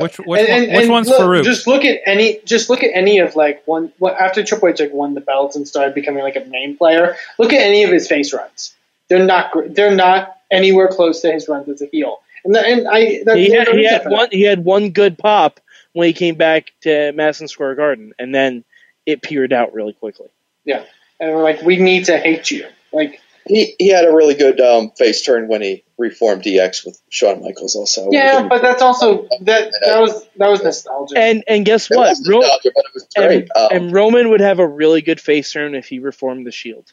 [0.00, 1.44] Which which, and, one, and- which and one's look, Farouk?
[1.44, 2.38] Just look at any.
[2.44, 3.92] Just look at any of like one.
[3.98, 7.16] What after Triple H like won the belts and started becoming like a main player.
[7.38, 8.74] Look at any of his face runs.
[9.08, 9.52] They're not.
[9.52, 12.20] gr- They're not anywhere close to his runs as a heel.
[12.44, 13.22] And, the, and I.
[13.24, 15.60] That, He had, he had one he had one good pop
[15.92, 18.64] when he came back to Madison Square Garden, and then
[19.06, 20.28] it petered out really quickly.
[20.64, 20.84] Yeah,
[21.18, 22.66] and we're like, we need to hate you.
[22.92, 27.00] Like, He he had a really good um, face turn when he reformed DX with
[27.10, 27.76] Shawn Michaels.
[27.76, 29.70] Also, yeah, but that's also that.
[29.84, 31.14] That was that was nostalgia.
[31.18, 32.08] And and guess it what?
[32.08, 33.42] was Ro- but it was great.
[33.42, 36.52] and, Um, and Roman would have a really good face turn if he reformed the
[36.52, 36.92] Shield.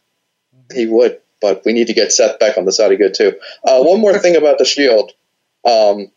[0.73, 3.33] He would, but we need to get Seth back on the side of good too.
[3.63, 5.11] Uh, one more thing about the Shield,
[5.65, 6.11] um,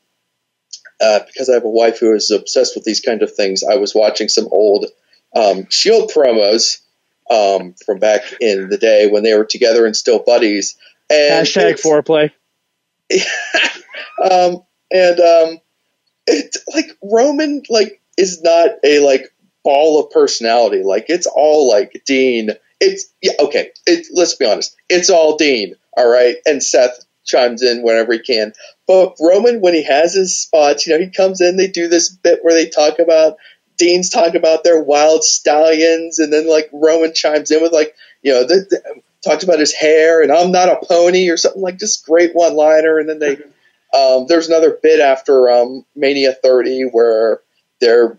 [1.01, 3.63] uh, because I have a wife who is obsessed with these kind of things.
[3.63, 4.87] I was watching some old
[5.35, 6.81] um, Shield promos
[7.31, 10.77] um, from back in the day when they were together and still buddies.
[11.09, 12.33] And Hashtag it's- foreplay.
[14.31, 15.59] um, and um,
[16.27, 19.33] it's like Roman like is not a like
[19.65, 20.83] ball of personality.
[20.83, 22.51] Like it's all like Dean.
[22.81, 23.71] It's yeah okay.
[23.87, 24.77] It, let's be honest.
[24.89, 25.75] It's all Dean.
[25.97, 28.53] All right, and Seth chimes in whenever he can.
[28.87, 31.57] But Roman, when he has his spots, you know, he comes in.
[31.57, 33.37] They do this bit where they talk about
[33.77, 38.33] Dean's talking about their wild stallions, and then like Roman chimes in with like you
[38.33, 41.79] know the, the, talks about his hair and I'm not a pony or something like
[41.79, 43.33] just great one liner, and then they
[43.97, 47.41] um, there's another bit after um, Mania 30 where
[47.81, 48.19] they're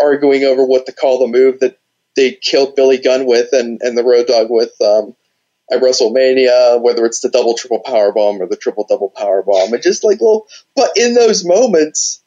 [0.00, 1.78] arguing over what to call the move that
[2.16, 5.14] they killed Billy Gunn with and, and the Road Dog with um,
[5.70, 9.72] at WrestleMania, whether it's the double triple power bomb or the triple double power bomb.
[9.72, 10.46] And just like, well,
[10.76, 12.22] but in those moments,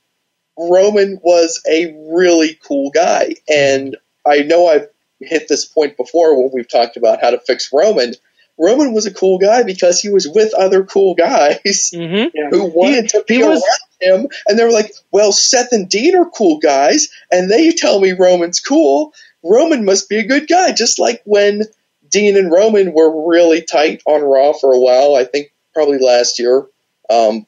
[0.57, 3.35] Roman was a really cool guy.
[3.47, 4.87] And I know I've
[5.19, 8.13] hit this point before when we've talked about how to fix Roman.
[8.57, 12.29] Roman was a cool guy because he was with other cool guys Mm-hmm.
[12.33, 12.49] yeah.
[12.51, 13.61] who wanted to be was-
[14.01, 17.71] around him, and they were like, "Well, Seth and Dean are cool guys, and they
[17.71, 19.13] tell me Roman's cool.
[19.43, 21.63] Roman must be a good guy." Just like when
[22.09, 26.39] Dean and Roman were really tight on Raw for a while, I think probably last
[26.39, 26.65] year,
[27.09, 27.45] um,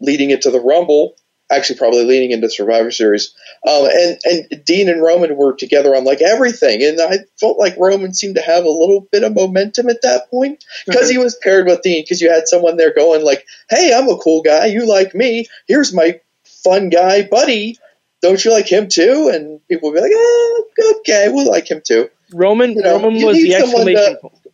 [0.00, 1.16] leading into the Rumble.
[1.52, 3.34] Actually, probably leading into Survivor Series,
[3.68, 7.76] um, and and Dean and Roman were together on like everything, and I felt like
[7.76, 11.34] Roman seemed to have a little bit of momentum at that point because he was
[11.36, 12.02] paired with Dean.
[12.02, 14.66] Because you had someone there going like, "Hey, I'm a cool guy.
[14.66, 15.46] You like me?
[15.68, 16.20] Here's my
[16.64, 17.78] fun guy, buddy.
[18.22, 20.64] Don't you like him too?" And people would be like, "Oh,
[21.00, 24.46] okay, we'll like him too." Roman You know, Roman was the exclamation point.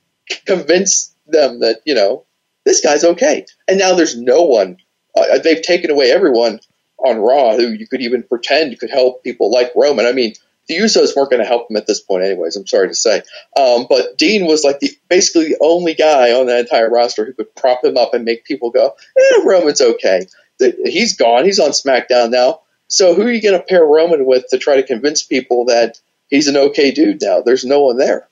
[0.47, 2.25] Convince them that you know
[2.65, 3.47] this guy's okay.
[3.69, 4.79] And now there's no one.
[5.17, 6.61] Uh, they've taken away everyone
[6.99, 10.07] on Raw who you could even pretend could help people like Roman.
[10.07, 10.35] I mean,
[10.67, 12.57] the Usos weren't going to help him at this point, anyways.
[12.57, 13.23] I'm sorry to say,
[13.57, 17.33] um, but Dean was like the basically the only guy on that entire roster who
[17.33, 20.27] could prop him up and make people go, "Eh, Roman's okay."
[20.59, 21.45] He's gone.
[21.45, 22.61] He's on SmackDown now.
[22.89, 26.01] So who are you going to pair Roman with to try to convince people that
[26.29, 27.43] he's an okay dude now?
[27.43, 28.29] There's no one there.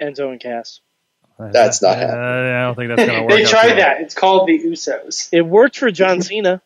[0.00, 0.80] Enzo and Cass.
[1.38, 2.06] That's not Uh.
[2.06, 3.30] I don't think that's going to work.
[3.30, 3.76] they out tried too well.
[3.76, 4.00] that.
[4.00, 5.28] It's called the Usos.
[5.32, 6.60] It worked for John Cena.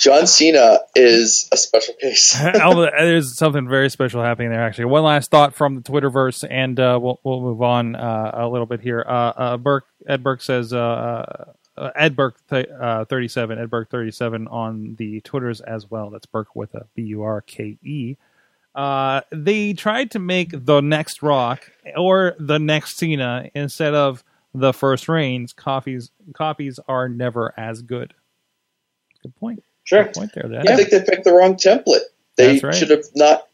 [0.00, 2.32] John Cena is a special case.
[2.42, 4.62] There's something very special happening there.
[4.62, 8.48] Actually, one last thought from the Twitterverse, and uh, we'll we'll move on uh, a
[8.48, 9.04] little bit here.
[9.06, 13.68] Uh, uh, Burke Ed Burke says uh, uh, Ed Burke th- uh, thirty seven Ed
[13.68, 16.08] Burke thirty seven on the Twitters as well.
[16.08, 18.16] That's Burke with a B U R K E.
[18.74, 24.24] They tried to make the next Rock or the next Cena instead of
[24.54, 25.52] the first Reigns.
[25.52, 28.14] Copies copies are never as good.
[29.22, 29.62] Good point.
[29.90, 30.04] Sure.
[30.04, 30.48] Good point there.
[30.48, 30.68] Dad.
[30.68, 32.02] I think they picked the wrong template.
[32.36, 32.72] They right.
[32.74, 33.46] should have not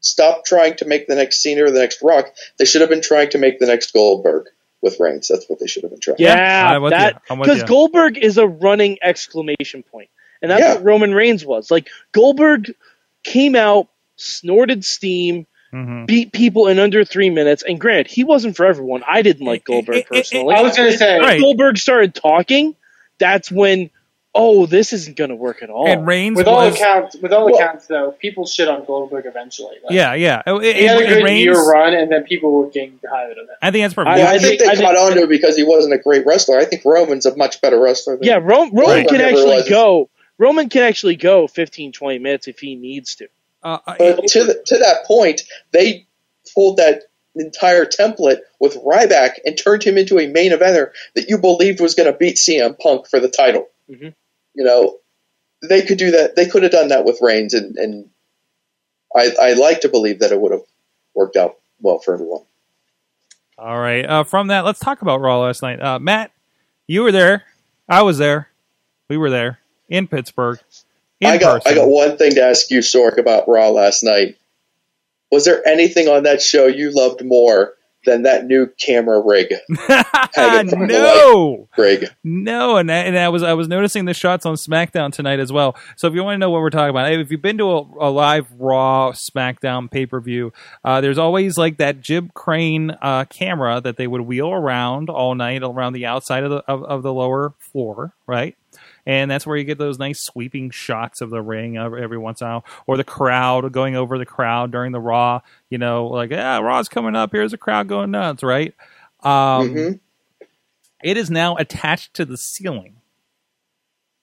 [0.00, 2.26] stopped trying to make the next Cena or the next Rock.
[2.58, 4.46] They should have been trying to make the next Goldberg
[4.82, 5.28] with Reigns.
[5.28, 6.18] That's what they should have been trying.
[6.18, 7.20] Yeah, I'm that you.
[7.30, 7.62] I'm because.
[7.62, 10.10] Goldberg is a running exclamation point,
[10.42, 10.74] and that's Yeah.
[10.74, 11.70] what Roman Reigns was.
[11.70, 12.74] Like Goldberg
[13.22, 16.06] came out, snorted steam, Mhm.
[16.06, 17.64] beat people in under three minutes.
[17.66, 19.02] And granted, he wasn't for everyone.
[19.08, 20.54] I didn't like Goldberg personally.
[20.54, 21.40] I was going to say, Right.
[21.40, 22.76] Goldberg started talking,
[23.18, 23.90] that's when
[24.34, 25.86] oh, this isn't going to work at all.
[25.86, 29.26] And Reigns With all was accounts, with all Well- accounts though, people shit on Goldberg
[29.26, 29.76] eventually.
[29.84, 30.42] Like, yeah, yeah.
[30.46, 33.38] Oh, it- he had a good Reigns- year run, and then people were getting tired
[33.38, 33.56] of it.
[33.62, 34.14] I think that's perfect.
[34.14, 35.62] I- Yeah, Yeah, I, think, think- I they caught think- on to it because he
[35.62, 36.58] wasn't a great wrestler.
[36.58, 38.16] I think Roman's a much better wrestler.
[38.16, 39.08] Than yeah, Ro- Roman Right.
[39.08, 39.68] can actually was.
[39.68, 40.10] go.
[40.38, 43.28] Roman can actually go 15, 20 minutes if he needs to.
[43.62, 46.06] uh, But to the, to that point, they
[46.54, 47.04] pulled that
[47.36, 51.94] entire template with Ryback and turned him into a main eventer that you believed was
[51.94, 53.68] going to beat CM Punk for the title.
[53.90, 54.14] Mhm.
[54.54, 54.98] You know,
[55.68, 56.36] they could do that.
[56.36, 58.10] They could have done that with Reigns, and, and
[59.14, 60.64] I, I like to believe that it would have
[61.14, 62.42] worked out well for everyone.
[63.56, 64.04] All right.
[64.04, 65.80] Uh, from that, let's talk about Raw last night.
[65.80, 66.32] Uh, Matt,
[66.86, 67.44] you were there.
[67.88, 68.48] I was there.
[69.08, 70.58] We were there in Pittsburgh.
[71.20, 71.72] In I got person.
[71.72, 74.38] I got one thing to ask you, Sorg, about Raw last night.
[75.30, 77.74] Was there anything on that show you loved more
[78.04, 79.52] than that new camera rig?
[80.34, 82.08] hanging from the no, Rig.
[82.22, 85.52] no, and I, and I was I was noticing the shots on SmackDown tonight as
[85.52, 85.76] well.
[85.96, 88.08] So if you want to know what we're talking about, if you've been to a,
[88.08, 90.52] a live Raw SmackDown pay per view,
[90.84, 95.34] uh, there's always like that jib crane uh, camera that they would wheel around all
[95.34, 98.56] night around the outside of the of, of the lower floor, right?
[99.06, 102.46] And that's where you get those nice sweeping shots of the ring every, once in
[102.46, 105.40] a while, or the crowd going over the crowd during the Raw.
[105.70, 107.32] You know, like yeah, Raw's coming up.
[107.32, 108.74] Here's a crowd going nuts, right?
[109.22, 110.00] Um, Mhm.
[111.02, 112.96] It is now attached to the ceiling.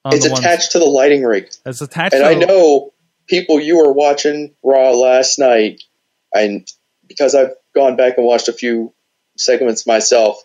[0.06, 1.52] It's the attached to the lighting rig.
[1.66, 2.16] It's attached.
[2.16, 2.92] And I know
[3.28, 5.84] people you were watching Raw last night,
[6.34, 6.68] and
[7.08, 8.94] because I've gone back and watched a few
[9.38, 10.44] segments myself,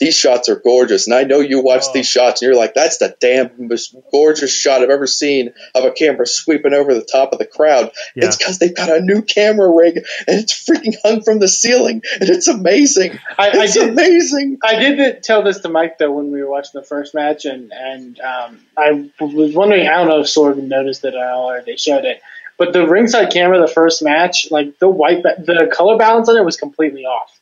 [0.00, 1.06] these shots are gorgeous.
[1.06, 1.92] And I know you watched Oh.
[1.94, 5.84] these shots, and you're like, "That's the damn most gorgeous shot I've ever seen of
[5.84, 8.26] a camera sweeping over the top of the crowd." Yeah.
[8.26, 12.02] It's because they've got a new camera rig, and it's freaking hung from the ceiling,
[12.20, 13.18] and it's amazing.
[13.36, 13.88] I, I It's did.
[13.88, 14.58] amazing.
[14.62, 17.72] I did tell this to Mike though when we were watching the first match, and
[17.72, 19.88] and um, I was wondering.
[19.88, 22.20] I don't know if Sorg noticed it at all or they showed it,
[22.56, 26.36] but the ringside camera, the first match, like the white, ba- the color balance on
[26.36, 27.37] it was completely off.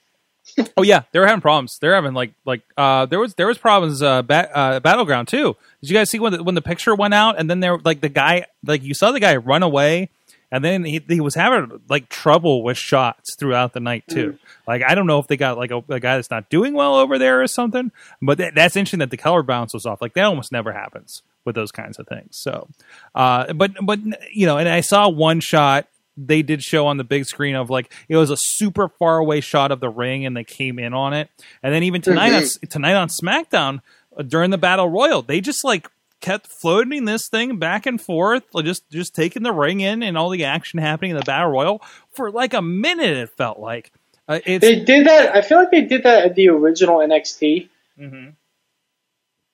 [0.76, 1.78] Oh yeah, they were having problems.
[1.80, 5.56] They're having like like uh there was there was problems uh, bat, uh battleground too.
[5.80, 8.00] Did you guys see when the, when the picture went out and then there like
[8.00, 10.10] the guy like you saw the guy run away
[10.50, 14.38] and then he he was having like trouble with shots throughout the night too.
[14.66, 16.96] Like I don't know if they got like a, a guy that's not doing well
[16.96, 17.90] over there or something,
[18.22, 20.00] but that, that's interesting that the color balance was off.
[20.00, 22.36] Like that almost never happens with those kinds of things.
[22.36, 22.68] So,
[23.14, 23.98] uh, but but
[24.32, 27.68] you know, and I saw one shot they did show on the big screen of
[27.70, 30.94] like it was a super far away shot of the ring and they came in
[30.94, 31.28] on it
[31.62, 33.80] and then even tonight on, tonight on smackdown
[34.16, 35.88] uh, during the battle royal they just like
[36.22, 40.16] kept floating this thing back and forth like just just taking the ring in and
[40.16, 41.82] all the action happening in the battle royal
[42.14, 43.92] for like a minute it felt like
[44.28, 45.36] uh, it's They did that.
[45.36, 47.68] I feel like they did that at the original NXT,
[48.00, 48.32] Mhm.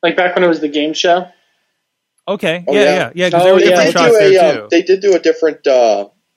[0.02, 1.26] like back when it was the game show.
[2.26, 3.10] okay Oh, yeah yeah.
[3.14, 3.68] yeah yeah Oh, there yeah.
[3.68, 5.66] different they shots do a, there too um, they did do a different.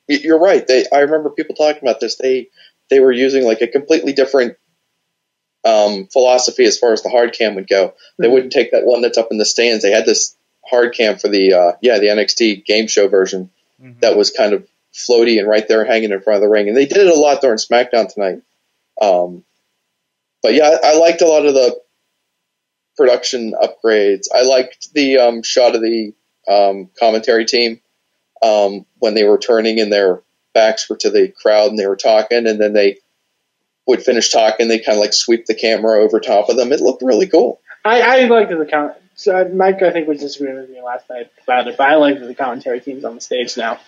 [0.07, 0.65] You're right.
[0.65, 2.15] They I remember people talking about this.
[2.15, 2.49] They
[2.90, 4.57] they were using like a completely different
[5.64, 7.94] um, philosophy as far as the hard cam would go.
[8.19, 8.32] They Mhm.
[8.32, 9.82] wouldn't take that one that's up in the stands.
[9.84, 13.49] They had this hard cam for the uh, yeah the NXT game show version
[13.82, 13.99] Mhm.
[14.02, 16.68] that was kind of floaty and right there hanging in front of the ring.
[16.68, 18.41] And they did it a lot during SmackDown tonight.
[19.02, 19.44] Um,
[20.44, 21.82] but yeah, I, I liked a lot of the
[22.95, 24.27] production upgrades.
[24.34, 26.14] I liked the um, shot of the
[26.48, 27.82] um, commentary team
[28.46, 30.22] um, when they were turning and their
[30.54, 33.00] backs were to the crowd and they were talking, and then they
[33.88, 34.68] would finish talking.
[34.68, 36.72] They kind of like sweep the camera over top of them.
[36.72, 37.60] It looked really cool.
[37.84, 38.94] I, I liked the count.
[39.16, 41.96] So uh, Mike, I think was disagreeing with me last night about it, but I
[41.96, 43.80] like the commentary team's on the stage now.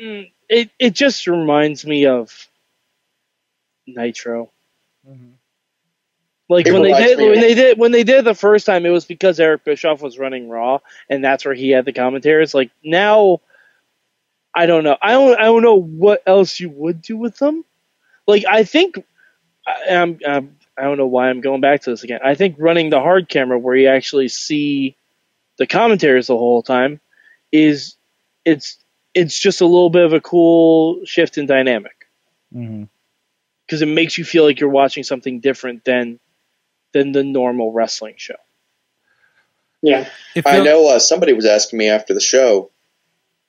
[0.00, 2.48] Mm, it it just reminds me of
[3.86, 4.50] Nitro.
[5.08, 5.32] Mhm.
[6.48, 8.90] Like when they did when they did when they did it the first time, it
[8.90, 10.78] was because Eric Bischoff was running Raw,
[11.10, 12.54] and that's where he had the commentators.
[12.54, 13.40] Like now,
[14.54, 14.96] I don't know.
[15.02, 17.64] I don't I don't know what else you would do with them.
[18.28, 18.96] Like I think
[19.66, 22.20] I, I'm, I'm I don't know why I'm going back to this again.
[22.24, 24.96] I think running the hard camera where you actually see
[25.58, 27.00] the commentators the whole time
[27.50, 27.96] is
[28.44, 28.78] it's
[29.14, 32.06] it's just a little bit of a cool shift in dynamic
[32.54, 32.88] Mhm.
[33.66, 36.20] because it makes you feel like you're watching something different than
[36.96, 38.36] than the normal wrestling show.
[39.82, 40.08] Yeah,
[40.46, 42.70] I know uh, somebody was asking me after the show,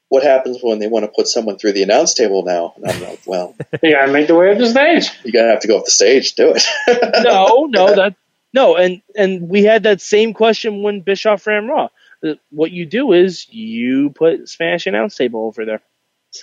[0.09, 2.73] what happens when they want to put someone through the announce table now?
[2.75, 5.09] And I'm like, well, you gotta make the way up the stage.
[5.23, 6.63] you're gonna have to go off the stage, do it.
[7.23, 8.15] no, no, that
[8.53, 11.87] no, and and we had that same question when Bischoff ran Raw.
[12.21, 15.81] Uh, What you do is you put Spanish announce table over there.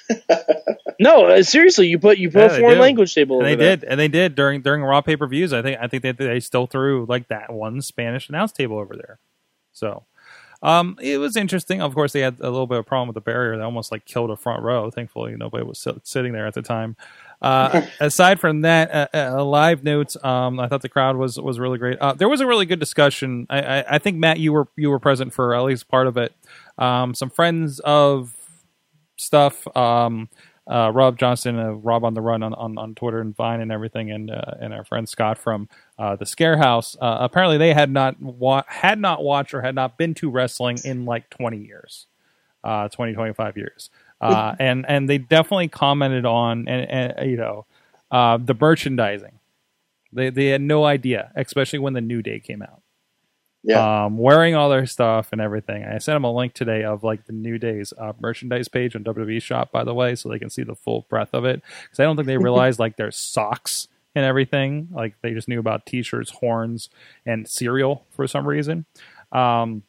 [1.01, 3.57] no, uh, seriously, you put you put Yeah, a foreign language table and over they
[3.57, 3.77] there.
[3.77, 5.53] did, and they did during during Raw pay per views.
[5.53, 8.97] I think I think they they still threw like that one Spanish announce table over
[8.97, 9.19] there.
[9.73, 10.05] So,
[10.63, 11.83] Um, it was interesting.
[11.83, 13.57] Of course, they had a little bit of a problem with the barrier.
[13.57, 14.91] They almost like killed a front row.
[14.91, 16.97] Thankfully, nobody was sitting there at the time.
[17.43, 19.09] Uh, aside from that, uh,
[19.39, 20.17] uh, live notes.
[20.25, 21.99] Um, I thought the crowd was was really great.
[22.01, 23.47] Uh, there was a really good discussion.
[23.51, 26.17] I, I, I think Matt, you were you were present for at least part of
[26.17, 26.33] it.
[26.79, 28.35] Um, some friends of
[29.17, 29.67] stuff.
[29.77, 30.29] Um,
[30.67, 33.71] uh, Rob Johnson, uh, Rob on the Run on, on, on Twitter and Vine and
[33.71, 35.69] everything, and uh, and our friend Scott from
[35.99, 36.97] uh, the Scare House.
[37.01, 40.79] Uh, apparently, they had not wa- had not watched or had not been to wrestling
[40.85, 42.07] in like twenty years,
[42.63, 43.91] uh, 20, 25 years,
[44.23, 47.67] uh, and and they definitely commented on and, and you know
[48.11, 49.39] uh, the merchandising.
[50.15, 52.84] They they had no idea, especially when the New Day came out
[53.65, 54.05] Yeah.
[54.05, 55.85] um, wearing all their stuff and everything.
[55.85, 59.05] I sent them a link today of like the New Day's uh, merchandise page on
[59.05, 61.63] WWE Shop, by the way, so they can see the full breadth of it.
[61.83, 64.89] Because I don't think they realized like there's socks and everything.
[64.93, 66.91] Like they just knew about T-shirts, horns,
[67.25, 68.85] and cereal for some reason.
[69.33, 69.83] Um,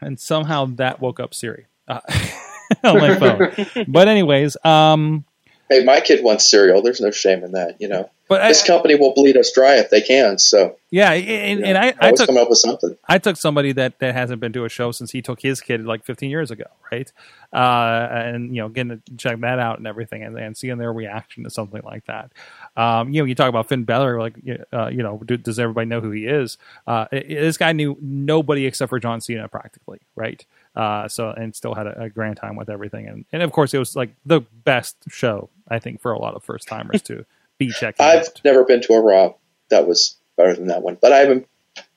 [0.00, 2.00] and somehow that woke up Siri uh,
[2.84, 3.84] on my phone.
[3.88, 5.24] but anyways, um,
[5.70, 6.82] Hey, my kid wants cereal.
[6.82, 8.10] There's no shame in that, you know.
[8.32, 10.38] But I, This company will bleed us dry if they can.
[10.38, 12.96] So yeah, and, you and know, I, I took come up with something.
[13.06, 15.84] I took somebody that, that hasn't been to a show since he took his kid
[15.84, 17.12] like 15 years ago, right?
[17.52, 20.92] Uh, and you know, getting to check that out and everything, and, and seeing their
[20.92, 22.32] reaction to something like that.
[22.74, 24.34] Um, you know, you talk about Finn Balor, like
[24.72, 26.56] uh, you know, do, does everybody know who he is?
[26.86, 30.44] Uh, i- this guy knew nobody except for John Cena, practically, right?
[30.74, 33.74] Uh, so and still had a, a grand time with everything, and and of course
[33.74, 37.26] it was like the best show I think for a lot of first timers to
[37.66, 38.40] be checking I've out.
[38.44, 39.34] never been to a Raw
[39.70, 41.46] that was better than that one, but I haven't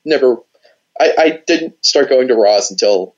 [0.04, 0.36] never.
[0.98, 3.14] I, I didn't start going to Raws until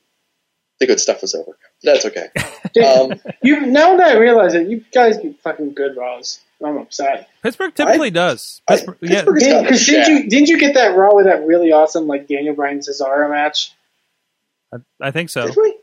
[0.81, 1.57] the good stuff was over.
[1.83, 2.29] That's okay.
[2.85, 6.41] Um, You now that I realize it, you guys get fucking good Raws.
[6.65, 7.29] I'm upset.
[7.43, 8.61] Pittsburgh typically does.
[8.69, 11.25] I- Pittsburgh, yeah, Pittsburgh- It's did, cause didn't you didn't you get that Raw with
[11.27, 13.73] that really awesome like Daniel Bryan Cesaro match?
[14.73, 15.47] I, I think so.
[15.47, 15.77] did we?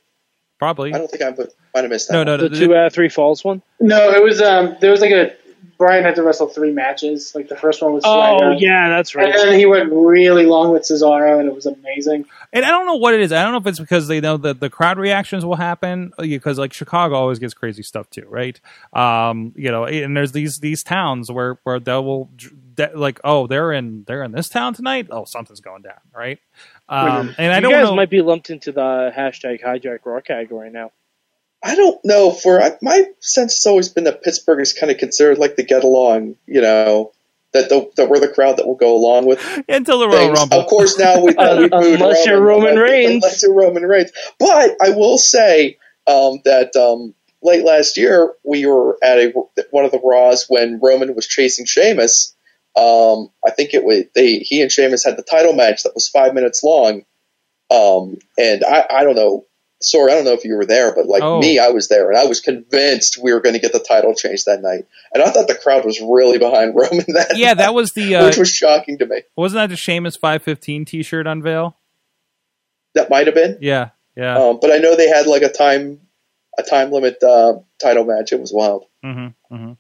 [0.60, 0.94] Probably.
[0.94, 2.14] I don't think I might have missed that.
[2.14, 2.26] No, one.
[2.28, 2.48] no, no.
[2.50, 3.62] The two out of three falls one.
[3.80, 5.34] No, it was um there was like a
[5.78, 7.34] Bryan had to wrestle three matches.
[7.36, 8.54] Like the first one was Oh Swagger.
[8.60, 9.26] yeah, that's right.
[9.26, 9.46] And right.
[9.46, 12.26] then he went really long with Cesaro, and it was amazing.
[12.54, 13.32] And I don't know what it is.
[13.32, 16.58] I don't know if it's because they know that the crowd reactions will happen because
[16.58, 18.60] like Chicago always gets crazy stuff too, right?
[18.94, 22.30] Um, you know, and there's these these towns where where they will
[22.76, 25.08] de- like, oh, they're in they're in this town tonight.
[25.10, 26.40] Oh, something's going down, right?
[26.88, 27.96] Um, and I you don't guys know.
[27.96, 30.92] might be lumped into the hashtag hijack raw category now.
[31.64, 32.32] I don't know.
[32.32, 35.64] For I, my sense has always been that Pittsburgh is kind of considered like the
[35.64, 36.36] get along.
[36.46, 37.12] You know,
[37.56, 40.32] that the, that we're the crowd that will go along with until the Royal.
[40.32, 40.60] Rumble.
[40.60, 43.24] Of course, now we, Uh, we booed unless you're Roman Reigns.
[43.24, 44.12] Unless you're Roman Reigns.
[44.40, 49.34] But I will say um, that um, late last year we were at a
[49.72, 52.36] one of the Raws when Roman was chasing Sheamus.
[52.76, 56.10] Um, I think it was they he and Sheamus had the title match that was
[56.10, 57.06] five minutes long.
[57.72, 59.46] Um, and I, I don't know.
[59.82, 61.40] Sorry, I don't know if you were there, but like Oh.
[61.40, 64.14] me, I was there, and I was convinced we were going to get the title
[64.16, 64.86] change that night.
[65.14, 68.26] And I thought the crowd was really behind Roman that yeah, that was the uh,
[68.26, 69.22] which was shocking to me.
[69.36, 71.76] wasn't that the Sheamus 515 T-shirt unveil?
[72.94, 74.38] That might have been, Yeah, yeah.
[74.38, 76.00] um, but I know they had like a time
[76.58, 78.32] a time limit uh, title match.
[78.32, 78.86] It was wild.
[79.04, 79.72] Mm-hmm, mm-hmm.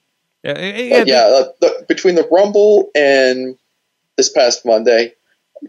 [0.43, 3.57] Yeah, it- yeah, yeah, uh, the, between the Rumble and
[4.17, 5.13] this past Monday,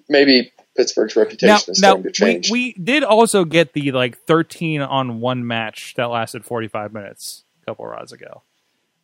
[0.09, 2.51] maybe Pittsburgh's reputation now, is now starting to we, change.
[2.51, 7.66] we did also get the like 13 on one match that lasted 45 minutes a
[7.66, 8.43] couple of Raws ago.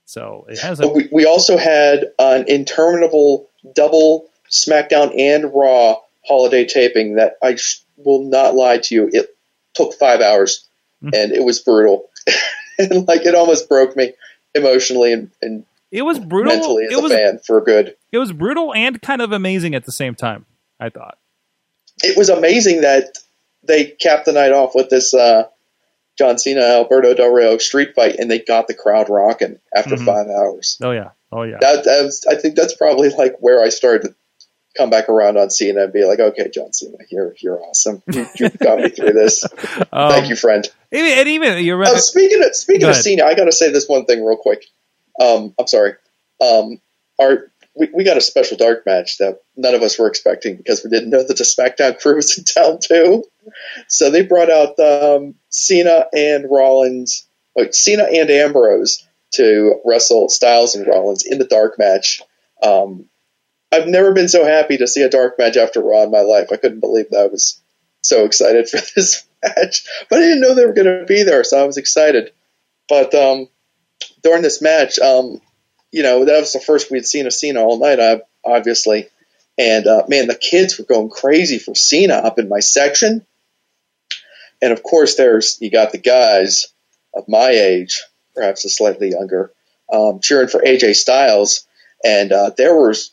[0.05, 5.97] So it has a we, we also had an interminable double SmackDown and Raw
[6.27, 9.09] holiday taping that I sh- will not lie to you.
[9.13, 9.35] It
[9.75, 10.69] took five hours
[11.03, 11.11] Mhm.
[11.15, 12.11] and it was brutal.
[12.79, 14.13] and like it almost broke me
[14.55, 16.53] emotionally and, and it was brutal.
[16.55, 17.97] mentally as It a was fan for good.
[18.13, 20.47] it was brutal and kind of amazing at the same time.
[20.79, 21.19] I thought.
[22.03, 23.19] It was amazing that
[23.63, 25.45] they capped the night off with this uh,
[26.19, 30.05] John Cena Alberto Del Rio street fight and they got the crowd rocking after Mhm.
[30.05, 30.79] five hours.
[30.83, 31.11] Oh yeah.
[31.31, 31.59] Oh yeah.
[31.61, 34.15] That, that was, I think that's probably like where I started to
[34.77, 38.03] come back around on Cena and be like, okay, John Cena, you're you're awesome.
[38.11, 39.45] You, you got me through this.
[39.93, 40.67] Um, Thank you, friend.
[40.91, 41.97] And even you're right.
[41.99, 42.97] speaking of speaking of.
[42.97, 44.65] Cena, I got to say this one thing real quick.
[45.21, 45.95] Um, I'm sorry.
[46.41, 46.81] Um,
[47.21, 50.85] our we, we got a special dark match that none of us were expecting because
[50.85, 53.25] we didn't know that the SmackDown crew was in town too.
[53.89, 57.27] So they brought out um, Cena and Rollins,
[57.57, 62.23] wait, Cena and Ambrose to wrestle Styles and Rollins in the dark match.
[62.63, 63.07] Um,
[63.73, 66.49] I've never been so happy to see a dark match after Raw in my life.
[66.53, 67.61] I couldn't believe that I was
[68.03, 71.43] so excited for this match, but I didn't know they were going to be there,
[71.43, 72.33] so I was excited.
[72.89, 73.49] But um,
[74.23, 75.41] during this match, um,
[75.93, 79.09] you know, that was the first we'd seen of Cena all night, ob- obviously.
[79.59, 83.25] And uh, man, the kids were going crazy for Cena up in my section.
[84.63, 86.69] and of course, there's you got the guys
[87.15, 88.03] of my age,
[88.35, 89.53] perhaps a slightly younger,
[89.93, 91.67] um, cheering for AJ Styles,
[92.05, 93.13] and uh, there was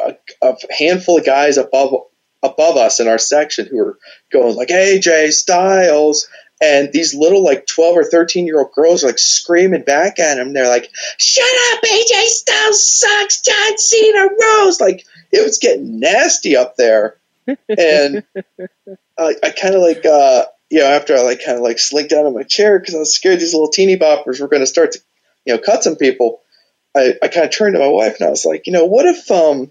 [0.00, 1.94] a, a handful of guys above
[2.42, 3.98] above us in our section who were
[4.32, 6.28] going like AJ Styles.
[6.60, 10.38] And these little like twelve or thirteen year old girls are like screaming back at
[10.38, 10.54] him.
[10.54, 16.56] They're like, "Shut up, AJ Styles sucks, John Cena rules!" Like it was getting nasty
[16.56, 18.24] up there, and
[19.18, 22.12] I, I kind of like, uh, you know, after I like kind of like slinked
[22.12, 24.66] out of my chair because I was scared these little teeny boppers were going to
[24.66, 25.00] start to,
[25.44, 26.42] you know, cut some people.
[26.96, 29.06] I, I kind of turned to my wife and I was like, you know, what
[29.06, 29.70] if, um,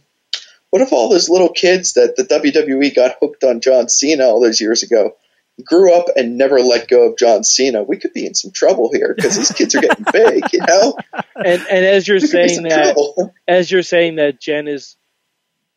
[0.69, 4.41] what if all those little kids that the WWE got hooked on John Cena all
[4.41, 5.15] those years ago
[5.63, 7.83] grew up and never let go of John Cena?
[7.83, 10.97] We could be in some trouble here because these kids are getting big, you know?
[11.37, 13.33] And and as you're We could be in saying that, trouble.
[13.47, 14.95] as you're saying that, Jen is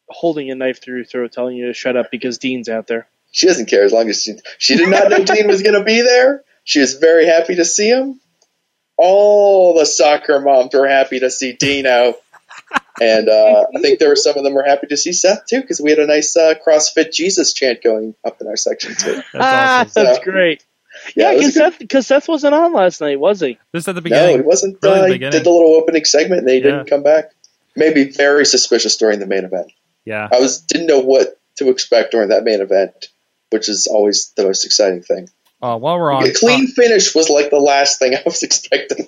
[0.08, 3.08] holding a knife through your throat, telling you to shut up because Dean's out there.
[3.32, 5.84] She doesn't care as long as she she did not know Dean was going to
[5.84, 6.44] be there.
[6.64, 8.20] She was very happy to see him.
[8.96, 12.14] All the soccer moms were happy to see Dino,
[13.00, 15.60] and uh, I think there were some of them were happy to see Seth too
[15.60, 19.12] because we had a nice uh, CrossFit Jesus chant going up in our section too.
[19.32, 20.04] That's ah, awesome.
[20.04, 20.64] that's So- great.
[21.14, 23.56] Yeah, Yeah, it because a good- Seth, 'cause Seth wasn't on last night, was he?
[23.72, 24.22] This at the beginning.
[24.24, 24.44] no, beginning.
[24.44, 24.78] it wasn't.
[24.82, 26.62] Really Uh, the he did the little opening segment and they Yeah.
[26.64, 27.30] didn't come back.
[27.76, 29.70] Maybe very suspicious during the main event.
[30.04, 30.28] yeah.
[30.32, 33.08] I was didn't know what to expect during that main event,
[33.50, 35.28] which is always the most exciting thing.
[35.62, 39.06] Uh, while we're on, A clean finish was like the last thing I was expecting.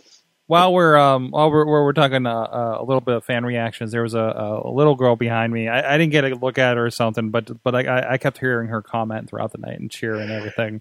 [0.50, 3.44] While we're um while we're we're, we're talking uh, uh, a little bit of fan
[3.44, 5.68] reactions, there was a, a little girl behind me.
[5.68, 8.38] I, I didn't get a look at her or something, but but I- I, kept
[8.38, 10.80] hearing her comment throughout the night and cheer and everything.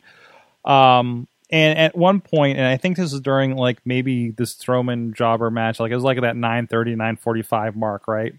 [0.66, 5.14] Um, and at one point, and I think this is during like maybe this Strowman
[5.14, 8.34] jobber match, like it was like at that 930, 945 mark, right?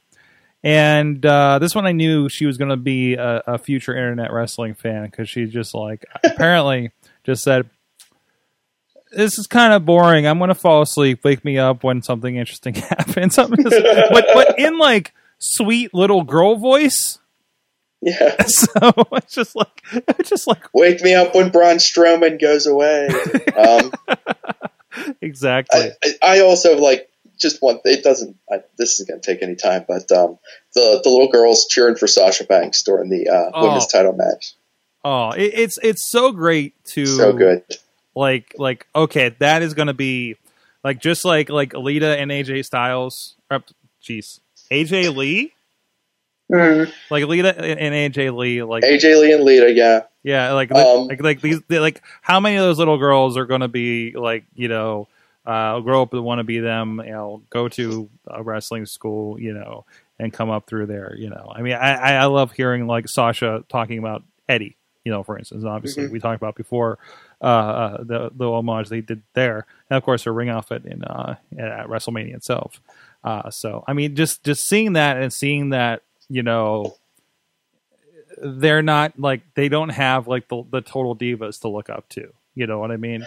[0.65, 4.32] And uh, this one I knew she was going to be a, a future internet
[4.32, 6.90] wrestling fan because she just like apparently
[7.23, 7.70] just said,
[9.10, 10.26] this is kind of boring.
[10.26, 11.24] I'm going to fall asleep.
[11.24, 13.36] Wake me up when something interesting happens.
[13.36, 13.50] But
[14.34, 17.18] but in like sweet little girl voice.
[18.02, 18.34] Yeah.
[18.48, 23.08] So it's just like it's just like Wake me up when Braun Strowman goes away.
[23.56, 23.92] Um,
[25.20, 25.90] exactly.
[26.02, 27.08] I, I also like
[27.38, 27.80] just one.
[27.84, 28.36] It doesn't.
[28.50, 30.38] I, this isn't going to take any time, but um,
[30.74, 33.66] the the little girls cheering for Sasha Banks during the uh, Oh.
[33.66, 34.54] women's title match.
[35.04, 37.62] oh, it, it's it's so great to So good.
[38.14, 40.36] Like like okay, that is going to be
[40.84, 43.36] like just like like Alita and AJ Styles.
[44.02, 45.52] Jeez, AJ Lee.
[46.50, 46.92] Mm.
[47.10, 48.62] Like Alita and AJ Lee.
[48.62, 50.02] Like AJ Lee and Lita, yeah.
[50.22, 53.60] Yeah, like Um, like like these like how many of those little girls are going
[53.62, 55.08] to be like you know
[55.46, 59.40] uh, grow up and want to be them you know go to a wrestling school
[59.40, 59.86] you know
[60.18, 63.64] and come up through there you know I mean I I love hearing like Sasha
[63.70, 66.10] talking about Eddie you know for instance obviously Mhm.
[66.10, 66.98] we talked about before
[67.42, 71.02] uh, uh the the homage they did there and of course her ring outfit in
[71.04, 72.80] uh at WrestleMania itself
[73.24, 76.96] uh so I mean just just seeing that and seeing that you know
[78.42, 82.32] they're not like they don't have like the, the total divas to look up to.
[82.54, 83.26] You know what I mean?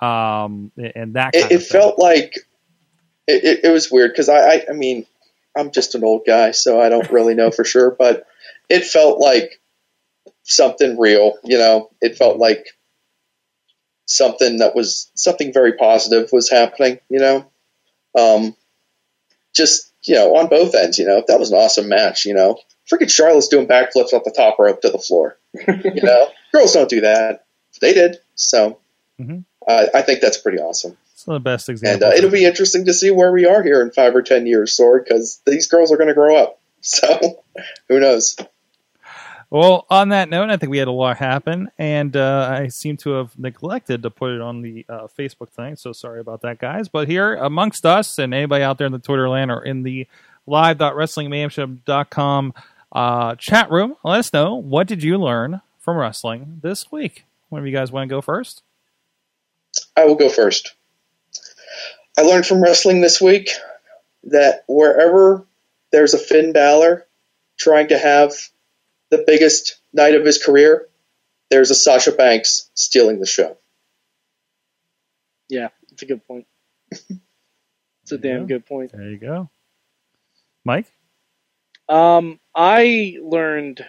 [0.00, 1.80] Um, and that kind It, it of thing.
[1.80, 2.34] felt like
[3.26, 5.06] it, it, it was weird because I, I I mean
[5.56, 8.26] I'm just an old guy, so I don't really know for sure, but
[8.68, 9.60] it felt like
[10.42, 11.34] something real.
[11.44, 12.66] You know, it felt like
[14.06, 16.98] something that was something very positive was happening.
[17.08, 17.50] You know,
[18.18, 18.56] um,
[19.54, 20.98] just you know on both ends.
[20.98, 22.24] You know, that was an awesome match.
[22.24, 22.58] You know,
[22.90, 25.38] freaking Charlotte's doing backflips off the top rope to the floor.
[25.54, 27.46] you know, girls don't do that.
[27.80, 28.78] They did, so.
[29.20, 29.44] Mhm.
[29.68, 30.96] I I think that's pretty awesome.
[31.12, 33.92] It's the best And uh, it'll be interesting to see where we are here in
[33.92, 36.60] five or ten years, Sorg, because these girls are going to grow up.
[36.86, 37.42] So
[37.88, 38.36] who knows?
[39.54, 42.96] Well, on that note, I think we had a lot happen, and uh, I seem
[42.98, 45.76] to have neglected to put it on the uh, Facebook thing.
[45.76, 46.88] So sorry about that, guys.
[46.88, 50.08] But here amongst us and anybody out there in the Twitter land or in the
[50.48, 52.54] live.wrestlingmayhemshow.com
[52.90, 57.24] uh, chat room, let us know what did you learn from wrestling this week.
[57.48, 58.64] One of you guys want to go first?
[59.96, 60.74] I will go first.
[62.18, 63.50] I learned from wrestling this week
[64.24, 65.46] that wherever
[65.92, 67.06] there's a Finn Balor
[67.56, 68.34] trying to have
[69.16, 70.88] the biggest night of his career,
[71.50, 73.56] there's a Sasha Banks stealing the show.
[75.48, 76.46] Yeah, it's a good point.
[78.02, 78.46] It's a damn Yeah.
[78.46, 78.92] good point.
[78.92, 79.48] There you go,
[80.62, 80.92] Mike.
[81.88, 83.82] Um, I learned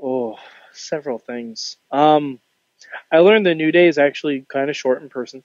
[0.00, 0.36] oh
[0.72, 1.78] several things.
[1.90, 2.38] Um,
[3.10, 5.42] I learned the New Day is actually kind of short in person.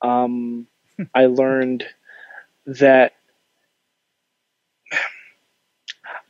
[0.00, 0.66] Um,
[1.14, 1.84] I learned
[2.64, 3.12] that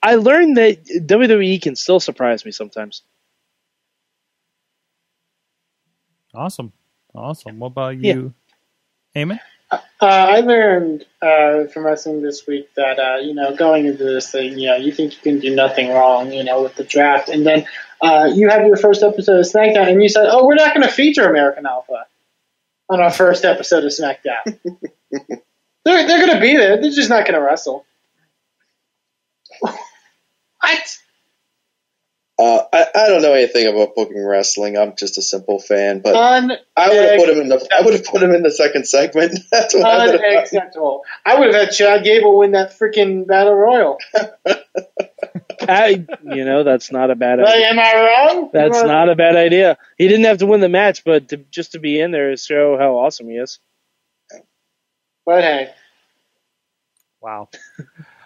[0.02, 3.02] I learned that WWE can still surprise me sometimes.
[6.34, 6.72] Awesome,
[7.14, 7.58] awesome.
[7.58, 8.34] What about you,
[9.14, 9.38] Eamon?
[9.70, 14.30] Uh, I learned uh, from wrestling this week that uh, you know going into this
[14.30, 17.28] thing, you know, you think you can do nothing wrong, you know, with the draft,
[17.28, 17.66] and then
[18.02, 20.86] uh, you have your first episode of SmackDown, and you said, "Oh, we're not going
[20.86, 22.06] to feature American Alpha
[22.88, 24.42] on our first episode of SmackDown."
[25.10, 26.80] they're they're going to be there.
[26.80, 27.86] They're just not going to wrestle.
[30.74, 30.98] What?
[32.38, 34.76] Uh, I, I don't know anything about booking wrestling.
[34.76, 37.84] I'm just a simple fan, but Un- I would have put him in the I
[37.84, 39.38] would have put him in the second segment.
[39.52, 41.02] That's what I would have unacceptable.
[41.24, 43.98] I would have had Chad Gable win that freaking battle royal.
[45.68, 47.68] I, you know, that's not a bad idea.
[47.68, 48.50] am I wrong?
[48.52, 49.78] That's Am I- not a bad idea.
[49.96, 52.42] He didn't have to win the match, but to, just to be in there is
[52.46, 53.60] to show how awesome he is.
[55.24, 55.72] But hey,
[57.20, 57.48] Wow.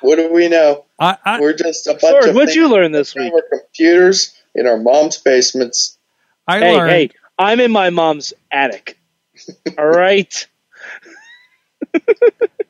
[0.00, 0.84] What do we know?
[0.98, 3.32] I, I We're just a bunch Sorg, of what'd you learn this week?
[3.32, 5.98] our computers in our mom's basements.
[6.46, 6.90] I Hey, learned.
[6.90, 8.98] hey, I'm in my mom's attic.
[9.78, 10.46] All right.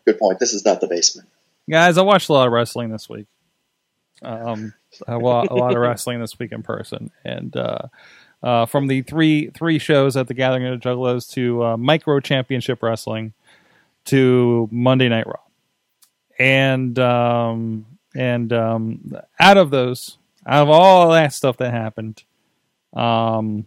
[0.04, 0.38] Good point.
[0.38, 1.28] This is not the basement.
[1.68, 3.26] Guys, I watched a lot of wrestling this week.
[4.22, 4.72] Um,
[5.06, 7.78] a lot, a lot of wrestling this week in person, and uh,
[8.42, 12.20] uh, from the three three shows at the Gathering of the Juggalos to uh, Micro
[12.20, 13.34] Championship Wrestling
[14.06, 15.40] to Monday Night Raw,
[16.38, 22.22] and um, and um, out of those, out of all that stuff that happened,
[22.94, 23.66] um,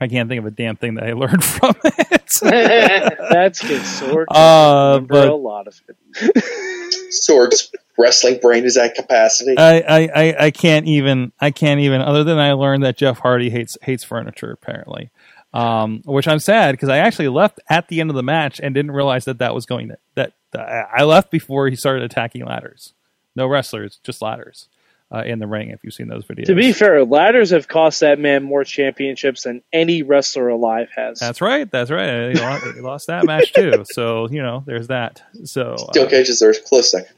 [0.00, 2.30] I can't think of a damn thing that I learned from it.
[2.42, 4.26] That's good, Sorg.
[4.28, 5.96] Uh, Remember but a lot of it.
[7.12, 9.56] Sorg's wrestling brain is at capacity.
[9.56, 13.20] I, I, I, I can't even I can't even other than I learned that Jeff
[13.20, 15.10] Hardy hates hates furniture apparently,
[15.54, 18.74] um, which I'm sad because I actually left at the end of the match and
[18.74, 22.44] didn't realize that that was going to, that that I left before he started attacking
[22.44, 22.92] ladders.
[23.36, 24.68] No wrestlers, just ladders
[25.14, 25.70] uh, in the ring.
[25.70, 29.44] If you've seen those videos, To be fair, ladders have cost that man more championships
[29.44, 31.20] than any wrestler alive has.
[31.20, 32.34] that's right, that's right.
[32.34, 33.84] He lost, he lost that match too.
[33.92, 35.22] So you know, there's that.
[35.44, 37.14] So uh, Steel cages are a close second.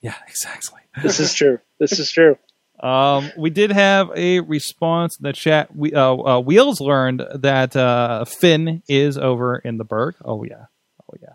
[0.00, 0.80] yeah, exactly.
[1.02, 1.58] this is true.
[1.78, 2.38] This is true.
[2.84, 5.74] Um, we did have a response in the chat.
[5.74, 10.14] We uh, uh, Wheels learned that uh, Finn is over in the Burgh.
[10.24, 10.66] Oh yeah,
[11.10, 11.34] oh yeah,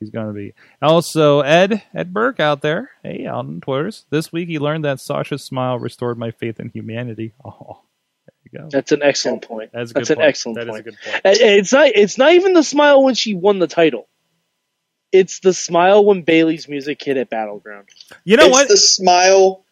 [0.00, 0.54] he's going to be.
[0.80, 2.90] Also, Ed Ed Burke out there.
[3.02, 7.34] Hey, on Twitters this week, he learned that Sasha's smile restored my faith in humanity.
[7.44, 7.82] Oh,
[8.26, 8.68] there you go.
[8.70, 9.72] That's an excellent point.
[9.74, 10.28] That's a good That's an point.
[10.28, 10.80] excellent That is point.
[10.80, 11.20] a good point.
[11.24, 11.88] And- and It's not.
[11.88, 14.08] It's not even the smile when she won the title.
[15.12, 17.88] It's the smile when Bayley's music hit at Battleground.
[18.24, 18.68] You know it's what?
[18.68, 19.64] the smile.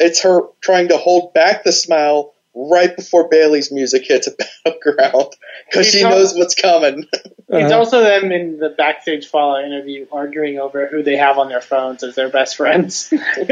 [0.00, 4.32] It's her trying to hold back the smile right before Bayley's music hits a
[4.64, 5.34] battleground
[5.68, 7.04] because she knows what's coming.
[7.12, 7.78] it's Uh-huh.
[7.78, 12.02] also them in the backstage follow interview arguing over who they have on their phones
[12.04, 13.08] as their best friends.
[13.10, 13.50] Bayley's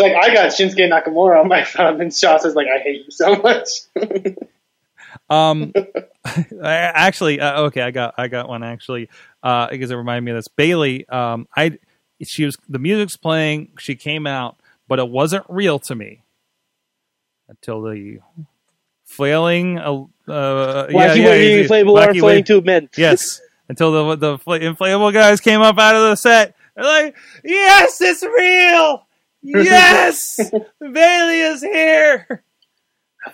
[0.00, 3.36] like, I got Shinsuke Nakamura on my phone, and Sasha's like, I hate you so
[3.36, 3.68] much.
[5.30, 5.72] Um,
[6.24, 9.08] I, actually, uh, okay, I got I got one actually
[9.42, 10.48] uh, because it reminded me of this.
[10.48, 11.78] Bayley, um, I
[12.22, 13.70] she was the music's playing.
[13.78, 14.56] She came out,
[14.94, 16.22] but it wasn't real to me
[17.48, 18.20] until the
[19.04, 19.76] flailing.
[19.76, 22.88] Uh, uh, yeah, yeah, waving inflatable arm wacky flailing wave- tube men.
[22.96, 26.54] Yes, until the the fl- inflatable guys came up out of the set.
[26.76, 29.04] They're like, "Yes, it's real.
[29.42, 30.38] Yes,
[30.80, 32.44] Bayley is here."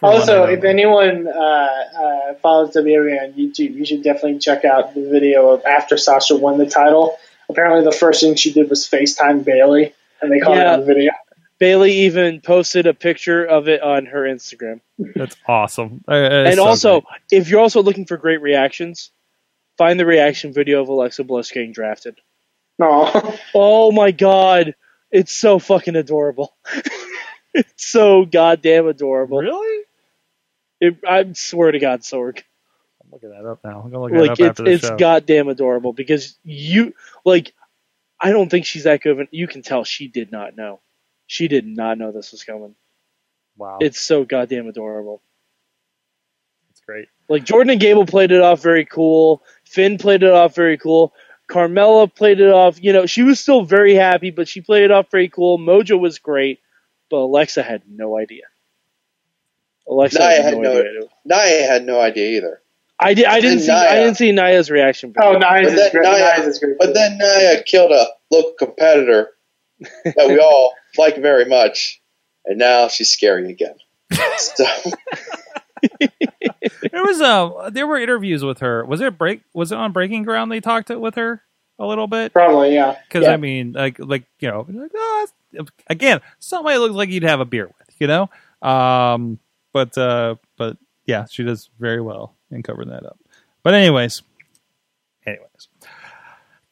[0.03, 5.09] Also, if anyone uh, uh, follows WWE on YouTube, you should definitely check out the
[5.11, 7.19] video of after Sasha won the title.
[7.51, 9.93] Apparently, the first thing she did was FaceTime Bayley,
[10.23, 10.71] and they called Yeah.
[10.71, 11.11] it on the video.
[11.61, 14.81] Bayley even posted a picture of it on her Instagram.
[15.15, 16.03] That's awesome.
[16.09, 17.21] It's and so also, great.
[17.43, 19.11] if you're also looking for great reactions,
[19.79, 22.19] find the reaction video of Alexa Bliss getting drafted.
[22.79, 24.75] No, Oh my god,
[25.11, 26.57] it's so fucking adorable.
[27.55, 29.39] it's so goddamn adorable.
[29.39, 29.85] really.
[30.81, 32.43] It, I swear to God, Sorg.
[33.05, 33.83] I'm looking that up now.
[33.85, 34.97] I'm gonna look that Like up it's after the it's show.
[34.97, 37.53] goddamn adorable because you like.
[38.19, 39.13] I don't think she's that good.
[39.13, 40.81] Of an, you can tell she did not know.
[41.31, 42.75] She did not know this was coming.
[43.57, 45.23] wow, It's so goddamn adorable.
[46.73, 47.07] it's great.
[47.29, 49.41] Like Jordan and Gable played it off very cool.
[49.65, 51.15] Finn played it off very cool.
[51.49, 52.83] Carmella played it off.
[52.83, 55.57] You know, she was still very happy, but she played it off very cool.
[55.57, 56.59] Mojo was great,
[57.11, 58.43] but Alexa had no idea.
[59.89, 61.01] Alexa Nia had had no, no- idea.
[61.25, 62.61] Nia had no idea either.
[62.99, 63.27] I did.
[63.27, 63.71] I didn't And see.
[63.71, 65.15] I didn't see Nia's reaction.
[65.23, 65.49] oh, video.
[65.49, 66.03] Nias But is then great.
[66.11, 66.77] Nia- Nias is great.
[66.81, 69.31] But then Nia killed a local competitor
[70.05, 72.01] that we all like very much,
[72.45, 73.75] and now she's scary again.
[74.39, 74.65] So,
[76.93, 78.85] There was uh there were interviews with her.
[78.85, 79.43] Was it break?
[79.55, 80.51] Was it on Breaking Ground?
[80.53, 81.43] They talked to, with her
[81.79, 82.97] a little bit probably yeah.
[83.09, 83.33] because Yeah.
[83.33, 87.41] I mean, like like you know, like, oh, that's- again, somebody looks like you'd have
[87.41, 88.29] a beer with, you know.
[88.63, 89.39] Um,
[89.73, 90.77] but uh, but
[91.07, 93.19] yeah, she does very well in covering that up.
[93.63, 94.23] But anyways,
[95.27, 95.69] anyways,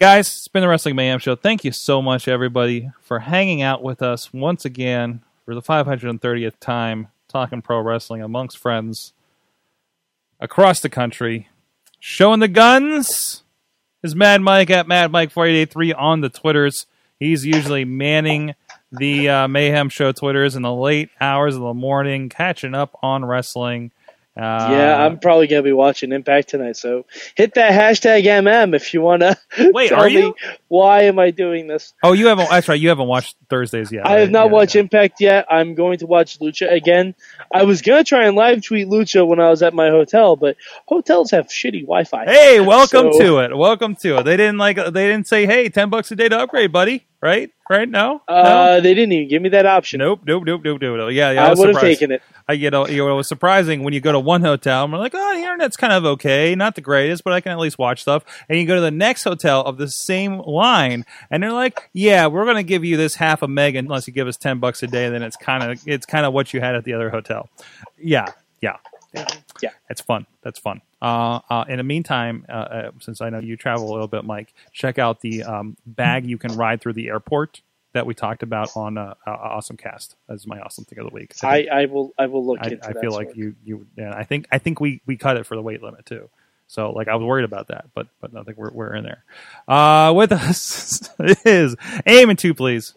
[0.00, 1.34] guys, it's been the Wrestling Mayhem Show.
[1.34, 6.60] Thank you so much, everybody, for hanging out with us once again for the 530th
[6.60, 9.12] time, talking pro wrestling amongst friends
[10.38, 11.48] across the country.
[11.98, 13.42] Showing the guns
[14.04, 16.86] is Mad Mike at Mad Mike 4883 on the Twitters.
[17.18, 18.54] He's usually manning
[18.92, 23.24] the uh, Mayhem Show Twitters in the late hours of the morning, catching up on
[23.24, 23.90] wrestling.
[24.39, 26.77] Uh, yeah, I'm probably gonna be watching Impact tonight.
[26.77, 29.36] So hit that hashtag MM if you wanna.
[29.59, 30.28] Wait, tell are you?
[30.28, 30.35] Me
[30.69, 31.93] why am I doing this?
[32.02, 32.48] Oh, you haven't.
[32.51, 32.78] That's right.
[32.81, 34.06] You haven't watched Thursdays yet.
[34.06, 34.82] I have not Yeah, watched yeah.
[34.82, 35.47] Impact yet.
[35.51, 37.15] I'm going to watch Lucha again.
[37.52, 40.56] I was gonna try and live tweet Lucha when I was at my hotel, but
[40.86, 42.24] hotels have shitty Wi-Fi.
[42.27, 43.56] Hey, welcome So- to it.
[43.56, 44.23] Welcome to it.
[44.24, 44.77] They didn't like.
[44.77, 47.51] They didn't say, "Hey, ten bucks a day to upgrade, buddy." Right?
[47.69, 47.89] Right?
[47.89, 48.23] No.
[48.28, 48.35] no.
[48.35, 49.99] Uh, they didn't even give me that option.
[49.99, 50.97] Nope, nope, nope, nope, nope.
[50.97, 51.12] nope.
[51.12, 51.47] Yeah, yeah.
[51.47, 52.23] I was would have taken it.
[52.47, 54.93] I, you know, you know, it was surprising when you go to one hotel and
[54.93, 57.59] we're like, oh, the internet's kind of okay, not the greatest, but I can at
[57.59, 58.24] least watch stuff.
[58.49, 62.27] And you go to the next hotel of the same line, and they're like, yeah,
[62.28, 64.82] we're going to give you this half a meg unless you give us ten bucks
[64.82, 65.09] a day.
[65.09, 67.49] Then it's kind of it's kind of what you had at the other hotel.
[67.99, 68.27] Yeah,
[68.61, 68.77] yeah,
[69.61, 69.70] Yeah.
[69.90, 70.27] It's fun.
[70.43, 70.81] That's fun.
[71.00, 74.24] Uh, uh, in the meantime, uh, uh, since I know you travel a little bit,
[74.24, 77.60] Mike, check out the um, bag you can ride through the airport
[77.92, 80.16] that we talked about on uh, uh, Awesome Cast.
[80.28, 81.34] That's my awesome thing of the week.
[81.42, 82.12] I, I will.
[82.18, 85.00] I will look I, I feel like you you yeah, I think I think we
[85.06, 86.28] we cut it for the weight limit too.
[86.66, 89.24] So like I was worried about that, but but I think we're we're in there.
[89.66, 91.08] Uh, with us
[91.44, 91.76] is
[92.06, 92.94] Aim and two please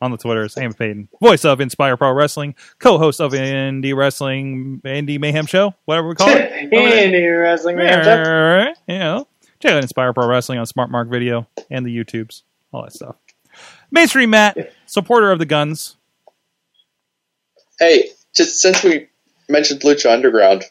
[0.00, 0.54] on the Twitters.
[0.54, 6.08] Eamon Payton, voice of Inspire Pro Wrestling, co-host of Indie Wrestling, Indie Mayhem Show, whatever
[6.08, 6.50] we call it.
[6.72, 8.74] Indie wrestling matchup.
[8.86, 9.28] you know,
[9.60, 12.42] check out Inspire Pro Wrestling on Smart Mark Video and the YouTubes,
[12.72, 13.16] all that stuff.
[13.90, 15.96] Mainstream Matt, supporter of the guns.
[17.78, 19.08] Hey, just since we
[19.48, 20.64] mentioned Lucha Underground,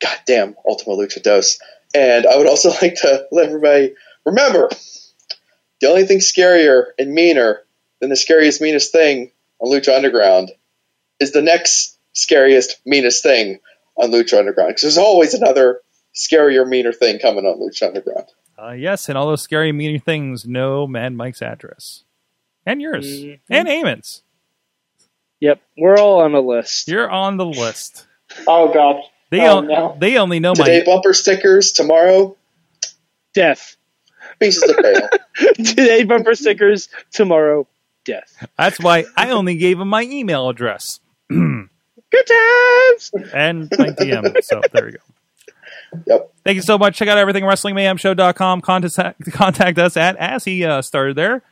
[0.00, 1.58] goddamn Ultima Lucha Dos,
[1.94, 4.68] and I would also like to let everybody remember
[5.80, 7.60] the only thing scarier and meaner
[8.00, 9.30] than the scariest, meanest thing
[9.60, 10.50] on Lucha Underground
[11.20, 13.58] is the next scariest, meanest thing
[13.96, 14.68] on Lucha Underground.
[14.70, 15.80] Because there's always another
[16.14, 18.26] scarier, meaner thing coming on Lucha Underground.
[18.60, 22.04] Uh, yes, and all those scary, meaning things know Mad Mike's address.
[22.66, 23.06] And yours.
[23.06, 23.38] Mhm.
[23.50, 24.22] And Eamon's.
[25.40, 26.88] Yep, we're all on the list.
[26.88, 28.06] You're on the list.
[28.46, 29.00] Oh god.
[29.30, 29.96] They, Oh, on- no.
[30.00, 30.92] they only know Today, my.
[30.94, 31.72] bumper stickers.
[31.72, 32.36] Tomorrow,
[33.34, 33.76] Death.
[34.40, 35.08] pieces of mail.
[35.54, 36.88] Today bumper stickers.
[37.12, 37.66] Tomorrow,
[38.08, 38.48] death.
[38.58, 40.98] That's why I only gave him my email address
[41.28, 41.68] Good
[42.26, 43.10] times.
[43.34, 44.34] and my DM.
[44.42, 44.98] So there we go.
[46.06, 46.32] Yep.
[46.44, 46.96] Thank you so much.
[46.96, 48.60] Check out everything WrestlingMayhemShow.com.
[48.62, 51.42] Contact, contact us at, as he uh, started there,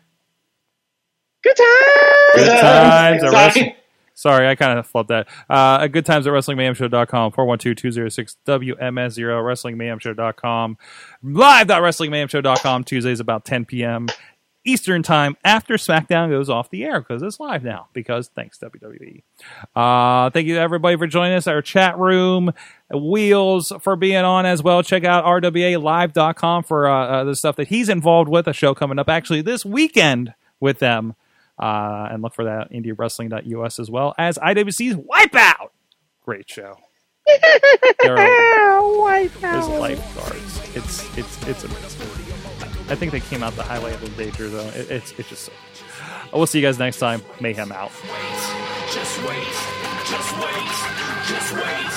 [1.43, 2.35] Good times.
[2.35, 3.33] Good times Sorry.
[3.35, 3.73] wrestling.
[4.15, 5.29] Sorry, I kind of flubbed that.
[5.49, 8.77] Uh, at good times at WrestlingMayhemShow.com, 412-206-WMS0,
[9.45, 10.79] WrestlingMayhemShow.com,
[11.23, 14.07] live.WrestlingMayhemShow.com, Tuesdays about 10 p.m.
[14.67, 17.89] Eastern Time after SmackDown goes off the air because it's live now.
[17.93, 19.23] Because thanks, WWE.
[19.75, 21.47] Uh, thank you to everybody for joining us.
[21.47, 22.53] Our chat room,
[22.93, 24.83] Wheels for being on as well.
[24.83, 28.47] Check out RWALive.com for uh, uh, the stuff that he's involved with.
[28.49, 31.15] A show coming up actually this weekend with them.
[31.59, 35.71] Uh, and look for that indiewrestling.us as well as IWC's Wipeout.
[36.23, 36.77] Great show.
[38.01, 38.17] They're
[39.41, 40.77] There's lifeguards.
[40.77, 42.16] It's it's it's amazing.
[42.89, 44.69] I think they came out the highlight of the danger zone.
[44.75, 45.45] It, it's it's just.
[45.47, 45.53] So,
[46.33, 47.23] we'll see you guys next time.
[47.41, 47.91] Mayhem out.
[47.91, 49.47] Just wait,
[50.07, 50.71] just wait,
[51.27, 51.91] just wait,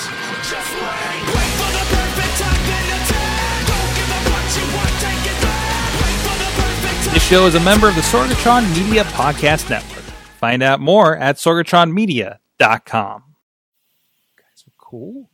[0.50, 1.22] just wait.
[1.30, 3.66] Wait for the perfect time then attack.
[3.70, 5.94] Don't give up what you want, take it back.
[5.94, 7.14] Wait for the perfect time.
[7.14, 10.02] This show is a member of the Sorgatron Media Podcast Network.
[10.40, 13.22] Find out more at sorgatronmedia.com.
[14.36, 15.29] Guys are cool.